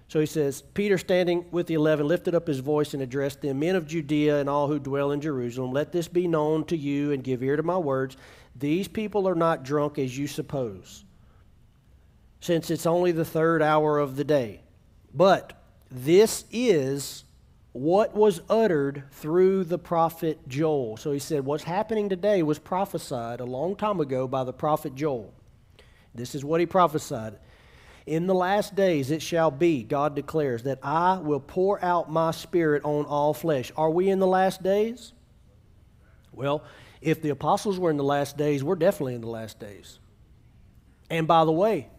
So 0.08 0.20
he 0.20 0.26
says, 0.26 0.62
Peter, 0.62 0.96
standing 0.96 1.44
with 1.50 1.66
the 1.66 1.74
eleven, 1.74 2.08
lifted 2.08 2.34
up 2.34 2.46
his 2.46 2.60
voice 2.60 2.94
and 2.94 3.02
addressed 3.02 3.42
them, 3.42 3.58
Men 3.58 3.76
of 3.76 3.86
Judea 3.86 4.40
and 4.40 4.48
all 4.48 4.66
who 4.66 4.78
dwell 4.78 5.12
in 5.12 5.20
Jerusalem, 5.20 5.70
let 5.70 5.92
this 5.92 6.08
be 6.08 6.26
known 6.26 6.64
to 6.64 6.76
you 6.76 7.12
and 7.12 7.22
give 7.22 7.42
ear 7.42 7.56
to 7.56 7.62
my 7.62 7.76
words. 7.76 8.16
These 8.56 8.88
people 8.88 9.28
are 9.28 9.34
not 9.34 9.64
drunk 9.64 9.98
as 9.98 10.16
you 10.16 10.26
suppose, 10.26 11.04
since 12.40 12.70
it's 12.70 12.86
only 12.86 13.12
the 13.12 13.24
third 13.24 13.60
hour 13.62 13.98
of 13.98 14.16
the 14.16 14.24
day. 14.24 14.62
But 15.12 15.62
this 15.90 16.46
is 16.50 17.24
what 17.72 18.14
was 18.14 18.40
uttered 18.48 19.04
through 19.12 19.64
the 19.64 19.78
prophet 19.78 20.48
Joel. 20.48 20.96
So 20.96 21.12
he 21.12 21.18
said, 21.18 21.44
What's 21.44 21.64
happening 21.64 22.08
today 22.08 22.42
was 22.42 22.58
prophesied 22.58 23.40
a 23.40 23.44
long 23.44 23.76
time 23.76 24.00
ago 24.00 24.26
by 24.26 24.44
the 24.44 24.54
prophet 24.54 24.94
Joel. 24.94 25.34
This 26.14 26.34
is 26.34 26.44
what 26.44 26.60
he 26.60 26.66
prophesied. 26.66 27.38
In 28.08 28.26
the 28.26 28.34
last 28.34 28.74
days 28.74 29.10
it 29.10 29.20
shall 29.20 29.50
be, 29.50 29.82
God 29.82 30.14
declares, 30.14 30.62
that 30.62 30.78
I 30.82 31.18
will 31.18 31.40
pour 31.40 31.84
out 31.84 32.10
my 32.10 32.30
spirit 32.30 32.82
on 32.86 33.04
all 33.04 33.34
flesh. 33.34 33.70
Are 33.76 33.90
we 33.90 34.08
in 34.08 34.18
the 34.18 34.26
last 34.26 34.62
days? 34.62 35.12
Well, 36.32 36.64
if 37.02 37.20
the 37.20 37.28
apostles 37.28 37.78
were 37.78 37.90
in 37.90 37.98
the 37.98 38.04
last 38.04 38.38
days, 38.38 38.64
we're 38.64 38.76
definitely 38.76 39.14
in 39.14 39.20
the 39.20 39.28
last 39.28 39.60
days. 39.60 39.98
And 41.10 41.28
by 41.28 41.44
the 41.44 41.52
way, 41.52 41.90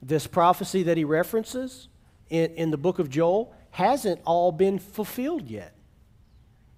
this 0.00 0.28
prophecy 0.28 0.84
that 0.84 0.96
he 0.96 1.02
references 1.02 1.88
in, 2.30 2.54
in 2.54 2.70
the 2.70 2.78
book 2.78 3.00
of 3.00 3.10
Joel 3.10 3.52
hasn't 3.72 4.20
all 4.24 4.52
been 4.52 4.78
fulfilled 4.78 5.50
yet. 5.50 5.74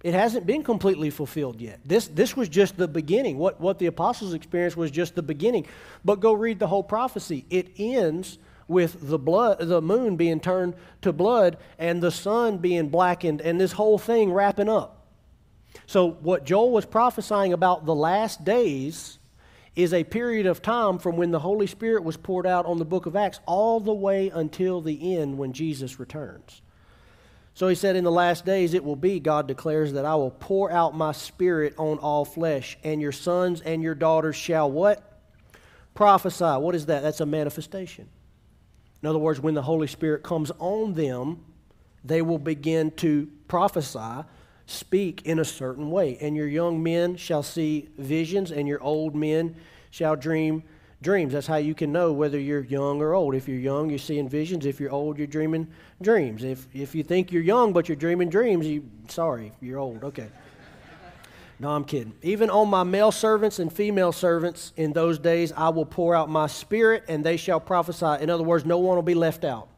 It 0.03 0.15
hasn't 0.15 0.47
been 0.47 0.63
completely 0.63 1.11
fulfilled 1.11 1.61
yet. 1.61 1.81
This, 1.85 2.07
this 2.07 2.35
was 2.35 2.49
just 2.49 2.77
the 2.77 2.87
beginning. 2.87 3.37
What, 3.37 3.61
what 3.61 3.77
the 3.77 3.85
apostles 3.85 4.33
experienced 4.33 4.75
was 4.75 4.89
just 4.89 5.13
the 5.13 5.21
beginning. 5.21 5.67
But 6.03 6.19
go 6.19 6.33
read 6.33 6.57
the 6.57 6.65
whole 6.65 6.81
prophecy. 6.81 7.45
It 7.51 7.73
ends 7.77 8.39
with 8.67 9.09
the 9.09 9.19
blood 9.19 9.59
the 9.59 9.81
moon 9.81 10.15
being 10.15 10.39
turned 10.39 10.75
to 11.01 11.11
blood 11.11 11.57
and 11.77 12.01
the 12.01 12.11
sun 12.11 12.57
being 12.57 12.89
blackened 12.89 13.41
and 13.41 13.59
this 13.59 13.73
whole 13.73 13.97
thing 13.97 14.31
wrapping 14.31 14.69
up. 14.69 15.05
So 15.85 16.11
what 16.11 16.45
Joel 16.45 16.71
was 16.71 16.85
prophesying 16.85 17.53
about 17.53 17.85
the 17.85 17.95
last 17.95 18.43
days 18.43 19.19
is 19.75 19.93
a 19.93 20.03
period 20.03 20.45
of 20.45 20.61
time 20.61 20.99
from 20.99 21.15
when 21.15 21.31
the 21.31 21.39
Holy 21.39 21.67
Spirit 21.67 22.03
was 22.03 22.17
poured 22.17 22.45
out 22.45 22.65
on 22.65 22.77
the 22.77 22.85
book 22.85 23.05
of 23.05 23.15
Acts 23.15 23.39
all 23.45 23.79
the 23.79 23.93
way 23.93 24.29
until 24.29 24.81
the 24.81 25.15
end 25.15 25.37
when 25.37 25.53
Jesus 25.53 25.99
returns. 25.99 26.61
So 27.53 27.67
he 27.67 27.75
said, 27.75 27.95
In 27.95 28.03
the 28.03 28.11
last 28.11 28.45
days 28.45 28.73
it 28.73 28.83
will 28.83 28.95
be, 28.95 29.19
God 29.19 29.47
declares, 29.47 29.93
that 29.93 30.05
I 30.05 30.15
will 30.15 30.31
pour 30.31 30.71
out 30.71 30.95
my 30.95 31.11
spirit 31.11 31.73
on 31.77 31.99
all 31.99 32.25
flesh, 32.25 32.77
and 32.83 33.01
your 33.01 33.11
sons 33.11 33.61
and 33.61 33.81
your 33.81 33.95
daughters 33.95 34.35
shall 34.35 34.69
what? 34.69 35.19
Prophesy. 35.93 36.45
What 36.45 36.75
is 36.75 36.85
that? 36.87 37.03
That's 37.03 37.19
a 37.19 37.25
manifestation. 37.25 38.09
In 39.01 39.09
other 39.09 39.19
words, 39.19 39.39
when 39.39 39.53
the 39.53 39.63
Holy 39.63 39.87
Spirit 39.87 40.23
comes 40.23 40.51
on 40.59 40.93
them, 40.93 41.43
they 42.03 42.21
will 42.21 42.39
begin 42.39 42.91
to 42.91 43.29
prophesy, 43.47 44.23
speak 44.65 45.23
in 45.25 45.39
a 45.39 45.45
certain 45.45 45.91
way. 45.91 46.17
And 46.21 46.35
your 46.35 46.47
young 46.47 46.81
men 46.81 47.15
shall 47.15 47.43
see 47.43 47.89
visions, 47.97 48.51
and 48.51 48.67
your 48.67 48.81
old 48.81 49.15
men 49.15 49.55
shall 49.89 50.15
dream 50.15 50.63
dreams. 51.01 51.33
That's 51.33 51.47
how 51.47 51.57
you 51.57 51.73
can 51.73 51.91
know 51.91 52.13
whether 52.13 52.39
you're 52.39 52.63
young 52.63 53.01
or 53.01 53.13
old. 53.13 53.35
If 53.35 53.47
you're 53.47 53.59
young, 53.59 53.89
you're 53.89 53.99
seeing 53.99 54.29
visions. 54.29 54.65
If 54.65 54.79
you're 54.79 54.91
old, 54.91 55.17
you're 55.17 55.27
dreaming 55.27 55.67
dreams. 56.01 56.43
If, 56.43 56.67
if 56.73 56.93
you 56.93 57.03
think 57.03 57.31
you're 57.31 57.43
young 57.43 57.73
but 57.73 57.89
you're 57.89 57.95
dreaming 57.95 58.29
dreams, 58.29 58.67
you 58.67 58.87
sorry, 59.07 59.51
you're 59.61 59.79
old. 59.79 60.03
Okay. 60.03 60.27
No, 61.61 61.69
I'm 61.69 61.83
kidding. 61.83 62.13
Even 62.23 62.49
on 62.49 62.69
my 62.69 62.81
male 62.81 63.11
servants 63.11 63.59
and 63.59 63.71
female 63.71 64.11
servants 64.11 64.73
in 64.77 64.93
those 64.93 65.19
days, 65.19 65.53
I 65.55 65.69
will 65.69 65.85
pour 65.85 66.15
out 66.15 66.27
my 66.27 66.47
spirit 66.47 67.03
and 67.07 67.23
they 67.23 67.37
shall 67.37 67.59
prophesy. 67.59 68.19
In 68.19 68.31
other 68.31 68.41
words, 68.41 68.65
no 68.65 68.79
one 68.79 68.95
will 68.95 69.03
be 69.03 69.13
left 69.13 69.43
out. 69.43 69.69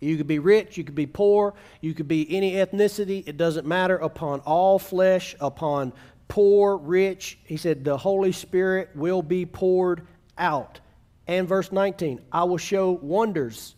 You 0.00 0.16
could 0.16 0.26
be 0.26 0.40
rich, 0.40 0.76
you 0.76 0.82
could 0.82 0.96
be 0.96 1.06
poor, 1.06 1.54
you 1.80 1.94
could 1.94 2.08
be 2.08 2.36
any 2.36 2.54
ethnicity, 2.54 3.22
it 3.24 3.36
doesn't 3.36 3.64
matter. 3.68 3.96
Upon 3.96 4.40
all 4.40 4.80
flesh, 4.80 5.36
upon 5.38 5.92
poor, 6.26 6.76
rich, 6.76 7.38
he 7.44 7.56
said, 7.56 7.84
the 7.84 7.96
Holy 7.96 8.32
Spirit 8.32 8.90
will 8.96 9.22
be 9.22 9.46
poured 9.46 10.08
out. 10.36 10.80
And 11.28 11.46
verse 11.46 11.70
19, 11.70 12.20
I 12.32 12.42
will 12.42 12.58
show 12.58 12.90
wonders 12.90 13.76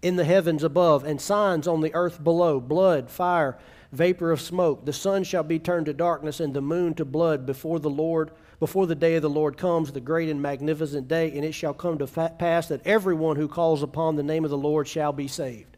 in 0.00 0.16
the 0.16 0.24
heavens 0.24 0.64
above 0.64 1.04
and 1.04 1.20
signs 1.20 1.68
on 1.68 1.82
the 1.82 1.94
earth 1.94 2.24
below 2.24 2.60
blood, 2.60 3.10
fire, 3.10 3.58
vapor 3.92 4.32
of 4.32 4.40
smoke. 4.40 4.84
The 4.84 4.92
sun 4.92 5.22
shall 5.22 5.42
be 5.42 5.58
turned 5.58 5.86
to 5.86 5.92
darkness 5.92 6.40
and 6.40 6.52
the 6.52 6.60
moon 6.60 6.94
to 6.94 7.04
blood 7.04 7.46
before 7.46 7.78
the 7.78 7.90
Lord, 7.90 8.32
before 8.58 8.86
the 8.86 8.94
day 8.94 9.14
of 9.14 9.22
the 9.22 9.30
Lord 9.30 9.56
comes, 9.56 9.92
the 9.92 10.00
great 10.00 10.28
and 10.28 10.42
magnificent 10.42 11.06
day. 11.08 11.30
And 11.36 11.44
it 11.44 11.52
shall 11.52 11.74
come 11.74 11.98
to 11.98 12.06
pass 12.06 12.68
that 12.68 12.86
everyone 12.86 13.36
who 13.36 13.48
calls 13.48 13.82
upon 13.82 14.16
the 14.16 14.22
name 14.22 14.44
of 14.44 14.50
the 14.50 14.58
Lord 14.58 14.88
shall 14.88 15.12
be 15.12 15.28
saved. 15.28 15.76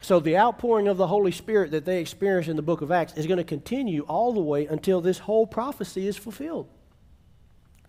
So 0.00 0.18
the 0.18 0.36
outpouring 0.36 0.88
of 0.88 0.96
the 0.96 1.06
Holy 1.06 1.30
Spirit 1.30 1.70
that 1.70 1.84
they 1.84 2.00
experience 2.00 2.48
in 2.48 2.56
the 2.56 2.62
book 2.62 2.80
of 2.80 2.90
Acts 2.90 3.14
is 3.14 3.26
going 3.26 3.38
to 3.38 3.44
continue 3.44 4.02
all 4.02 4.32
the 4.32 4.40
way 4.40 4.66
until 4.66 5.00
this 5.00 5.18
whole 5.18 5.46
prophecy 5.46 6.06
is 6.06 6.16
fulfilled. 6.16 6.68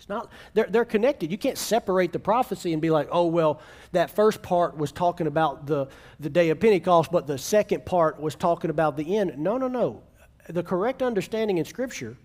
It's 0.03 0.09
not, 0.09 0.29
they're, 0.53 0.67
they're 0.69 0.83
connected. 0.83 1.31
You 1.31 1.37
can't 1.37 1.57
separate 1.57 2.11
the 2.11 2.19
prophecy 2.19 2.73
and 2.73 2.81
be 2.81 2.89
like, 2.89 3.07
oh, 3.09 3.27
well, 3.27 3.61
that 3.93 4.11
first 4.11 4.41
part 4.41 4.75
was 4.75 4.91
talking 4.91 5.27
about 5.27 5.65
the, 5.65 5.87
the 6.19 6.29
day 6.29 6.49
of 6.49 6.59
Pentecost, 6.59 7.09
but 7.09 7.25
the 7.25 7.37
second 7.37 7.85
part 7.85 8.19
was 8.19 8.35
talking 8.35 8.69
about 8.69 8.97
the 8.97 9.15
end. 9.15 9.37
No, 9.37 9.57
no, 9.57 9.69
no. 9.69 10.03
The 10.49 10.61
correct 10.61 11.01
understanding 11.01 11.57
in 11.57 11.63
Scripture 11.63 12.17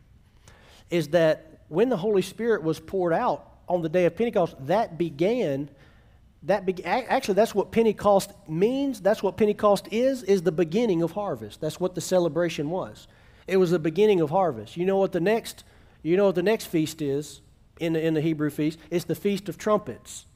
is 0.90 1.10
that 1.10 1.60
when 1.68 1.88
the 1.88 1.96
Holy 1.96 2.20
Spirit 2.20 2.64
was 2.64 2.80
poured 2.80 3.12
out 3.12 3.48
on 3.68 3.80
the 3.80 3.88
day 3.88 4.06
of 4.06 4.16
Pentecost, 4.16 4.56
that 4.66 4.98
began. 4.98 5.70
That 6.42 6.66
be, 6.66 6.84
actually, 6.84 7.34
that's 7.34 7.54
what 7.54 7.70
Pentecost 7.70 8.32
means. 8.48 9.00
That's 9.00 9.22
what 9.22 9.36
Pentecost 9.36 9.86
is. 9.92 10.24
Is 10.24 10.42
the 10.42 10.50
beginning 10.50 11.02
of 11.02 11.12
harvest. 11.12 11.60
That's 11.60 11.78
what 11.78 11.94
the 11.94 12.00
celebration 12.00 12.70
was. 12.70 13.06
It 13.46 13.56
was 13.56 13.70
the 13.70 13.78
beginning 13.78 14.20
of 14.20 14.30
harvest. 14.30 14.76
You 14.76 14.84
know 14.84 14.96
what 14.96 15.12
the 15.12 15.20
next, 15.20 15.62
you 16.02 16.16
know 16.16 16.26
what 16.26 16.34
the 16.34 16.42
next 16.42 16.66
feast 16.66 17.00
is 17.00 17.40
in 17.80 17.92
the, 17.92 18.04
in 18.04 18.14
the 18.14 18.20
Hebrew 18.20 18.50
feast. 18.50 18.78
It's 18.90 19.04
the 19.04 19.14
Feast 19.14 19.48
of 19.48 19.58
Trumpets. 19.58 20.26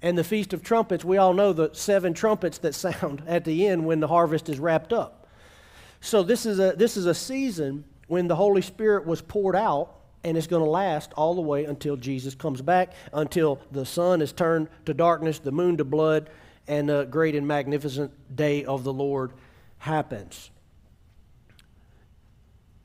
And 0.00 0.16
the 0.16 0.24
Feast 0.24 0.52
of 0.52 0.62
Trumpets, 0.62 1.04
we 1.04 1.16
all 1.16 1.34
know 1.34 1.52
the 1.52 1.70
seven 1.72 2.14
trumpets 2.14 2.58
that 2.58 2.74
sound 2.74 3.22
at 3.26 3.44
the 3.44 3.66
end 3.66 3.86
when 3.86 4.00
the 4.00 4.08
harvest 4.08 4.48
is 4.48 4.58
wrapped 4.58 4.92
up. 4.92 5.26
So 6.00 6.22
this 6.22 6.46
is 6.46 6.58
a, 6.58 6.72
this 6.76 6.96
is 6.96 7.06
a 7.06 7.14
season 7.14 7.84
when 8.06 8.28
the 8.28 8.36
Holy 8.36 8.62
Spirit 8.62 9.06
was 9.06 9.20
poured 9.20 9.56
out, 9.56 9.94
and 10.24 10.36
it's 10.36 10.46
going 10.46 10.64
to 10.64 10.70
last 10.70 11.12
all 11.14 11.34
the 11.34 11.40
way 11.40 11.64
until 11.64 11.96
Jesus 11.96 12.34
comes 12.34 12.62
back, 12.62 12.92
until 13.12 13.60
the 13.72 13.84
sun 13.84 14.22
is 14.22 14.32
turned 14.32 14.68
to 14.86 14.94
darkness, 14.94 15.38
the 15.38 15.52
moon 15.52 15.76
to 15.76 15.84
blood, 15.84 16.30
and 16.66 16.88
the 16.88 17.04
great 17.04 17.34
and 17.34 17.46
magnificent 17.46 18.12
day 18.34 18.64
of 18.64 18.84
the 18.84 18.92
Lord 18.92 19.32
happens. 19.78 20.50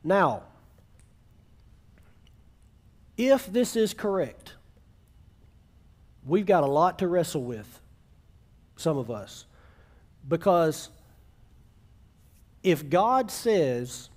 Now, 0.03 0.43
if 3.17 3.51
this 3.51 3.75
is 3.75 3.93
correct, 3.93 4.53
we've 6.25 6.45
got 6.45 6.63
a 6.63 6.67
lot 6.67 6.99
to 6.99 7.07
wrestle 7.07 7.43
with, 7.43 7.81
some 8.75 8.97
of 8.97 9.11
us. 9.11 9.45
Because 10.27 10.89
if 12.63 12.89
God 12.89 13.29
says 13.29 14.09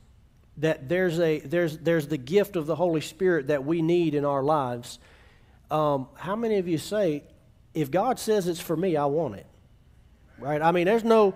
that 0.59 0.89
there's, 0.89 1.21
a, 1.21 1.41
there's, 1.41 1.79
there's 1.79 2.09
the 2.09 2.17
gift 2.17 2.57
of 2.57 2.67
the 2.67 2.77
Holy 2.77 3.01
Spirit 3.01 3.49
that 3.49 3.65
we 3.65 3.83
need 3.83 4.15
in 4.15 4.25
our 4.25 4.43
lives, 4.43 4.99
um, 5.71 6.09
how 6.15 6.37
many 6.37 6.57
of 6.57 6.69
you 6.69 6.79
say, 6.79 7.25
if 7.75 7.91
God 7.91 8.19
says 8.19 8.49
it's 8.49 8.61
for 8.61 8.77
me, 8.77 8.97
I 8.97 9.05
want 9.07 9.35
it? 9.35 9.47
Right? 10.39 10.63
I 10.63 10.73
mean, 10.73 10.87
there's 10.87 11.05
no, 11.05 11.35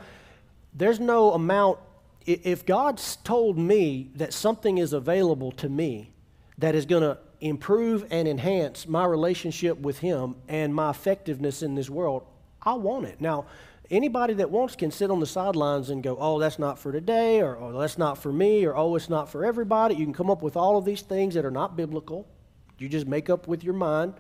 there's 0.73 1.01
no 1.01 1.33
amount. 1.33 1.79
If 2.25 2.65
God's 2.65 3.17
told 3.17 3.59
me 3.59 4.11
that 4.15 4.33
something 4.33 4.79
is 4.79 4.93
available 4.93 5.53
to 5.53 5.69
me 5.69 6.13
that 6.59 6.75
is 6.75 6.87
going 6.87 7.03
to 7.03 7.19
improve 7.41 8.07
and 8.11 8.29
enhance 8.29 8.87
my 8.87 9.05
relationship 9.05 9.79
with 9.79 9.99
Him 9.99 10.37
and 10.49 10.75
my 10.75 10.91
effectiveness 10.91 11.63
in 11.63 11.75
this 11.75 11.89
world, 11.89 12.25
I 12.63 12.75
want 12.75 13.07
it. 13.07 13.21
Now, 13.21 13.47
anybody 13.91 14.35
that 14.35 14.51
wants 14.51 14.77
can 14.77 14.91
sit 14.91 15.11
on 15.11 15.21
the 15.21 15.27
sidelines 15.27 15.91
and 15.91 16.03
go, 16.03 16.17
oh, 16.21 16.39
that's 16.39 16.59
not 16.59 16.79
for 16.79 16.93
today, 16.93 17.41
or 17.41 17.57
oh, 17.57 17.79
that's 17.79 17.99
not 17.99 18.19
for 18.19 18.33
me, 18.33 18.65
or 18.65 18.77
oh, 18.77 18.95
it's 18.95 19.09
not 19.09 19.31
for 19.31 19.45
everybody. 19.45 19.95
You 19.95 20.05
can 20.05 20.15
come 20.15 20.31
up 20.31 20.43
with 20.43 20.57
all 20.57 20.77
of 20.77 20.85
these 20.85 21.03
things 21.03 21.35
that 21.35 21.45
are 21.45 21.51
not 21.51 21.77
biblical. 21.77 22.27
You 22.79 22.89
just 22.89 23.07
make 23.07 23.29
up 23.29 23.49
with 23.49 23.65
your 23.65 23.75
mind. 23.75 24.15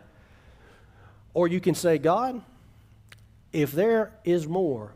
Or 1.32 1.46
you 1.46 1.60
can 1.60 1.74
say, 1.74 1.98
God, 1.98 2.42
if 3.52 3.72
there 3.72 4.12
is 4.24 4.48
more, 4.48 4.94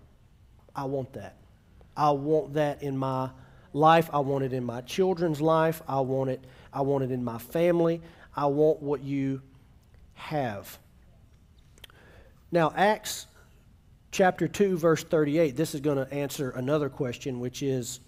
I 0.75 0.85
want 0.85 1.13
that. 1.13 1.37
I 1.97 2.11
want 2.11 2.55
that 2.55 2.83
in 2.83 2.97
my 2.97 3.31
life. 3.73 4.11
I 4.13 4.19
want 4.19 4.45
it 4.45 4.53
in 4.53 4.65
my 4.65 4.81
children's 4.81 5.41
life. 5.41 5.83
I 5.87 6.01
want 6.01 6.31
it 6.31 6.45
I 6.75 6.83
want 6.83 7.05
it 7.05 7.11
in 7.11 7.25
my 7.25 7.39
family. 7.39 8.03
I 8.37 8.47
want 8.47 8.83
what 8.83 9.03
you 9.03 9.41
have. 10.15 10.79
Now, 12.51 12.73
Acts 12.77 13.27
chapter 14.11 14.49
2, 14.49 14.77
verse 14.77 15.03
38, 15.05 15.57
this 15.57 15.75
is 15.75 15.81
going 15.81 16.05
to 16.05 16.13
answer 16.13 16.51
another 16.51 16.89
question, 16.89 17.41
which 17.41 17.63
is 17.63 18.01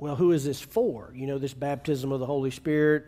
well, 0.00 0.16
who 0.16 0.32
is 0.32 0.44
this 0.44 0.60
for? 0.60 1.12
You 1.14 1.26
know, 1.26 1.38
this 1.38 1.52
baptism 1.52 2.10
of 2.10 2.20
the 2.20 2.26
Holy 2.26 2.50
Spirit, 2.50 3.04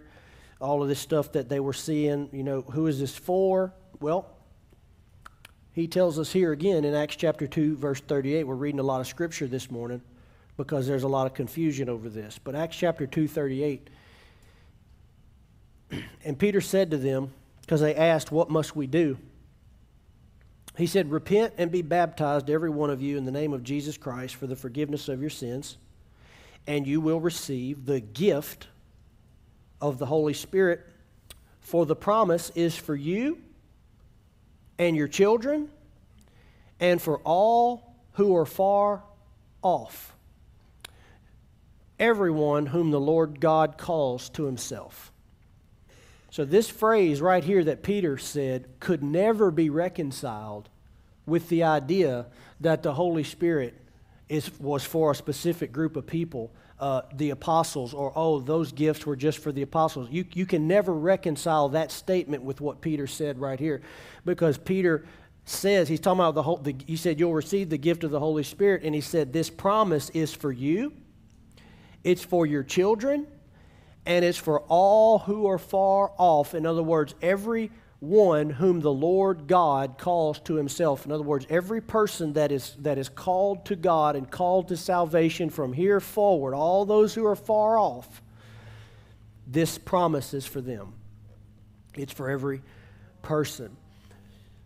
all 0.61 0.83
of 0.83 0.89
this 0.89 1.01
stuff 1.01 1.33
that 1.33 1.49
they 1.49 1.59
were 1.59 1.73
seeing, 1.73 2.29
you 2.33 2.43
know, 2.43 2.61
who 2.61 2.87
is 2.87 3.01
this 3.01 3.17
for? 3.17 3.73
Well, 3.99 4.29
he 5.73 5.89
tells 5.89 6.19
us 6.19 6.31
here 6.31 6.53
again 6.53 6.85
in 6.85 6.95
Acts 6.95 7.17
chapter 7.17 7.47
2, 7.47 7.77
verse 7.77 8.01
38. 8.01 8.45
We're 8.45 8.55
reading 8.55 8.79
a 8.79 8.85
lot 8.85 9.01
of 9.01 9.07
scripture 9.07 9.47
this 9.47 9.71
morning 9.71 10.03
because 10.59 10.87
there's 10.87 11.05
a 11.05 11.09
lot 11.09 11.27
of 11.27 11.33
confusion 11.33 11.89
over 11.89 12.11
this. 12.11 12.39
But 12.43 12.55
Acts 12.55 12.77
chapter 12.77 13.07
2, 13.07 13.27
38 13.27 13.89
and 16.25 16.39
Peter 16.39 16.61
said 16.61 16.91
to 16.91 16.97
them, 16.97 17.33
because 17.63 17.81
they 17.81 17.95
asked, 17.95 18.31
What 18.31 18.51
must 18.51 18.77
we 18.77 18.87
do? 18.87 19.17
He 20.77 20.87
said, 20.87 21.11
Repent 21.11 21.55
and 21.59 21.71
be 21.71 21.83
baptized, 21.83 22.51
every 22.51 22.71
one 22.71 22.91
of 22.91 23.01
you, 23.01 23.17
in 23.17 23.25
the 23.25 23.31
name 23.31 23.53
of 23.53 23.63
Jesus 23.63 23.97
Christ 23.97 24.35
for 24.35 24.47
the 24.47 24.57
forgiveness 24.57 25.09
of 25.09 25.21
your 25.21 25.31
sins, 25.31 25.79
and 26.67 26.87
you 26.87 27.01
will 27.01 27.21
receive 27.21 27.87
the 27.87 28.01
gift 28.01 28.69
of 29.81 29.99
the 29.99 30.07
Holy 30.07 30.35
Spirit. 30.35 30.87
For 31.61 31.87
the 31.87 31.97
promise 31.97 32.51
is 32.51 32.77
for 32.77 32.95
you 32.95 33.39
and 34.79 34.97
your 34.97 35.09
children 35.09 35.69
and 36.81 37.01
for 37.01 37.19
all 37.19 37.95
who 38.15 38.37
are 38.37 38.45
far 38.45 39.05
off, 39.63 40.15
everyone 42.01 42.67
whom 42.67 42.91
the 42.91 43.01
Lord 43.01 43.41
God 43.41 43.79
calls 43.79 44.29
to 44.31 44.45
himself. 44.45 45.12
So, 46.33 46.47
this 46.47 46.67
phrase 46.67 47.21
right 47.21 47.45
here 47.45 47.63
that 47.63 47.83
Peter 47.83 48.17
said 48.17 48.67
could 48.81 49.03
never 49.03 49.51
be 49.51 49.69
reconciled 49.69 50.71
with 51.27 51.51
the 51.51 51.65
idea 51.65 52.25
that 52.59 52.83
the 52.83 52.95
Holy 52.95 53.23
Spirit 53.23 53.75
is, 54.31 54.51
was 54.59 54.83
for 54.83 55.11
a 55.11 55.15
specific 55.15 55.73
group 55.73 55.95
of 55.95 56.07
people, 56.07 56.51
uh, 56.81 57.03
the 57.13 57.29
apostles, 57.29 57.93
or 57.93 58.15
oh, 58.17 58.41
those 58.41 58.73
gifts 58.73 59.05
were 59.05 59.15
just 59.15 59.41
for 59.41 59.53
the 59.53 59.61
apostles. 59.61 60.09
You, 60.11 60.25
you 60.33 60.47
can 60.47 60.67
never 60.67 60.95
reconcile 60.95 61.69
that 61.69 61.93
statement 61.93 62.43
with 62.43 62.63
what 62.63 62.81
Peter 62.81 63.07
said 63.07 63.39
right 63.39 63.61
here 63.61 63.83
because 64.25 64.57
Peter 64.57 65.05
says, 65.45 65.87
he's 65.87 66.01
talking 66.01 66.21
about 66.21 66.35
the 66.35 66.43
whole, 66.43 66.57
the, 66.57 66.75
he 66.87 66.97
said, 66.97 67.21
you'll 67.21 67.35
receive 67.35 67.69
the 67.69 67.77
gift 67.77 68.05
of 68.05 68.11
the 68.11 68.21
Holy 68.21 68.43
Spirit, 68.43 68.85
and 68.85 68.95
he 68.95 69.03
said, 69.03 69.35
this 69.35 69.51
promise 69.51 70.09
is 70.11 70.33
for 70.33 70.51
you, 70.51 70.95
it's 72.03 72.25
for 72.25 72.47
your 72.47 72.63
children 72.63 73.27
and 74.05 74.25
it's 74.25 74.39
for 74.39 74.61
all 74.69 75.21
who 75.21 75.47
are 75.47 75.59
far 75.59 76.13
off. 76.19 76.55
In 76.55 76.67
other 76.67 76.83
words, 76.83 77.15
every 77.23 77.71
one 78.01 78.51
whom 78.51 78.81
the 78.81 78.93
Lord 78.93 79.47
God 79.47 79.97
calls 79.97 80.41
to 80.41 80.57
himself. 80.57 81.07
In 81.07 81.13
other 81.13 81.23
words, 81.23 81.47
every 81.49 81.81
person 81.81 82.33
that 82.33 82.51
is, 82.51 82.75
that 82.81 82.99
is 82.99 83.09
called 83.09 83.65
to 83.67 83.77
God 83.77 84.17
and 84.17 84.29
called 84.29 84.69
to 84.69 84.77
salvation 84.77 85.51
from 85.51 85.73
here 85.73 86.01
forward, 86.01 86.53
all 86.53 86.85
those 86.85 87.15
who 87.15 87.25
are 87.25 87.37
far 87.37 87.79
off, 87.79 88.21
this 89.47 89.79
promise 89.79 90.35
is 90.35 90.45
for 90.45 90.61
them. 90.61 90.95
It's 91.95 92.13
for 92.13 92.29
every 92.29 92.63
person. 93.23 93.77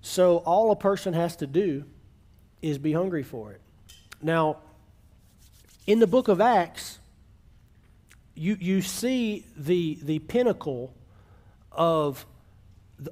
So 0.00 0.38
all 0.38 0.70
a 0.70 0.76
person 0.76 1.12
has 1.12 1.36
to 1.36 1.46
do 1.46 1.84
is 2.62 2.78
be 2.78 2.92
hungry 2.92 3.22
for 3.22 3.52
it. 3.52 3.60
Now, 4.22 4.58
in 5.86 5.98
the 5.98 6.06
book 6.06 6.28
of 6.28 6.40
Acts, 6.40 7.00
you, 8.36 8.56
you 8.60 8.82
see 8.82 9.46
the, 9.56 9.98
the 10.02 10.18
pinnacle 10.20 10.94
of 11.72 12.24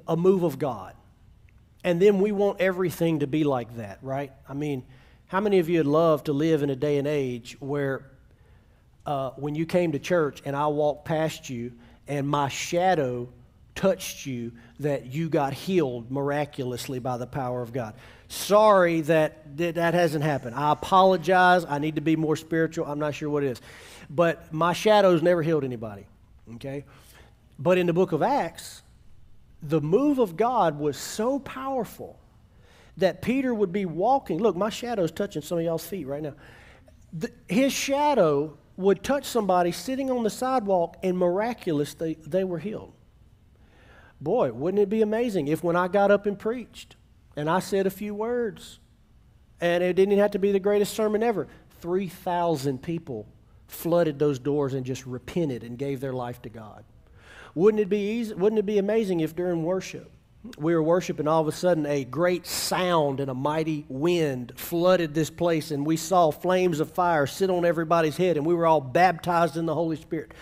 a 0.07 0.15
move 0.15 0.43
of 0.43 0.57
God. 0.59 0.95
And 1.83 2.01
then 2.01 2.19
we 2.19 2.31
want 2.31 2.61
everything 2.61 3.19
to 3.19 3.27
be 3.27 3.43
like 3.43 3.75
that, 3.77 3.99
right? 4.01 4.31
I 4.47 4.53
mean, 4.53 4.83
how 5.27 5.39
many 5.39 5.59
of 5.59 5.69
you 5.69 5.79
would 5.79 5.87
love 5.87 6.23
to 6.25 6.33
live 6.33 6.63
in 6.63 6.69
a 6.69 6.75
day 6.75 6.97
and 6.97 7.07
age 7.07 7.57
where 7.59 8.05
uh, 9.05 9.31
when 9.31 9.55
you 9.55 9.65
came 9.65 9.91
to 9.91 9.99
church 9.99 10.41
and 10.45 10.55
I 10.55 10.67
walked 10.67 11.05
past 11.05 11.49
you 11.49 11.73
and 12.07 12.27
my 12.27 12.49
shadow 12.49 13.29
touched 13.75 14.25
you, 14.25 14.53
that 14.79 15.07
you 15.07 15.29
got 15.29 15.53
healed 15.53 16.09
miraculously 16.09 16.99
by 16.99 17.17
the 17.17 17.27
power 17.27 17.61
of 17.61 17.73
God? 17.73 17.93
Sorry 18.27 19.01
that 19.01 19.57
that 19.57 19.93
hasn't 19.93 20.23
happened. 20.23 20.55
I 20.55 20.71
apologize. 20.71 21.65
I 21.65 21.77
need 21.77 21.95
to 21.95 22.01
be 22.01 22.15
more 22.15 22.35
spiritual. 22.35 22.85
I'm 22.85 22.99
not 22.99 23.13
sure 23.13 23.29
what 23.29 23.43
it 23.43 23.51
is. 23.51 23.61
But 24.09 24.51
my 24.51 24.73
shadows 24.73 25.21
never 25.21 25.43
healed 25.43 25.63
anybody. 25.63 26.07
Okay? 26.55 26.85
But 27.59 27.77
in 27.77 27.85
the 27.87 27.93
book 27.93 28.11
of 28.11 28.21
Acts, 28.23 28.81
the 29.61 29.81
move 29.81 30.19
of 30.19 30.37
God 30.37 30.79
was 30.79 30.97
so 30.97 31.39
powerful 31.39 32.19
that 32.97 33.21
Peter 33.21 33.53
would 33.53 33.71
be 33.71 33.85
walking. 33.85 34.39
Look, 34.39 34.55
my 34.55 34.69
shadow's 34.69 35.11
touching 35.11 35.41
some 35.41 35.57
of 35.57 35.63
y'all's 35.63 35.85
feet 35.85 36.07
right 36.07 36.21
now. 36.21 36.33
The, 37.13 37.31
his 37.47 37.73
shadow 37.73 38.57
would 38.77 39.03
touch 39.03 39.25
somebody 39.25 39.71
sitting 39.71 40.11
on 40.11 40.23
the 40.23 40.29
sidewalk, 40.29 40.97
and 41.01 41.17
miraculously, 41.17 42.17
they 42.25 42.43
were 42.43 42.59
healed. 42.59 42.93
Boy, 44.21 44.51
wouldn't 44.51 44.81
it 44.81 44.89
be 44.89 45.01
amazing 45.01 45.47
if 45.47 45.63
when 45.63 45.75
I 45.75 45.87
got 45.87 46.11
up 46.11 46.25
and 46.25 46.37
preached 46.37 46.95
and 47.35 47.49
I 47.49 47.59
said 47.59 47.85
a 47.85 47.91
few 47.91 48.15
words, 48.15 48.79
and 49.59 49.83
it 49.83 49.93
didn't 49.93 50.17
have 50.17 50.31
to 50.31 50.39
be 50.39 50.51
the 50.51 50.59
greatest 50.59 50.93
sermon 50.93 51.21
ever, 51.21 51.47
3,000 51.81 52.81
people 52.81 53.27
flooded 53.67 54.19
those 54.19 54.39
doors 54.39 54.73
and 54.73 54.85
just 54.85 55.05
repented 55.05 55.63
and 55.63 55.77
gave 55.77 55.99
their 55.99 56.13
life 56.13 56.41
to 56.43 56.49
God. 56.49 56.83
Wouldn't 57.53 57.81
it 57.81 57.89
be 57.89 58.19
easy, 58.19 58.33
wouldn't 58.33 58.59
it 58.59 58.65
be 58.65 58.77
amazing 58.77 59.21
if 59.21 59.35
during 59.35 59.63
worship 59.63 60.11
we 60.57 60.73
were 60.73 60.83
worshiping 60.83 61.27
all 61.27 61.41
of 61.41 61.47
a 61.47 61.51
sudden 61.51 61.85
a 61.85 62.03
great 62.03 62.45
sound 62.45 63.19
and 63.19 63.31
a 63.31 63.33
mighty 63.33 63.85
wind 63.89 64.53
flooded 64.55 65.13
this 65.13 65.29
place 65.29 65.71
and 65.71 65.85
we 65.85 65.97
saw 65.97 66.31
flames 66.31 66.79
of 66.79 66.91
fire 66.91 67.25
sit 67.25 67.49
on 67.49 67.65
everybody's 67.65 68.17
head 68.17 68.37
and 68.37 68.45
we 68.45 68.53
were 68.53 68.67
all 68.67 68.81
baptized 68.81 69.57
in 69.57 69.65
the 69.65 69.73
Holy 69.73 69.95
Spirit. 69.95 70.33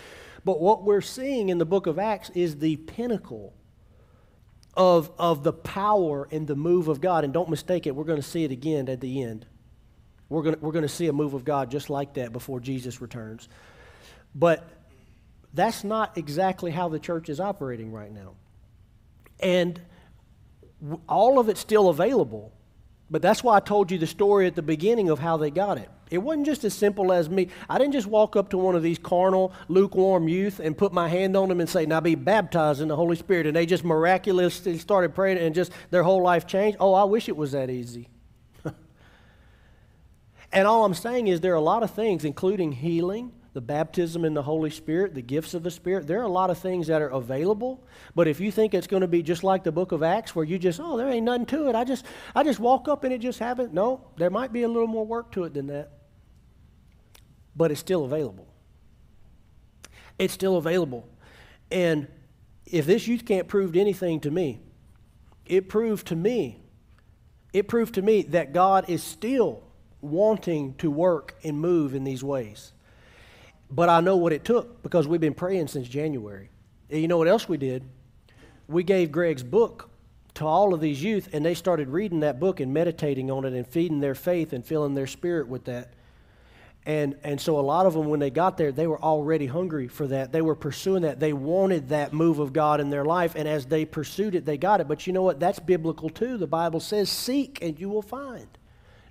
But 0.43 0.59
what 0.59 0.83
we're 0.83 1.01
seeing 1.01 1.49
in 1.49 1.57
the 1.57 1.65
book 1.65 1.87
of 1.87 1.97
Acts 1.97 2.29
is 2.31 2.57
the 2.57 2.75
pinnacle 2.75 3.53
of, 4.75 5.11
of 5.17 5.43
the 5.43 5.53
power 5.53 6.27
and 6.31 6.47
the 6.47 6.55
move 6.55 6.87
of 6.87 7.01
God. 7.01 7.23
And 7.23 7.33
don't 7.33 7.49
mistake 7.49 7.87
it, 7.87 7.95
we're 7.95 8.03
going 8.03 8.21
to 8.21 8.27
see 8.27 8.43
it 8.43 8.51
again 8.51 8.89
at 8.89 9.01
the 9.01 9.23
end. 9.23 9.45
We're 10.29 10.41
going 10.41 10.59
we're 10.61 10.81
to 10.81 10.89
see 10.89 11.07
a 11.07 11.13
move 11.13 11.33
of 11.35 11.45
God 11.45 11.69
just 11.69 11.89
like 11.89 12.15
that 12.15 12.33
before 12.33 12.59
Jesus 12.59 13.01
returns. 13.01 13.49
But 14.33 14.67
that's 15.53 15.83
not 15.83 16.17
exactly 16.17 16.71
how 16.71 16.89
the 16.89 16.97
church 16.97 17.29
is 17.29 17.39
operating 17.39 17.91
right 17.91 18.11
now. 18.11 18.33
And 19.39 19.79
all 21.07 21.39
of 21.39 21.49
it's 21.49 21.59
still 21.59 21.89
available. 21.89 22.51
But 23.09 23.21
that's 23.21 23.43
why 23.43 23.57
I 23.57 23.59
told 23.59 23.91
you 23.91 23.97
the 23.97 24.07
story 24.07 24.47
at 24.47 24.55
the 24.55 24.61
beginning 24.61 25.09
of 25.09 25.19
how 25.19 25.37
they 25.37 25.51
got 25.51 25.77
it. 25.77 25.89
It 26.09 26.19
wasn't 26.19 26.45
just 26.45 26.63
as 26.63 26.73
simple 26.73 27.11
as 27.11 27.29
me. 27.29 27.49
I 27.69 27.77
didn't 27.77 27.93
just 27.93 28.07
walk 28.07 28.35
up 28.35 28.49
to 28.49 28.57
one 28.57 28.75
of 28.75 28.83
these 28.83 28.99
carnal, 28.99 29.51
lukewarm 29.67 30.27
youth 30.27 30.59
and 30.59 30.77
put 30.77 30.93
my 30.93 31.07
hand 31.07 31.35
on 31.35 31.49
them 31.49 31.59
and 31.59 31.69
say, 31.69 31.85
Now 31.85 32.01
be 32.01 32.15
baptized 32.15 32.81
in 32.81 32.87
the 32.87 32.95
Holy 32.95 33.15
Spirit. 33.15 33.47
And 33.47 33.55
they 33.55 33.65
just 33.65 33.83
miraculously 33.83 34.77
started 34.77 35.15
praying 35.15 35.39
and 35.39 35.55
just 35.55 35.71
their 35.89 36.03
whole 36.03 36.21
life 36.21 36.45
changed. 36.45 36.77
Oh, 36.79 36.93
I 36.93 37.03
wish 37.03 37.29
it 37.29 37.35
was 37.35 37.53
that 37.53 37.69
easy. 37.69 38.09
and 40.51 40.67
all 40.67 40.85
I'm 40.85 40.93
saying 40.93 41.27
is 41.27 41.41
there 41.41 41.53
are 41.53 41.55
a 41.55 41.61
lot 41.61 41.83
of 41.83 41.91
things, 41.91 42.23
including 42.23 42.73
healing, 42.73 43.31
the 43.53 43.61
baptism 43.61 44.25
in 44.25 44.33
the 44.33 44.41
Holy 44.41 44.71
Spirit, 44.71 45.13
the 45.13 45.21
gifts 45.21 45.53
of 45.53 45.61
the 45.61 45.69
Spirit. 45.69 46.07
There 46.07 46.19
are 46.19 46.23
a 46.23 46.29
lot 46.29 46.49
of 46.49 46.57
things 46.57 46.87
that 46.87 47.01
are 47.01 47.09
available. 47.09 47.83
But 48.15 48.27
if 48.27 48.39
you 48.39 48.51
think 48.51 48.73
it's 48.73 48.87
going 48.87 49.01
to 49.01 49.07
be 49.07 49.21
just 49.21 49.43
like 49.43 49.63
the 49.63 49.71
book 49.71 49.91
of 49.91 50.01
Acts 50.01 50.35
where 50.35 50.43
you 50.43 50.57
just, 50.57 50.79
oh, 50.79 50.97
there 50.97 51.07
ain't 51.07 51.25
nothing 51.25 51.45
to 51.47 51.69
it. 51.69 51.75
I 51.75 51.83
just 51.83 52.05
I 52.35 52.43
just 52.43 52.59
walk 52.59 52.87
up 52.87 53.03
and 53.03 53.13
it 53.13 53.19
just 53.19 53.39
happens. 53.39 53.71
No, 53.71 54.07
there 54.17 54.31
might 54.31 54.51
be 54.51 54.63
a 54.63 54.67
little 54.67 54.87
more 54.87 55.05
work 55.05 55.31
to 55.33 55.43
it 55.43 55.53
than 55.53 55.67
that. 55.67 55.91
But 57.55 57.69
it's 57.69 57.79
still 57.79 58.05
available. 58.05 58.47
It's 60.17 60.33
still 60.33 60.57
available. 60.57 61.07
And 61.71 62.07
if 62.65 62.87
this 62.87 63.07
youth 63.07 63.25
can't 63.25 63.47
prove 63.47 63.75
anything 63.75 64.19
to 64.21 64.31
me, 64.31 64.61
it 65.45 65.69
proved 65.69 66.07
to 66.07 66.15
me, 66.15 66.59
it 67.51 67.67
proved 67.67 67.95
to 67.95 68.01
me 68.01 68.23
that 68.23 68.51
God 68.51 68.89
is 68.89 69.03
still 69.03 69.63
wanting 70.01 70.73
to 70.75 70.89
work 70.89 71.35
and 71.43 71.59
move 71.59 71.93
in 71.93 72.03
these 72.03 72.23
ways. 72.23 72.72
But 73.73 73.89
I 73.89 74.01
know 74.01 74.17
what 74.17 74.33
it 74.33 74.45
took 74.45 74.83
because 74.83 75.07
we've 75.07 75.19
been 75.19 75.33
praying 75.33 75.67
since 75.67 75.87
January. 75.87 76.49
And 76.91 77.01
you 77.01 77.07
know 77.07 77.17
what 77.17 77.27
else 77.27 77.49
we 77.49 77.57
did? 77.57 77.83
We 78.67 78.83
gave 78.83 79.11
Greg's 79.11 79.41
book 79.41 79.89
to 80.35 80.45
all 80.45 80.75
of 80.75 80.79
these 80.79 81.03
youth, 81.03 81.29
and 81.33 81.43
they 81.43 81.55
started 81.55 81.89
reading 81.89 82.19
that 82.19 82.39
book 82.39 82.59
and 82.59 82.71
meditating 82.71 83.31
on 83.31 83.45
it 83.45 83.53
and 83.53 83.65
feeding 83.67 83.99
their 83.99 84.13
faith 84.13 84.53
and 84.53 84.63
filling 84.63 84.93
their 84.93 85.07
spirit 85.07 85.47
with 85.47 85.65
that. 85.65 85.93
And, 86.85 87.15
and 87.23 87.41
so 87.41 87.59
a 87.59 87.61
lot 87.61 87.87
of 87.87 87.93
them, 87.93 88.09
when 88.09 88.19
they 88.19 88.29
got 88.29 88.57
there, 88.57 88.71
they 88.71 88.85
were 88.85 89.01
already 89.01 89.47
hungry 89.47 89.87
for 89.87 90.05
that. 90.07 90.31
They 90.31 90.41
were 90.41 90.55
pursuing 90.55 91.01
that. 91.01 91.19
They 91.19 91.33
wanted 91.33 91.89
that 91.89 92.13
move 92.13 92.37
of 92.37 92.53
God 92.53 92.79
in 92.79 92.91
their 92.91 93.05
life. 93.05 93.33
And 93.35 93.47
as 93.47 93.65
they 93.65 93.85
pursued 93.85 94.35
it, 94.35 94.45
they 94.45 94.57
got 94.57 94.81
it. 94.81 94.87
But 94.87 95.07
you 95.07 95.13
know 95.13 95.23
what? 95.23 95.39
That's 95.39 95.59
biblical 95.59 96.09
too. 96.09 96.37
The 96.37 96.45
Bible 96.45 96.79
says, 96.79 97.09
Seek 97.09 97.59
and 97.61 97.79
you 97.79 97.89
will 97.89 98.01
find. 98.03 98.47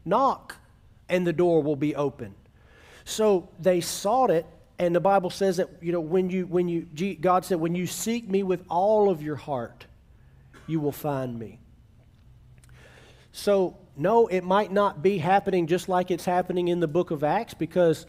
Knock 0.04 0.56
and 1.08 1.26
the 1.26 1.32
door 1.32 1.62
will 1.62 1.76
be 1.76 1.96
open. 1.96 2.34
So 3.04 3.48
they 3.58 3.80
sought 3.80 4.30
it, 4.30 4.46
and 4.78 4.94
the 4.94 5.00
Bible 5.00 5.30
says 5.30 5.58
that, 5.58 5.68
you 5.80 5.92
know, 5.92 6.00
when 6.00 6.30
you, 6.30 6.46
when 6.46 6.68
you, 6.68 6.86
God 7.14 7.44
said, 7.44 7.60
when 7.60 7.74
you 7.74 7.86
seek 7.86 8.28
me 8.28 8.42
with 8.42 8.64
all 8.68 9.10
of 9.10 9.22
your 9.22 9.36
heart, 9.36 9.86
you 10.66 10.80
will 10.80 10.92
find 10.92 11.38
me. 11.38 11.58
So, 13.32 13.76
no, 13.96 14.26
it 14.26 14.42
might 14.42 14.72
not 14.72 15.02
be 15.02 15.18
happening 15.18 15.66
just 15.66 15.88
like 15.88 16.10
it's 16.10 16.24
happening 16.24 16.68
in 16.68 16.80
the 16.80 16.88
book 16.88 17.10
of 17.10 17.24
Acts 17.24 17.54
because 17.54 18.06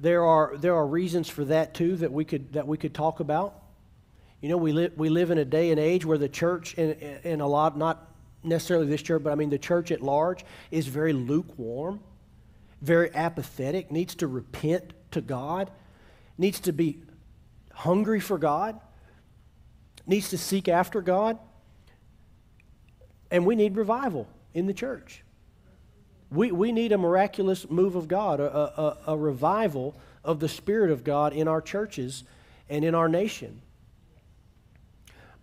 there 0.00 0.24
are, 0.24 0.56
there 0.56 0.74
are 0.74 0.86
reasons 0.86 1.28
for 1.28 1.44
that 1.46 1.74
too 1.74 1.96
that 1.96 2.12
we 2.12 2.24
could, 2.24 2.52
that 2.52 2.66
we 2.66 2.76
could 2.76 2.94
talk 2.94 3.20
about. 3.20 3.54
You 4.40 4.48
know, 4.48 4.56
we, 4.56 4.72
li- 4.72 4.90
we 4.96 5.08
live 5.08 5.30
in 5.30 5.38
a 5.38 5.44
day 5.44 5.70
and 5.70 5.78
age 5.78 6.04
where 6.04 6.18
the 6.18 6.28
church, 6.28 6.74
and, 6.78 6.92
and 7.24 7.42
a 7.42 7.46
lot, 7.46 7.76
not 7.76 8.08
necessarily 8.42 8.86
this 8.86 9.02
church, 9.02 9.22
but 9.22 9.32
I 9.32 9.34
mean 9.34 9.50
the 9.50 9.58
church 9.58 9.90
at 9.90 10.00
large, 10.00 10.44
is 10.70 10.86
very 10.86 11.12
lukewarm 11.12 12.00
very 12.80 13.14
apathetic, 13.14 13.90
needs 13.90 14.14
to 14.16 14.26
repent 14.26 14.92
to 15.10 15.20
God, 15.20 15.70
needs 16.40 16.60
to 16.60 16.72
be 16.72 17.02
hungry 17.74 18.18
for 18.18 18.38
God, 18.38 18.80
needs 20.06 20.30
to 20.30 20.38
seek 20.38 20.68
after 20.68 21.02
God. 21.02 21.38
And 23.30 23.46
we 23.46 23.54
need 23.54 23.76
revival. 23.76 24.26
in 24.54 24.66
the 24.66 24.74
church. 24.74 25.22
We, 26.30 26.50
we 26.50 26.72
need 26.72 26.92
a 26.92 26.98
miraculous 26.98 27.68
move 27.68 27.94
of 27.94 28.08
God, 28.08 28.40
a, 28.40 28.80
a, 28.80 28.98
a 29.08 29.18
revival 29.18 29.96
of 30.24 30.40
the 30.40 30.48
Spirit 30.48 30.90
of 30.90 31.04
God 31.04 31.32
in 31.32 31.46
our 31.46 31.60
churches 31.60 32.24
and 32.68 32.84
in 32.84 32.94
our 32.94 33.08
nation. 33.08 33.62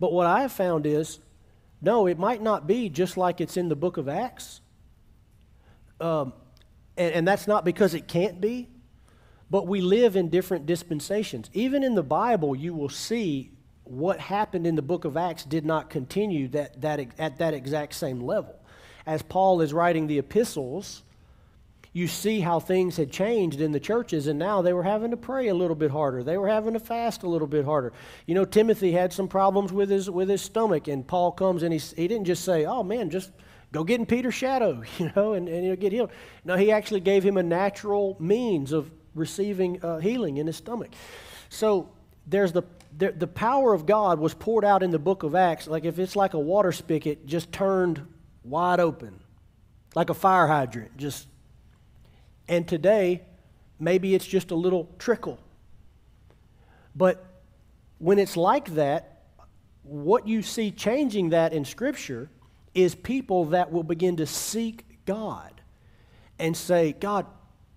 But 0.00 0.12
what 0.12 0.26
I 0.26 0.42
have 0.42 0.52
found 0.52 0.86
is 0.86 1.18
no, 1.80 2.06
it 2.06 2.18
might 2.18 2.42
not 2.42 2.66
be 2.66 2.88
just 2.88 3.16
like 3.16 3.40
it's 3.40 3.56
in 3.56 3.68
the 3.68 3.76
book 3.76 3.98
of 3.98 4.08
Acts. 4.08 4.60
Um, 6.00 6.32
and, 6.96 7.14
and 7.14 7.28
that's 7.28 7.46
not 7.46 7.64
because 7.64 7.94
it 7.94 8.08
can't 8.08 8.40
be, 8.40 8.68
but 9.50 9.66
we 9.66 9.80
live 9.80 10.16
in 10.16 10.28
different 10.28 10.66
dispensations. 10.66 11.50
Even 11.52 11.82
in 11.82 11.94
the 11.94 12.02
Bible, 12.02 12.54
you 12.54 12.74
will 12.74 12.88
see 12.88 13.50
what 13.84 14.20
happened 14.20 14.66
in 14.66 14.76
the 14.76 14.82
book 14.82 15.04
of 15.04 15.16
Acts 15.16 15.44
did 15.44 15.64
not 15.64 15.88
continue 15.88 16.48
that, 16.48 16.80
that, 16.82 17.00
at 17.18 17.38
that 17.38 17.54
exact 17.54 17.94
same 17.94 18.20
level. 18.20 18.54
As 19.06 19.22
Paul 19.22 19.62
is 19.62 19.72
writing 19.72 20.06
the 20.06 20.18
epistles, 20.18 21.02
you 21.94 22.06
see 22.06 22.40
how 22.40 22.60
things 22.60 22.96
had 22.96 23.10
changed 23.10 23.60
in 23.60 23.72
the 23.72 23.80
churches, 23.80 24.26
and 24.26 24.38
now 24.38 24.60
they 24.60 24.74
were 24.74 24.82
having 24.82 25.10
to 25.10 25.16
pray 25.16 25.48
a 25.48 25.54
little 25.54 25.74
bit 25.74 25.90
harder. 25.90 26.22
They 26.22 26.36
were 26.36 26.48
having 26.48 26.74
to 26.74 26.80
fast 26.80 27.22
a 27.22 27.28
little 27.28 27.48
bit 27.48 27.64
harder. 27.64 27.94
You 28.26 28.34
know, 28.34 28.44
Timothy 28.44 28.92
had 28.92 29.12
some 29.12 29.26
problems 29.26 29.72
with 29.72 29.88
his 29.88 30.10
with 30.10 30.28
his 30.28 30.42
stomach, 30.42 30.86
and 30.88 31.06
Paul 31.06 31.32
comes 31.32 31.62
and 31.62 31.72
he 31.72 31.78
he 31.78 32.06
didn't 32.06 32.26
just 32.26 32.44
say, 32.44 32.66
"Oh 32.66 32.82
man, 32.82 33.08
just 33.08 33.32
go 33.72 33.84
get 33.84 33.98
in 33.98 34.06
Peter's 34.06 34.34
shadow," 34.34 34.82
you 34.98 35.10
know, 35.16 35.32
and, 35.32 35.48
and 35.48 35.64
he'll 35.64 35.76
get 35.76 35.92
healed. 35.92 36.10
No, 36.44 36.56
he 36.56 36.70
actually 36.70 37.00
gave 37.00 37.24
him 37.24 37.38
a 37.38 37.42
natural 37.42 38.16
means 38.20 38.72
of 38.72 38.90
receiving 39.18 39.82
uh, 39.84 39.98
healing 39.98 40.36
in 40.36 40.46
his 40.46 40.56
stomach. 40.56 40.90
So 41.48 41.90
there's 42.26 42.52
the, 42.52 42.62
the 42.96 43.12
the 43.12 43.26
power 43.26 43.74
of 43.74 43.86
God 43.86 44.18
was 44.18 44.34
poured 44.34 44.64
out 44.64 44.82
in 44.82 44.90
the 44.90 44.98
book 44.98 45.22
of 45.22 45.34
Acts. 45.34 45.66
Like 45.66 45.84
if 45.84 45.98
it's 45.98 46.16
like 46.16 46.34
a 46.34 46.38
water 46.38 46.72
spigot 46.72 47.26
just 47.26 47.52
turned 47.52 48.06
wide 48.44 48.80
open, 48.80 49.20
like 49.94 50.10
a 50.10 50.14
fire 50.14 50.46
hydrant, 50.46 50.96
just 50.96 51.26
and 52.48 52.66
today, 52.66 53.22
maybe 53.78 54.14
it's 54.14 54.26
just 54.26 54.50
a 54.50 54.54
little 54.54 54.88
trickle. 54.98 55.38
But 56.94 57.24
when 57.98 58.18
it's 58.18 58.36
like 58.36 58.74
that, 58.74 59.22
what 59.82 60.26
you 60.26 60.42
see 60.42 60.70
changing 60.70 61.30
that 61.30 61.52
in 61.52 61.64
Scripture 61.64 62.30
is 62.74 62.94
people 62.94 63.46
that 63.46 63.72
will 63.72 63.82
begin 63.82 64.16
to 64.16 64.26
seek 64.26 65.04
God 65.04 65.60
and 66.38 66.56
say, 66.56 66.92
God, 66.92 67.26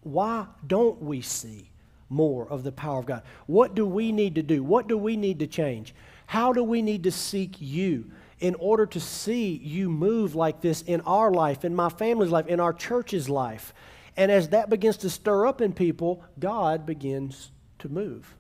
why 0.04 0.47
don't 0.66 1.02
we 1.02 1.22
see 1.22 1.70
more 2.10 2.47
of 2.47 2.64
the 2.64 2.72
power 2.72 2.99
of 2.99 3.06
God? 3.06 3.24
What 3.45 3.76
do 3.76 3.86
we 3.86 4.12
need 4.12 4.36
to 4.36 4.43
do? 4.43 4.64
What 4.64 4.88
do 4.88 4.97
we 4.97 5.16
need 5.16 5.39
to 5.39 5.47
change? 5.47 5.93
How 6.26 6.54
do 6.54 6.64
we 6.64 6.82
need 6.82 7.04
to 7.04 7.12
seek 7.12 7.56
you 7.60 8.12
in 8.39 8.56
order 8.56 8.86
to 8.88 8.99
see 8.99 9.54
you 9.64 9.89
move 9.89 10.34
like 10.34 10.62
this 10.62 10.82
in 10.82 11.02
our 11.02 11.32
life, 11.32 11.64
in 11.64 11.76
my 11.76 11.89
family's 11.89 12.32
life, 12.32 12.47
in 12.47 12.60
our 12.60 12.74
church's 12.74 13.30
life? 13.30 13.74
And 14.18 14.32
as 14.32 14.49
that 14.49 14.70
begins 14.70 14.97
to 14.97 15.10
stir 15.10 15.47
up 15.47 15.62
in 15.62 15.74
people, 15.74 16.24
God 16.39 16.86
begins 16.86 17.52
to 17.80 17.89
move 17.89 18.36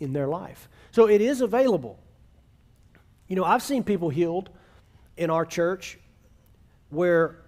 in 0.00 0.12
their 0.12 0.28
life. 0.28 0.68
So 0.90 1.08
it 1.08 1.20
is 1.20 1.40
available. 1.40 1.98
You 3.28 3.36
know, 3.36 3.44
I've 3.44 3.62
seen 3.62 3.84
people 3.84 4.08
healed 4.08 4.50
in 5.16 5.30
our 5.30 5.46
church 5.46 5.98
where 6.90 7.38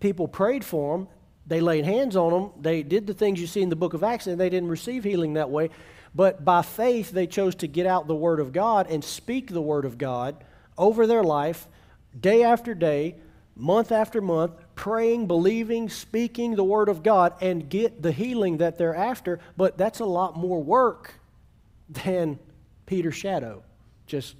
people 0.00 0.28
prayed 0.28 0.64
for 0.64 0.98
them, 0.98 1.08
they 1.48 1.60
laid 1.60 1.84
hands 1.84 2.14
on 2.14 2.32
them, 2.32 2.50
they 2.60 2.82
did 2.82 3.06
the 3.06 3.14
things 3.14 3.40
you 3.40 3.46
see 3.46 3.62
in 3.62 3.70
the 3.70 3.76
book 3.76 3.94
of 3.94 4.04
Acts, 4.04 4.26
and 4.26 4.38
they 4.38 4.50
didn't 4.50 4.68
receive 4.68 5.02
healing 5.02 5.34
that 5.34 5.50
way. 5.50 5.70
But 6.14 6.44
by 6.44 6.62
faith, 6.62 7.10
they 7.10 7.26
chose 7.26 7.54
to 7.56 7.66
get 7.66 7.86
out 7.86 8.06
the 8.06 8.14
Word 8.14 8.40
of 8.40 8.52
God 8.52 8.90
and 8.90 9.02
speak 9.02 9.50
the 9.50 9.62
Word 9.62 9.84
of 9.84 9.98
God 9.98 10.44
over 10.76 11.06
their 11.06 11.24
life 11.24 11.66
day 12.18 12.42
after 12.42 12.74
day, 12.74 13.16
month 13.56 13.92
after 13.92 14.20
month, 14.20 14.52
praying, 14.74 15.26
believing, 15.26 15.88
speaking 15.88 16.54
the 16.54 16.64
Word 16.64 16.88
of 16.88 17.02
God, 17.02 17.34
and 17.40 17.68
get 17.68 18.02
the 18.02 18.12
healing 18.12 18.58
that 18.58 18.78
they're 18.78 18.94
after. 18.94 19.40
But 19.56 19.78
that's 19.78 20.00
a 20.00 20.06
lot 20.06 20.36
more 20.36 20.62
work 20.62 21.14
than 21.88 22.38
Peter's 22.86 23.16
shadow. 23.16 23.62
Just 24.06 24.36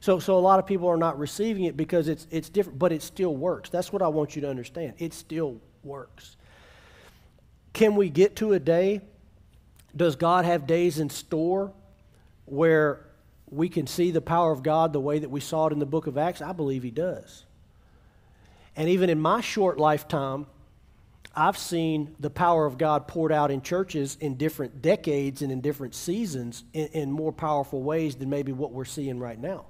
so, 0.00 0.18
so 0.18 0.38
a 0.38 0.40
lot 0.40 0.58
of 0.58 0.66
people 0.66 0.88
are 0.88 0.96
not 0.96 1.18
receiving 1.18 1.64
it 1.64 1.76
because 1.76 2.08
it's, 2.08 2.26
it's 2.30 2.48
different, 2.48 2.78
but 2.78 2.92
it 2.92 3.02
still 3.02 3.36
works. 3.36 3.68
That's 3.68 3.92
what 3.92 4.02
I 4.02 4.08
want 4.08 4.34
you 4.34 4.42
to 4.42 4.48
understand. 4.48 4.94
It 4.98 5.12
still 5.12 5.60
works. 5.82 6.36
Can 7.72 7.94
we 7.94 8.08
get 8.08 8.36
to 8.36 8.52
a 8.52 8.58
day? 8.58 9.00
Does 9.96 10.16
God 10.16 10.44
have 10.44 10.66
days 10.66 10.98
in 10.98 11.10
store 11.10 11.72
where 12.46 13.06
we 13.48 13.68
can 13.68 13.86
see 13.86 14.10
the 14.10 14.20
power 14.20 14.52
of 14.52 14.62
God 14.62 14.92
the 14.92 15.00
way 15.00 15.18
that 15.18 15.30
we 15.30 15.40
saw 15.40 15.66
it 15.66 15.72
in 15.72 15.78
the 15.78 15.86
book 15.86 16.06
of 16.06 16.16
Acts? 16.16 16.40
I 16.40 16.52
believe 16.52 16.82
He 16.82 16.90
does. 16.90 17.44
And 18.76 18.88
even 18.88 19.10
in 19.10 19.20
my 19.20 19.40
short 19.40 19.78
lifetime, 19.78 20.46
I've 21.34 21.58
seen 21.58 22.16
the 22.18 22.30
power 22.30 22.66
of 22.66 22.76
God 22.76 23.06
poured 23.06 23.30
out 23.30 23.50
in 23.50 23.62
churches 23.62 24.16
in 24.20 24.36
different 24.36 24.82
decades 24.82 25.42
and 25.42 25.52
in 25.52 25.60
different 25.60 25.94
seasons 25.94 26.64
in, 26.72 26.86
in, 26.88 27.12
more 27.12 27.32
powerful 27.32 27.82
ways 27.82 28.16
than 28.16 28.28
maybe 28.28 28.52
what 28.52 28.72
we're 28.72 28.84
seeing 28.84 29.18
right 29.20 29.38
now. 29.38 29.66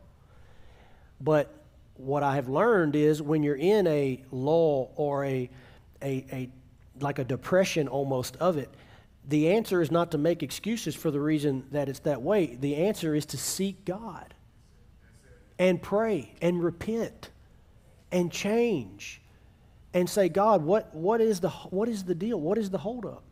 But 1.21 1.55
what 1.97 2.23
I 2.23 2.37
have 2.37 2.49
learned 2.49 2.97
is 2.97 3.21
when 3.21 3.43
you're 3.43 3.57
in 3.57 3.87
a 3.87 4.23
lull 4.31 4.93
or 4.97 5.25
a, 5.25 5.51
a, 6.03 6.27
a 6.33 6.49
like 7.03 7.19
a 7.19 7.25
depression 7.25 7.89
almost 7.89 8.37
of 8.37 8.57
it, 8.57 8.71
the 9.29 9.51
answer 9.51 9.81
is 9.81 9.91
not 9.91 10.11
to 10.13 10.19
make 10.19 10.43
excuses 10.43 10.95
for 10.95 11.11
the 11.11 11.21
reason 11.21 11.67
that 11.73 11.89
it's 11.89 12.01
that 12.01 12.23
way. 12.23 12.57
The 12.57 12.77
answer 12.77 13.15
is 13.15 13.27
to 13.27 13.37
seek 13.37 13.85
God 13.85 14.35
and 15.59 15.81
pray 15.81 16.35
and 16.41 16.63
repent 16.63 17.31
and 18.11 18.33
change 18.33 19.21
and 19.93 20.09
say, 20.09 20.29
God, 20.29 20.63
what, 20.65 20.95
what, 20.95 21.21
is, 21.21 21.41
the, 21.41 21.51
what 21.51 21.89
is 21.89 22.05
the 22.05 22.15
deal? 22.15 22.41
What 22.41 22.59
is 22.59 22.71
the 22.71 22.79
holdup? 22.79 23.23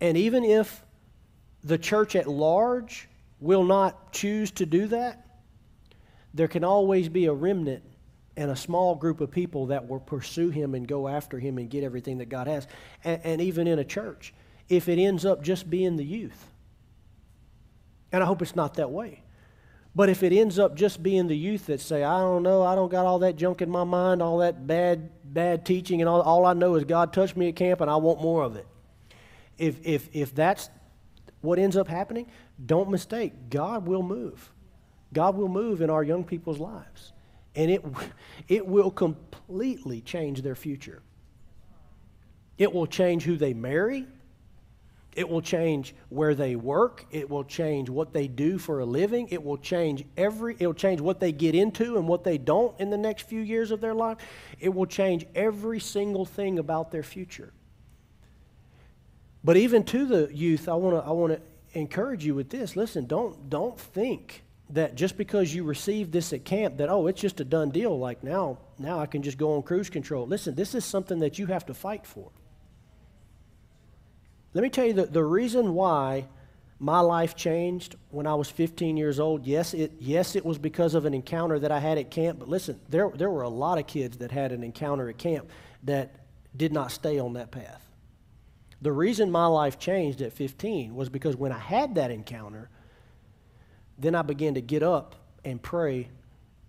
And 0.00 0.16
even 0.16 0.44
if 0.44 0.84
the 1.64 1.78
church 1.78 2.14
at 2.16 2.26
large 2.26 3.08
will 3.40 3.64
not 3.64 4.12
choose 4.12 4.50
to 4.52 4.66
do 4.66 4.86
that, 4.88 5.26
there 6.32 6.48
can 6.48 6.62
always 6.62 7.08
be 7.08 7.26
a 7.26 7.32
remnant 7.32 7.82
and 8.40 8.50
a 8.50 8.56
small 8.56 8.94
group 8.94 9.20
of 9.20 9.30
people 9.30 9.66
that 9.66 9.86
will 9.86 10.00
pursue 10.00 10.48
him 10.48 10.74
and 10.74 10.88
go 10.88 11.06
after 11.06 11.38
him 11.38 11.58
and 11.58 11.68
get 11.68 11.84
everything 11.84 12.16
that 12.18 12.30
God 12.30 12.46
has. 12.46 12.66
And, 13.04 13.20
and 13.22 13.40
even 13.42 13.66
in 13.66 13.78
a 13.78 13.84
church, 13.84 14.32
if 14.70 14.88
it 14.88 14.98
ends 14.98 15.26
up 15.26 15.42
just 15.42 15.68
being 15.68 15.98
the 15.98 16.04
youth. 16.04 16.46
And 18.10 18.22
I 18.22 18.26
hope 18.26 18.40
it's 18.40 18.56
not 18.56 18.74
that 18.74 18.90
way. 18.90 19.22
But 19.94 20.08
if 20.08 20.22
it 20.22 20.32
ends 20.32 20.58
up 20.58 20.74
just 20.74 21.02
being 21.02 21.26
the 21.26 21.36
youth 21.36 21.66
that 21.66 21.82
say, 21.82 22.02
I 22.02 22.20
don't 22.20 22.42
know, 22.42 22.62
I 22.62 22.74
don't 22.76 22.90
got 22.90 23.04
all 23.04 23.18
that 23.18 23.36
junk 23.36 23.60
in 23.60 23.68
my 23.68 23.84
mind, 23.84 24.22
all 24.22 24.38
that 24.38 24.66
bad, 24.66 25.10
bad 25.22 25.66
teaching, 25.66 26.00
and 26.00 26.08
all, 26.08 26.22
all 26.22 26.46
I 26.46 26.54
know 26.54 26.76
is 26.76 26.84
God 26.84 27.12
touched 27.12 27.36
me 27.36 27.48
at 27.48 27.56
camp 27.56 27.82
and 27.82 27.90
I 27.90 27.96
want 27.96 28.22
more 28.22 28.42
of 28.42 28.56
it. 28.56 28.66
If, 29.58 29.86
if, 29.86 30.08
if 30.14 30.34
that's 30.34 30.70
what 31.42 31.58
ends 31.58 31.76
up 31.76 31.88
happening, 31.88 32.26
don't 32.64 32.88
mistake. 32.88 33.34
God 33.50 33.86
will 33.86 34.02
move. 34.02 34.50
God 35.12 35.36
will 35.36 35.48
move 35.48 35.82
in 35.82 35.90
our 35.90 36.02
young 36.02 36.24
people's 36.24 36.58
lives. 36.58 37.12
And 37.54 37.70
it, 37.70 37.84
it 38.48 38.66
will 38.66 38.90
completely 38.90 40.00
change 40.00 40.42
their 40.42 40.54
future. 40.54 41.02
It 42.58 42.72
will 42.72 42.86
change 42.86 43.24
who 43.24 43.36
they 43.36 43.54
marry. 43.54 44.06
It 45.16 45.28
will 45.28 45.42
change 45.42 45.94
where 46.08 46.34
they 46.34 46.54
work. 46.54 47.04
It 47.10 47.28
will 47.28 47.42
change 47.42 47.90
what 47.90 48.12
they 48.12 48.28
do 48.28 48.58
for 48.58 48.80
a 48.80 48.84
living. 48.84 49.28
It 49.28 49.42
will 49.42 49.56
change 49.58 50.04
every 50.16 50.56
it 50.58 50.66
will 50.66 50.74
change 50.74 51.00
what 51.00 51.18
they 51.18 51.32
get 51.32 51.54
into 51.54 51.96
and 51.96 52.06
what 52.06 52.22
they 52.22 52.38
don't 52.38 52.78
in 52.78 52.90
the 52.90 52.98
next 52.98 53.22
few 53.22 53.40
years 53.40 53.70
of 53.70 53.80
their 53.80 53.94
life. 53.94 54.18
It 54.60 54.72
will 54.72 54.86
change 54.86 55.26
every 55.34 55.80
single 55.80 56.24
thing 56.24 56.58
about 56.58 56.92
their 56.92 57.02
future. 57.02 57.52
But 59.42 59.56
even 59.56 59.84
to 59.84 60.06
the 60.06 60.30
youth, 60.32 60.68
I 60.68 60.74
want 60.74 61.02
to 61.02 61.08
I 61.08 61.12
want 61.12 61.32
to 61.32 61.78
encourage 61.78 62.24
you 62.24 62.34
with 62.34 62.50
this. 62.50 62.76
Listen, 62.76 63.06
don't 63.06 63.50
don't 63.50 63.78
think 63.78 64.44
that 64.74 64.94
just 64.94 65.16
because 65.16 65.54
you 65.54 65.64
received 65.64 66.12
this 66.12 66.32
at 66.32 66.44
camp 66.44 66.76
that 66.78 66.88
oh, 66.88 67.06
it's 67.06 67.20
just 67.20 67.40
a 67.40 67.44
done 67.44 67.70
deal 67.70 67.98
like 67.98 68.22
now 68.22 68.58
now 68.78 68.98
I 68.98 69.06
can 69.06 69.22
just 69.22 69.38
go 69.38 69.54
on 69.54 69.62
cruise 69.62 69.90
control. 69.90 70.26
Listen, 70.26 70.54
this 70.54 70.74
is 70.74 70.84
something 70.84 71.20
that 71.20 71.38
you 71.38 71.46
have 71.46 71.66
to 71.66 71.74
fight 71.74 72.06
for. 72.06 72.30
Let 74.54 74.62
me 74.62 74.70
tell 74.70 74.86
you 74.86 74.94
the, 74.94 75.06
the 75.06 75.22
reason 75.22 75.74
why 75.74 76.26
my 76.80 77.00
life 77.00 77.36
changed 77.36 77.96
when 78.08 78.26
I 78.26 78.34
was 78.34 78.50
15 78.50 78.96
years 78.96 79.20
old. 79.20 79.46
Yes, 79.46 79.74
it, 79.74 79.92
yes, 80.00 80.34
it 80.34 80.44
was 80.44 80.58
because 80.58 80.94
of 80.94 81.04
an 81.04 81.12
encounter 81.12 81.58
that 81.58 81.70
I 81.70 81.78
had 81.78 81.98
at 81.98 82.10
camp, 82.10 82.38
but 82.38 82.48
listen, 82.48 82.80
there, 82.88 83.10
there 83.14 83.30
were 83.30 83.42
a 83.42 83.48
lot 83.48 83.78
of 83.78 83.86
kids 83.86 84.16
that 84.16 84.32
had 84.32 84.50
an 84.50 84.64
encounter 84.64 85.08
at 85.08 85.18
camp 85.18 85.50
that 85.84 86.16
did 86.56 86.72
not 86.72 86.90
stay 86.90 87.18
on 87.18 87.34
that 87.34 87.50
path. 87.50 87.86
The 88.82 88.92
reason 88.92 89.30
my 89.30 89.46
life 89.46 89.78
changed 89.78 90.22
at 90.22 90.32
15 90.32 90.94
was 90.94 91.10
because 91.10 91.36
when 91.36 91.52
I 91.52 91.58
had 91.58 91.96
that 91.96 92.10
encounter, 92.10 92.70
then 94.00 94.14
I 94.14 94.22
began 94.22 94.54
to 94.54 94.60
get 94.62 94.82
up 94.82 95.14
and 95.44 95.62
pray 95.62 96.08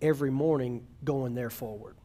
every 0.00 0.30
morning 0.30 0.86
going 1.04 1.34
there 1.34 1.50
forward. 1.50 1.96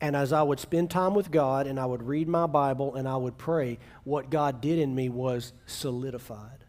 And 0.00 0.14
as 0.14 0.32
I 0.32 0.42
would 0.42 0.60
spend 0.60 0.90
time 0.90 1.14
with 1.14 1.30
God 1.30 1.66
and 1.66 1.80
I 1.80 1.86
would 1.86 2.02
read 2.02 2.28
my 2.28 2.46
Bible 2.46 2.94
and 2.94 3.08
I 3.08 3.16
would 3.16 3.38
pray, 3.38 3.78
what 4.04 4.30
God 4.30 4.60
did 4.60 4.78
in 4.78 4.94
me 4.94 5.08
was 5.08 5.52
solidified. 5.66 6.64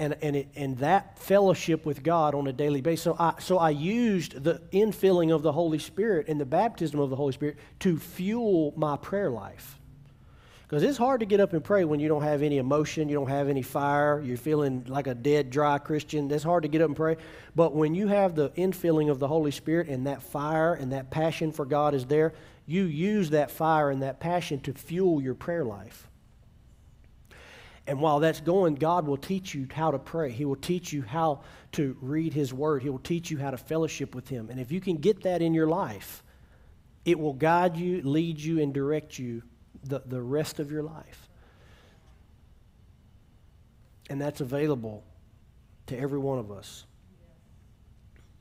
and, 0.00 0.16
and, 0.22 0.34
it, 0.34 0.48
and 0.56 0.78
that 0.78 1.18
fellowship 1.18 1.84
with 1.84 2.02
God 2.02 2.34
on 2.34 2.46
a 2.46 2.52
daily 2.52 2.80
basis. 2.80 3.04
So 3.04 3.16
I, 3.18 3.34
so 3.38 3.58
I 3.58 3.70
used 3.70 4.42
the 4.42 4.62
infilling 4.72 5.34
of 5.34 5.42
the 5.42 5.52
Holy 5.52 5.78
Spirit 5.78 6.28
and 6.28 6.40
the 6.40 6.46
baptism 6.46 7.00
of 7.00 7.10
the 7.10 7.16
Holy 7.16 7.32
Spirit 7.32 7.58
to 7.80 7.98
fuel 7.98 8.72
my 8.76 8.96
prayer 8.96 9.30
life. 9.30 9.79
Because 10.70 10.84
it's 10.84 10.98
hard 10.98 11.18
to 11.18 11.26
get 11.26 11.40
up 11.40 11.52
and 11.52 11.64
pray 11.64 11.84
when 11.84 11.98
you 11.98 12.06
don't 12.06 12.22
have 12.22 12.42
any 12.42 12.58
emotion, 12.58 13.08
you 13.08 13.16
don't 13.16 13.28
have 13.28 13.48
any 13.48 13.60
fire, 13.60 14.22
you're 14.24 14.36
feeling 14.36 14.84
like 14.86 15.08
a 15.08 15.16
dead, 15.16 15.50
dry 15.50 15.78
Christian. 15.78 16.28
That's 16.28 16.44
hard 16.44 16.62
to 16.62 16.68
get 16.68 16.80
up 16.80 16.86
and 16.86 16.96
pray. 16.96 17.16
But 17.56 17.74
when 17.74 17.96
you 17.96 18.06
have 18.06 18.36
the 18.36 18.50
infilling 18.50 19.10
of 19.10 19.18
the 19.18 19.26
Holy 19.26 19.50
Spirit 19.50 19.88
and 19.88 20.06
that 20.06 20.22
fire 20.22 20.74
and 20.74 20.92
that 20.92 21.10
passion 21.10 21.50
for 21.50 21.64
God 21.64 21.92
is 21.92 22.06
there, 22.06 22.34
you 22.66 22.84
use 22.84 23.30
that 23.30 23.50
fire 23.50 23.90
and 23.90 24.04
that 24.04 24.20
passion 24.20 24.60
to 24.60 24.72
fuel 24.72 25.20
your 25.20 25.34
prayer 25.34 25.64
life. 25.64 26.06
And 27.88 28.00
while 28.00 28.20
that's 28.20 28.40
going, 28.40 28.76
God 28.76 29.08
will 29.08 29.16
teach 29.16 29.52
you 29.52 29.66
how 29.74 29.90
to 29.90 29.98
pray. 29.98 30.30
He 30.30 30.44
will 30.44 30.54
teach 30.54 30.92
you 30.92 31.02
how 31.02 31.40
to 31.72 31.96
read 32.00 32.32
His 32.32 32.54
Word. 32.54 32.84
He 32.84 32.90
will 32.90 33.00
teach 33.00 33.28
you 33.28 33.38
how 33.38 33.50
to 33.50 33.58
fellowship 33.58 34.14
with 34.14 34.28
Him. 34.28 34.50
And 34.50 34.60
if 34.60 34.70
you 34.70 34.80
can 34.80 34.98
get 34.98 35.24
that 35.24 35.42
in 35.42 35.52
your 35.52 35.66
life, 35.66 36.22
it 37.04 37.18
will 37.18 37.34
guide 37.34 37.76
you, 37.76 38.02
lead 38.02 38.38
you, 38.38 38.60
and 38.60 38.72
direct 38.72 39.18
you 39.18 39.42
the, 39.84 40.02
the 40.06 40.20
rest 40.20 40.58
of 40.58 40.70
your 40.70 40.82
life. 40.82 41.28
And 44.08 44.20
that's 44.20 44.40
available 44.40 45.04
to 45.86 45.98
every 45.98 46.18
one 46.18 46.38
of 46.38 46.50
us. 46.50 46.84